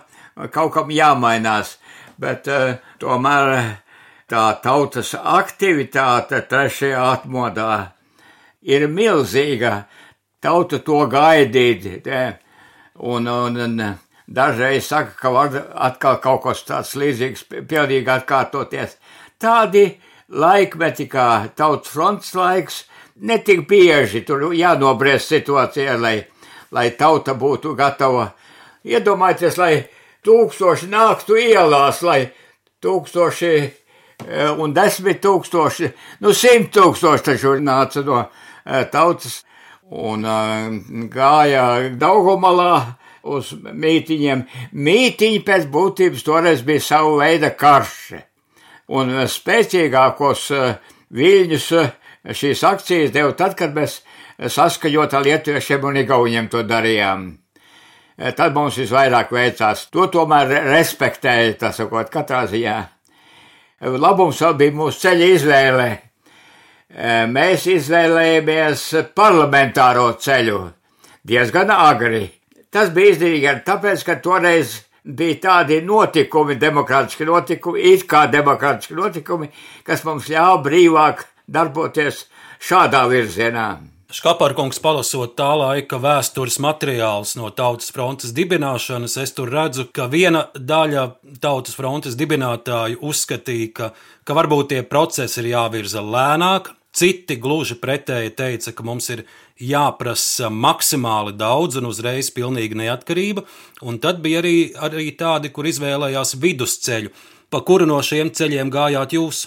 kaut 0.53 0.73
kam 0.73 0.91
jāmainās, 0.93 1.77
bet 2.21 2.47
uh, 2.51 2.77
tomēr 3.01 3.53
tā 4.27 4.47
tautas 4.63 5.13
aktivitāte 5.17 6.41
trešajā 6.49 7.03
atmodā 7.11 7.93
ir 8.61 8.88
milzīga. 8.91 9.85
Tauta 10.41 10.79
to 10.85 10.99
gaidīt. 11.09 11.88
Un, 12.97 13.27
un, 13.27 13.57
un 13.57 13.79
dažreiz 14.27 14.85
saka, 14.85 15.15
ka 15.17 15.31
var 15.33 15.55
atkal 15.73 16.19
kaut 16.21 16.43
kas 16.43 16.63
tāds 16.67 16.93
līdzīgs 16.99 17.47
pilnīgi 17.49 18.11
atkārtoties. 18.11 18.97
Tādi 19.41 19.88
laikmeti 20.29 21.07
kā 21.09 21.47
tautas 21.55 21.93
fronts 21.93 22.33
laiks 22.35 22.83
netik 23.21 23.67
bieži 23.69 24.23
tur 24.27 24.51
jānobriest 24.53 25.31
situācijā, 25.31 25.97
lai, 26.01 26.17
lai 26.71 26.89
tauta 26.99 27.33
būtu 27.33 27.73
gatava. 27.77 28.31
Iedomājieties, 28.88 29.57
lai 29.57 29.73
tūkstoši 30.28 30.91
nāktu 30.91 31.39
ielās, 31.39 32.03
lai 32.03 32.25
tūkstoši 32.84 33.53
eh, 33.55 34.51
un 34.51 34.75
desmit 34.75 35.23
tūkstoši, 35.23 35.93
nu 36.21 36.36
simt 36.36 36.75
tūkstoši 36.75 37.32
taču 37.32 37.55
nāca 37.63 38.03
no 38.05 38.25
Eh, 38.67 38.84
tautas 38.91 39.45
un 39.88 40.25
eh, 40.28 40.65
gāja 41.07 41.63
Daugomalā 41.95 42.73
uz 43.28 43.53
mītiņiem. 43.55 44.43
Mītiņi 44.75 45.39
pēc 45.47 45.69
būtības 45.71 46.25
toreiz 46.28 46.63
bija 46.67 46.84
savu 46.84 47.15
veidu 47.21 47.53
karš, 47.59 47.95
un 48.91 49.13
spēcīgākos 49.32 50.49
viļņus 51.15 51.67
šīs 52.36 52.63
akcijas 52.67 53.15
deva 53.15 53.32
tad, 53.39 53.55
kad 53.59 53.75
mēs 53.75 54.01
saskaņot 54.38 55.15
ar 55.15 55.28
lietuviešiem 55.28 55.88
un 55.88 56.03
igauņiem 56.03 56.51
to 56.51 56.63
darījām. 56.67 57.30
Tad 58.18 58.55
mums 58.55 58.80
visvairāk 58.82 59.30
veicās. 59.32 59.86
To 59.93 60.07
tomēr 60.09 60.49
respektēja, 60.72 61.53
tas 61.61 61.78
sakot, 61.78 62.09
katrā 62.13 62.47
ziņā. 62.49 62.78
Labums 64.01 64.41
vēl 64.41 64.55
bija 64.57 64.78
mūsu 64.80 65.03
ceļa 65.05 65.32
izvēle 65.36 65.89
mēs 67.30 67.68
izvēlējāmies 67.68 68.84
parlamentāro 69.15 70.13
ceļu 70.20 70.59
diezgan 71.28 71.72
agri. 71.72 72.28
Tas 72.72 72.89
bija 72.89 73.13
izdevīgi 73.13 73.47
arī 73.47 73.63
tāpēc, 73.65 74.03
ka 74.03 74.15
toreiz 74.24 74.84
bija 75.03 75.39
tādi 75.43 75.82
notikumi, 75.82 76.57
demokrātiski 76.59 77.26
notikumi, 77.26 77.84
it 77.93 78.07
kā 78.07 78.28
demokrātiski 78.32 78.95
notikumi, 78.95 79.49
kas 79.84 80.03
mums 80.03 80.28
ļāva 80.30 80.61
brīvāk 80.63 81.26
darboties 81.47 82.26
šādā 82.59 83.05
virzienā. 83.07 83.97
Škaparkungs 84.08 84.78
palasot 84.80 85.34
tā 85.36 85.49
laika 85.60 85.97
vēstures 85.99 86.62
materiālus 86.64 87.34
no 87.36 87.49
Tautas 87.51 87.91
frontes 87.91 88.32
dibināšanas, 88.32 89.18
es 89.20 89.34
tur 89.36 89.51
redzu, 89.51 89.84
ka 89.91 90.05
viena 90.08 90.45
daļa 90.55 91.03
Tautas 91.43 91.76
frontes 91.76 92.16
dibinātāju 92.16 93.01
uzskatīja, 93.03 93.74
ka, 93.76 93.89
ka 94.24 94.38
varbūt 94.38 94.72
tie 94.72 94.80
procesi 94.88 95.41
ir 95.43 95.51
jāvirza 95.51 96.05
lēnāk, 96.05 96.72
Citi 96.97 97.36
gluži 97.38 97.76
pretēji 97.78 98.32
teica, 98.34 98.72
ka 98.74 98.86
mums 98.88 99.12
ir 99.14 99.26
jāprasa 99.62 100.47
maksimāli 100.49 101.36
daudz 101.38 101.78
un 101.78 101.91
uzreiz 101.91 102.32
pilnīga 102.34 102.80
neatkarība, 102.80 103.43
un 103.86 103.99
tad 104.01 104.24
bija 104.24 104.39
arī, 104.39 104.55
arī 104.88 105.12
tādi, 105.20 105.51
kur 105.53 105.68
izvēlējās 105.68 106.38
vidusceļu. 106.41 107.12
Pa 107.51 107.62
kuru 107.68 107.86
no 107.91 107.99
šiem 108.01 108.32
ceļiem 108.32 108.72
gājāt 108.74 109.14
jūs? 109.20 109.43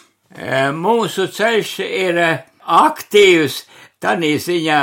Mūsu 0.77 1.27
ceļš 1.33 1.73
ir 1.89 2.21
e, 2.23 2.31
aktīvs, 2.85 3.65
tādā 4.03 4.35
ziņā 4.41 4.81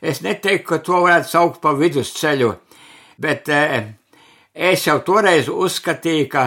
es 0.00 0.22
neteiktu, 0.22 0.66
ka 0.68 0.78
to 0.84 1.02
varētu 1.04 1.30
saukt 1.30 1.60
par 1.62 1.78
vidusceļu, 1.80 2.52
bet 3.18 3.48
e, 3.48 3.62
es 4.54 4.86
jau 4.86 5.00
toreiz 5.04 5.48
uzskatīju, 5.48 6.28
ka 6.32 6.44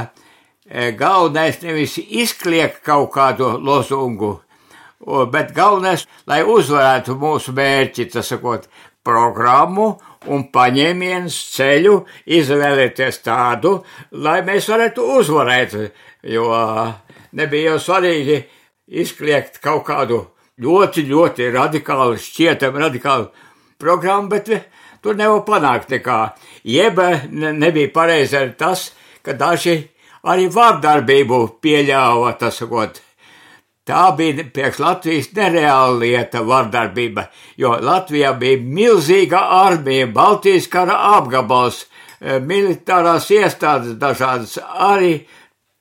galvenais 0.97 1.59
nevis 1.61 1.97
izkliegt 1.97 2.79
kaut 2.85 3.11
kādu 3.15 3.57
lozungu, 3.59 4.39
bet 5.31 5.51
galvenais, 5.55 6.05
lai 6.27 6.41
uzvarētu 6.47 7.17
mūsu 7.19 7.53
mērķi, 7.57 8.07
tas 8.13 8.29
sakot, 8.31 8.69
programmu 9.03 9.95
un 10.29 10.45
paņēmienus 10.53 11.37
ceļu, 11.55 11.95
izvēlēties 12.37 13.21
tādu, 13.25 13.79
lai 14.11 14.41
mēs 14.45 14.69
varētu 14.69 15.07
uzvarēt, 15.17 15.73
jo 16.23 16.51
nebija 17.33 17.73
jau 17.73 17.79
svarīgi 17.87 18.37
izkliegt 19.01 19.57
kaut 19.63 19.87
kādu 19.89 20.21
ļoti, 20.59 21.05
ļoti 21.07 21.51
radikālu, 21.53 22.17
šķietami 22.19 22.83
radikālu 22.83 23.29
programmu, 23.79 24.29
bet 24.33 24.51
tur 25.01 25.15
nevar 25.15 25.45
panākt 25.47 25.93
nekā. 25.95 26.19
Jeb 26.67 26.99
nebija 27.31 27.93
pareizi 27.93 28.37
arī 28.37 28.57
tas, 28.57 28.89
ka 29.23 29.37
daži 29.37 29.77
arī 30.27 30.49
vārdarbību 30.53 31.45
pieļāva, 31.61 32.35
tas 32.37 32.59
sakot, 32.61 33.01
Tā 33.81 34.11
bija 34.13 34.43
priekš 34.53 34.77
Latvijas 34.79 35.31
nereāla 35.33 35.95
lieta, 35.97 36.43
vardarbība, 36.45 37.23
jo 37.57 37.73
Latvijā 37.81 38.35
bija 38.37 38.59
milzīga 38.61 39.39
armija, 39.57 40.05
Baltijas 40.07 40.67
kara 40.69 40.99
apgabals, 41.17 41.87
eh, 42.21 42.37
militārās 42.39 43.31
iestādes 43.33 43.97
dažādas, 43.97 44.59
arī 44.61 45.25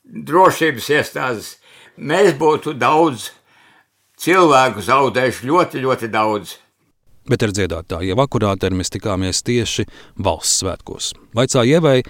drošības 0.05 0.89
iestādes. 0.97 1.57
Mēs 1.99 2.33
būtu 2.41 2.73
daudz 2.73 3.31
cilvēku 4.21 4.85
zaudējuši, 4.85 5.49
ļoti, 5.49 5.85
ļoti 5.85 6.11
daudz. 6.13 6.57
Bet 7.31 7.45
ar 7.47 7.53
dziedātāju 7.55 8.11
jau 8.11 8.23
akurāti 8.25 8.71
mēs 8.75 8.93
tikāmies 8.93 9.43
tieši 9.47 9.87
valsts 10.19 10.63
svētkos. 10.63 11.13
Vaicā 11.37 11.63
ievai, 11.69 12.01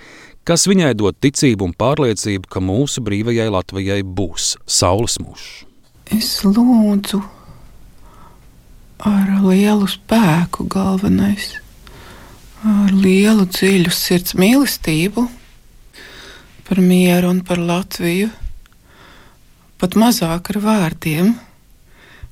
kas 0.48 0.68
viņai 0.70 0.94
dod 0.96 1.18
ticību 1.20 1.66
un 1.68 1.74
pārliecību, 1.76 2.48
ka 2.48 2.62
mūsu 2.64 3.02
brīvajai 3.04 3.50
Latvijai 3.52 4.00
būs 4.06 4.54
saules 4.70 5.18
mūžs. 5.22 5.50
Es 6.10 6.40
lūdzu 6.46 7.20
ar 9.06 9.28
lielu 9.44 9.86
spēku, 9.88 10.66
galvenais, 10.70 11.52
ar 12.66 12.90
lielu 12.94 13.46
dziļu 13.48 13.92
sirds 13.94 14.34
mīlestību 14.38 15.28
par 16.68 16.80
mieru 16.82 17.30
un 17.34 17.44
par 17.46 17.58
Latviju, 17.58 18.30
pat 19.80 19.96
mazāk 19.98 20.52
ar 20.52 20.60
vārdiem, 20.64 21.32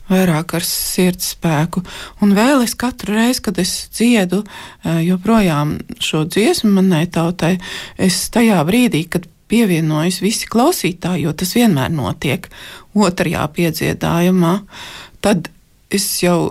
vairāk 0.09 0.55
ar 0.59 0.67
sirds 0.67 1.33
spēku. 1.35 1.83
Un 2.25 2.35
vēl 2.37 2.65
es 2.65 2.77
katru 2.79 3.17
reizi, 3.17 3.43
kad 3.49 3.59
es 3.63 3.75
dziedu 3.95 4.43
eh, 4.45 5.03
joprojām 5.07 5.79
šo 6.03 6.25
dziesmu 6.29 6.73
manai 6.81 7.07
tautai, 7.13 7.57
es 7.97 8.25
tajā 8.35 8.61
brīdī, 8.69 9.05
kad 9.11 9.29
pievienojas 9.49 10.21
visi 10.21 10.49
klausītāji, 10.51 11.25
jo 11.25 11.33
tas 11.37 11.55
vienmēr 11.57 11.93
notiek 11.93 12.49
otrajā 12.99 13.47
piedziedājumā, 13.57 14.59
tad 15.25 15.49
es 15.95 16.09
jau 16.23 16.51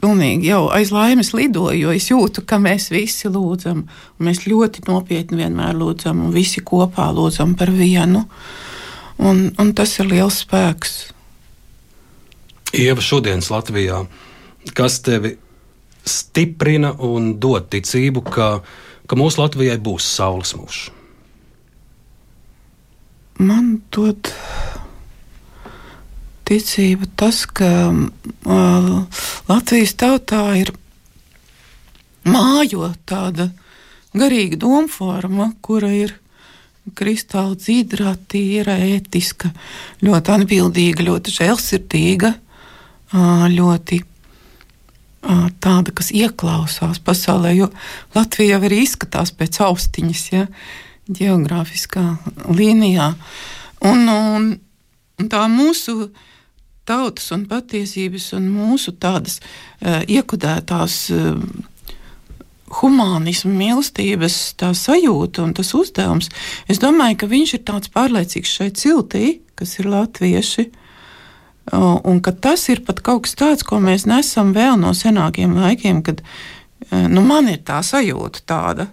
pilnīgi 0.00 0.48
jau 0.48 0.64
aiz 0.72 0.92
laimes 0.94 1.34
lidoju, 1.36 1.76
jo 1.84 1.94
es 1.94 2.08
jūtu, 2.10 2.44
ka 2.48 2.58
mēs 2.62 2.88
visi 2.92 3.28
lūdzam. 3.28 3.84
Mēs 4.22 4.46
ļoti 4.48 4.86
nopietni 4.88 5.42
vienmēr 5.42 5.76
lūdzam, 5.76 6.24
un 6.24 6.34
visi 6.34 6.64
kopā 6.64 7.10
lūdzam 7.16 7.54
par 7.60 7.72
vienu. 7.74 8.24
Un, 9.20 9.50
un 9.60 9.72
tas 9.76 9.98
ir 10.00 10.08
liels 10.08 10.40
spēks. 10.46 10.94
Ieva, 12.70 13.02
šodienas 13.02 13.50
Latvijā, 13.50 14.04
kas 14.78 15.00
tevi 15.02 15.34
stiprina 16.06 16.92
un 17.02 17.32
dod 17.42 17.66
ticību, 17.72 18.22
ka, 18.30 18.50
ka 19.10 19.18
mūsu 19.18 19.42
Latvijai 19.42 19.78
būs 19.82 20.06
saules 20.06 20.54
mūžs? 20.54 20.84
Man 23.40 23.80
dod 23.90 24.30
ticība 26.46 27.08
tas, 27.18 27.42
ka 27.46 27.70
uh, 27.90 29.22
Latvijas 29.48 29.96
tautā 29.98 30.44
ir 30.60 30.70
mājo 32.28 32.92
tāda 33.08 33.48
garīga 34.14 34.60
domforma, 34.60 35.52
kura 35.64 35.90
ir 35.94 36.14
kristāli 36.94 37.58
dzīvā, 37.58 38.14
tīra, 38.30 38.76
ētiska, 38.94 39.50
ļoti 40.04 40.34
atbildīga, 40.36 41.06
ļoti 41.06 41.34
žēlsirdīga, 41.34 42.32
ļoti 43.12 44.00
tāda, 45.60 45.92
kas 45.92 46.10
ieklausās 46.16 47.00
pasaulē, 47.04 47.52
jo 47.56 47.68
Latvija 48.16 48.56
jau 48.56 48.62
arī 48.68 48.82
izskatās 48.84 49.32
pēc 49.36 49.60
austiņas, 49.66 50.22
ja 50.32 50.46
geogrāfiskā 51.10 52.04
līnijā. 52.48 53.12
Un, 53.84 54.06
un, 54.08 54.46
un 55.20 55.30
tā 55.32 55.42
mūsu 55.50 56.10
tautas 56.88 57.30
un 57.34 57.44
patiesības 57.50 58.30
un 58.38 58.48
mūsu 58.54 58.94
tādas 59.00 59.40
uh, 59.40 60.00
iekudētās 60.08 60.96
uh, 61.14 61.36
humanismu, 62.80 63.52
mīlestības 63.58 64.36
sajūta 64.78 65.44
un 65.44 65.54
tas 65.58 65.72
uzdevums. 65.74 66.30
Es 66.70 66.80
domāju, 66.82 67.20
ka 67.20 67.30
viņš 67.30 67.54
ir 67.56 67.64
tāds 67.66 67.90
pārliecīgs 67.92 68.56
šai 68.60 68.70
ciltī, 68.78 69.40
kas 69.58 69.78
ir 69.80 69.90
latvieši. 69.90 70.70
Un 71.72 72.20
ka 72.24 72.32
tas 72.32 72.64
ir 72.72 72.82
pat 72.86 73.02
kaut 73.06 73.26
kas 73.26 73.36
tāds, 73.38 73.66
ko 73.66 73.78
mēs 73.82 74.06
nesam 74.10 74.54
vēl 74.56 74.78
no 74.80 74.90
senākiem 74.96 75.54
laikiem, 75.54 76.00
kad 76.06 76.22
uh, 76.24 77.06
nu, 77.08 77.22
man 77.26 77.50
ir 77.52 77.60
tā 77.66 77.78
sajūta 77.86 78.42
tāda. 78.48 78.88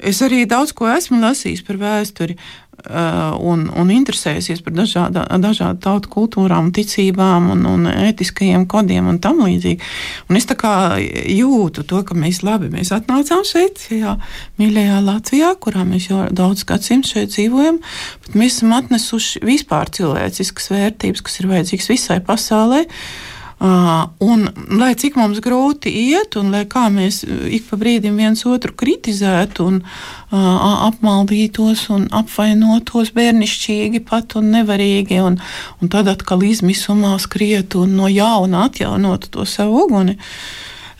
Es 0.00 0.22
arī 0.24 0.46
daudz 0.48 0.72
ko 0.76 0.88
esmu 0.88 1.20
lasījis 1.20 1.64
par 1.66 1.80
vēsturi, 1.80 2.38
Uh, 2.80 3.34
un, 3.44 3.66
un 3.76 3.90
interesējusies 3.92 4.62
par 4.64 4.72
dažāda, 4.72 5.26
dažādu 5.42 5.82
tautu 5.84 6.08
kultūrām, 6.14 6.70
ticībām 6.72 7.50
un, 7.52 7.66
un 7.68 7.88
ētiskajiem 7.90 8.64
kodiem 8.70 9.10
un 9.10 9.18
tam 9.20 9.42
līdzīgi. 9.44 9.84
Un 10.30 10.38
es 10.38 10.46
jūtu 10.48 11.84
to, 11.84 12.00
ka 12.08 12.16
mēs 12.16 12.40
labi 12.46 12.70
mēs 12.72 12.92
atnācām 12.96 13.42
šeit, 13.44 13.82
šajā 13.84 14.14
mīļajā 14.62 15.00
Latvijā, 15.04 15.50
kurā 15.60 15.84
mēs 15.84 16.08
jau 16.08 16.22
daudz 16.32 16.64
gadsimtu 16.64 17.12
šeit 17.12 17.34
dzīvojam, 17.34 17.82
bet 18.24 18.38
mēs 18.38 18.56
esam 18.56 18.72
atnesuši 18.78 19.44
vispār 19.44 19.92
cilvēciskas 19.92 20.72
vērtības, 20.72 21.26
kas 21.26 21.42
ir 21.42 21.50
vajadzīgas 21.52 21.92
visai 21.92 22.20
pasaulē. 22.24 22.86
Uh, 22.86 23.29
un, 23.60 24.46
lai 24.80 24.94
cik 24.96 25.18
mums 25.20 25.40
grūti 25.44 25.90
iet, 25.92 26.36
un 26.40 26.48
lai 26.54 26.62
kā 26.70 26.86
mēs 26.92 27.20
ik 27.28 27.66
pa 27.68 27.76
brīdim 27.80 28.16
viens 28.16 28.40
otru 28.48 28.72
kritizētu, 28.72 29.66
un 29.68 29.80
uh, 29.82 30.86
apmaldītos 30.88 31.82
un 31.92 32.06
apvainotos 32.08 33.12
bērnišķīgi 33.16 34.00
pat 34.08 34.38
un 34.40 34.48
nevarīgi, 34.54 35.20
un, 35.20 35.36
un 35.80 35.92
tad 35.92 36.08
atkal 36.08 36.46
izmisumā 36.48 37.18
skrietu 37.20 37.84
un 37.84 37.98
no 38.00 38.08
jauna 38.08 38.64
atjaunotu 38.70 39.34
to 39.36 39.44
savu 39.44 39.84
uguni. 39.84 40.16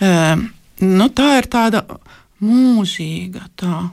Uh, 0.01 0.37
nu, 0.85 1.09
tā 1.17 1.31
ir 1.41 1.49
tāda 1.49 1.87
mūžīga, 2.45 3.47
tā 3.57 3.87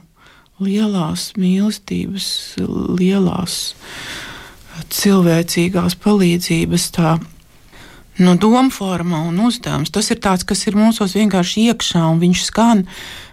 lielās 0.60 1.30
mīlestības, 1.38 2.28
lielās 2.98 3.58
cilvēcīgās 4.92 5.96
palīdzības. 6.04 6.88
Tā, 6.94 7.16
no 8.18 8.34
doma 8.36 8.70
forma 8.70 9.22
un 9.28 9.38
uzdevums. 9.46 9.92
Tas 9.94 10.10
ir 10.12 10.20
tāds, 10.22 10.46
kas 10.46 10.66
ir 10.66 10.78
mūsos 10.78 11.16
vienkārši 11.18 11.68
iekšā, 11.70 12.02
un 12.10 12.20
viņš 12.22 12.44
skan 12.50 12.84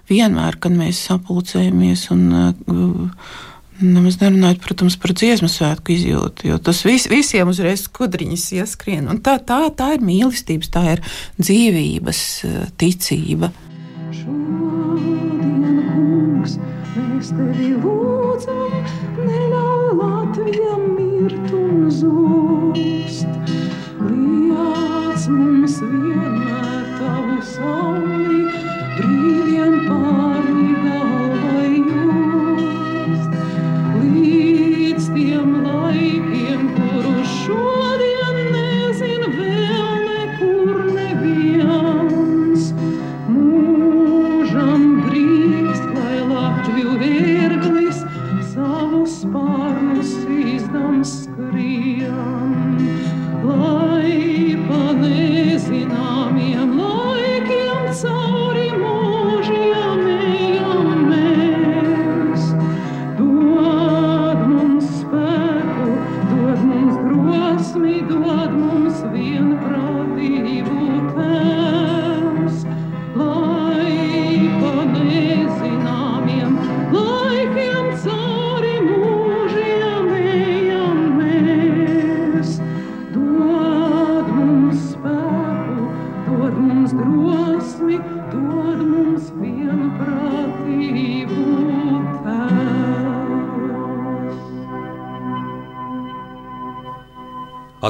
vienmēr, 0.09 0.59
kad 0.61 0.75
mēs 0.75 1.03
sapulcējamies. 1.09 2.07
Un, 2.15 2.23
uh, 2.69 3.43
Nemaz 3.75 4.21
nerunājot, 4.21 4.61
protams, 4.63 4.95
par 4.95 5.11
dziesmu 5.11 5.49
svētku 5.51 5.91
izjūtu, 5.97 6.45
jo 6.47 6.55
tas 6.63 6.79
vis, 6.87 7.09
visiem 7.11 7.49
uzreiz 7.51 7.81
skudriņas 7.89 8.45
ieskrien. 8.61 9.09
Un 9.11 9.19
tā, 9.19 9.35
tā, 9.43 9.65
tā 9.75 9.89
ir 9.97 10.05
mīlestības, 10.07 10.71
tā 10.71 10.85
ir 10.93 11.03
dzīvības 11.41 12.21
uh, 12.47 12.61
ticība. 12.79 13.51
Šodien, 14.15 15.81
kungs, 15.91 16.55
mēs 16.95 17.33
tevi 17.35 17.73
lūdzam, 17.83 18.79
neļauj 19.25 19.91
Latvijam 19.99 20.87
mirt 20.93 21.04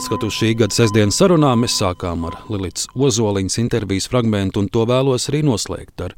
Atskatu 0.06 0.28
šī 0.30 0.51
gada 0.53 0.70
sestdienas 0.70 1.18
sarunām, 1.18 1.64
mēs 1.64 1.80
sākām 1.80 2.28
ar 2.28 2.36
Lilijas 2.45 2.84
Ozoliņas 2.93 3.56
intervijas 3.58 4.06
fragment, 4.06 4.53
un 4.62 4.68
to 4.70 4.84
vēlos 4.86 5.24
arī 5.32 5.39
noslēgt 5.41 6.03
ar 6.06 6.12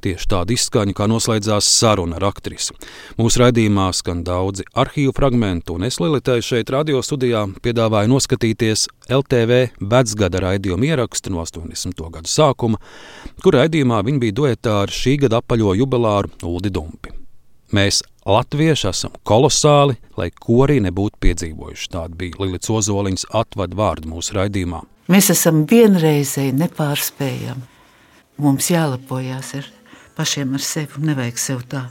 tieši 0.00 0.28
tādu 0.32 0.54
izskaņu, 0.54 0.94
kā 0.96 1.04
noslēdzās 1.12 1.66
saruna 1.68 2.16
ar 2.16 2.24
aktrisi. 2.30 2.72
Mūsu 3.18 3.42
raidījumā 3.42 3.90
skan 3.92 4.22
daudzi 4.24 4.64
arhīvu 4.72 5.12
fragmentu, 5.18 5.76
un 5.76 5.84
es 5.84 6.00
Lilitai 6.00 6.38
šeit 6.40 6.72
radio 6.72 7.02
studijā 7.04 7.42
piedāvāju 7.60 8.14
noskatīties 8.14 8.86
LTV 9.12 9.58
vecgada 9.92 10.40
raidījumu 10.46 10.88
ierakstu 10.88 11.34
no 11.34 11.44
80. 11.44 12.00
gadu 12.16 12.32
sākuma, 12.32 12.80
kur 13.44 13.60
raidījumā 13.60 14.00
viņa 14.08 14.24
bija 14.24 14.38
duetā 14.40 14.78
ar 14.86 14.96
šī 15.02 15.18
gada 15.26 15.44
apaļo 15.44 15.76
jubilāru 15.82 16.32
Uldi 16.48 16.72
Dumpi. 16.72 17.12
Mēs, 17.76 18.00
latvieši, 18.28 18.88
esam 18.90 19.14
kolosāli, 19.26 19.96
lai 20.18 20.30
ko 20.32 20.62
arī 20.66 20.80
nebūtu 20.84 21.20
piedzīvojuši. 21.24 21.90
Tāda 21.92 22.18
bija 22.18 22.40
Lilijas 22.40 22.70
Ozoliņas 22.72 23.28
atvadu 23.42 23.78
vārdu 23.78 24.10
mūsu 24.12 24.36
raidījumā. 24.38 24.82
Mēs 25.12 25.30
esam 25.34 25.64
vienreizēji 25.68 26.54
nepārspējami. 26.56 27.66
Mums 28.40 28.70
jālepojas 28.72 29.52
ar 29.60 29.68
pašiem 30.16 30.56
ar 30.56 30.64
sevi 30.64 30.98
un 30.98 31.10
nevajag 31.10 31.38
sev 31.40 31.62
tā 31.70 31.86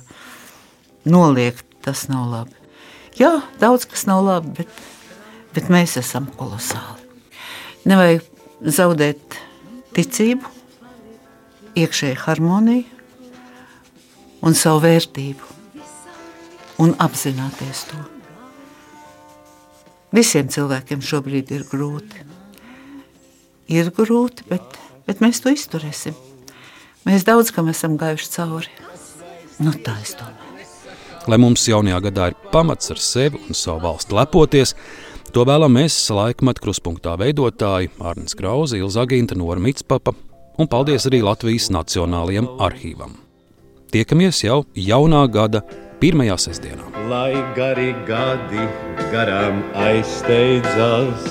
noliegt. 1.06 1.68
Tas 1.84 2.06
nav 2.08 2.30
labi. 2.32 2.54
Jā, 3.20 3.42
daudz 3.60 3.84
kas 3.92 4.06
nav 4.08 4.22
labi, 4.24 4.54
bet, 4.62 4.78
bet 5.52 5.68
mēs 5.68 5.98
esam 6.00 6.30
kolosāli. 6.40 7.04
Nevajag 7.92 8.24
zaudēt 8.72 9.36
ticību, 9.92 10.48
iekšēju 11.76 12.22
harmoniju 12.24 12.88
un 14.48 14.56
savu 14.56 14.80
vērtību 14.86 15.53
un 16.82 16.96
apzināties 17.02 17.88
to. 17.92 18.00
Visiem 20.14 20.50
cilvēkiem 20.54 21.02
šobrīd 21.02 21.52
ir 21.56 21.68
grūti. 21.70 22.26
Ir 23.74 23.90
grūti, 23.96 24.46
bet 24.50 24.80
bet 25.08 25.24
mēs 25.24 25.42
to 25.44 25.54
izturēsim. 25.54 26.16
Mēs 27.08 27.26
daudz 27.28 27.52
kam 27.52 27.70
esam 27.72 27.98
gājuši 28.00 28.30
cauri. 28.38 28.72
Nu, 29.60 29.74
tā 29.86 29.98
es 30.02 30.16
domāju. 30.20 30.68
Lai 31.30 31.40
mums 31.40 31.64
jaunajā 31.70 32.00
gadā 32.10 32.30
ir 32.32 32.38
pamats 32.52 32.92
ar 32.92 33.00
sevi 33.00 33.40
un 33.48 33.56
savu 33.56 33.84
valsti 33.86 34.16
lepoties, 34.18 34.74
to 35.32 35.46
vēlamies 35.48 35.96
laikmetu 36.12 36.66
kruspunktā 36.66 37.16
veidotāji 37.20 37.94
Arnēs 38.04 38.36
Krauze, 38.40 38.80
Ilza 38.80 39.06
Aginta, 39.06 39.38
Nora 39.40 39.62
Mitspapa 39.64 40.16
un 40.60 40.70
paldies 40.70 41.08
arī 41.10 41.24
Latvijas 41.24 41.70
Nacionālajiem 41.74 42.50
arhīvam. 42.62 43.16
Tiekamies 43.94 44.44
jau 44.44 44.64
jaunā 44.76 45.24
gada 45.32 45.64
pirmajā 46.04 46.36
sestdienā. 46.48 46.90
Lai 47.08 47.32
gari 47.56 47.94
gadi 48.08 48.66
garām 49.14 49.62
aizsteidzas, 49.80 51.30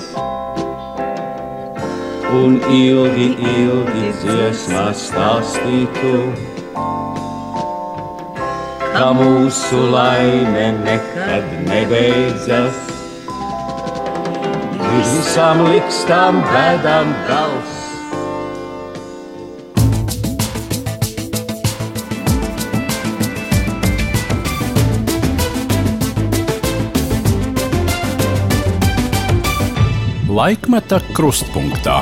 un 2.33 2.57
ilgi, 2.73 3.27
ilgi 3.51 4.13
dziesmās 4.23 5.03
stāstītu, 5.11 6.15
ka 8.95 9.11
mūsu 9.19 9.83
laime 9.93 10.65
nekad 10.81 11.53
nebeidzas. 11.69 12.81
Visam 14.89 15.65
likstam 15.69 16.41
bēdām 16.49 17.13
gals. 17.29 17.82
Laikmeta 30.33 30.97
krustpunktā. 31.13 32.01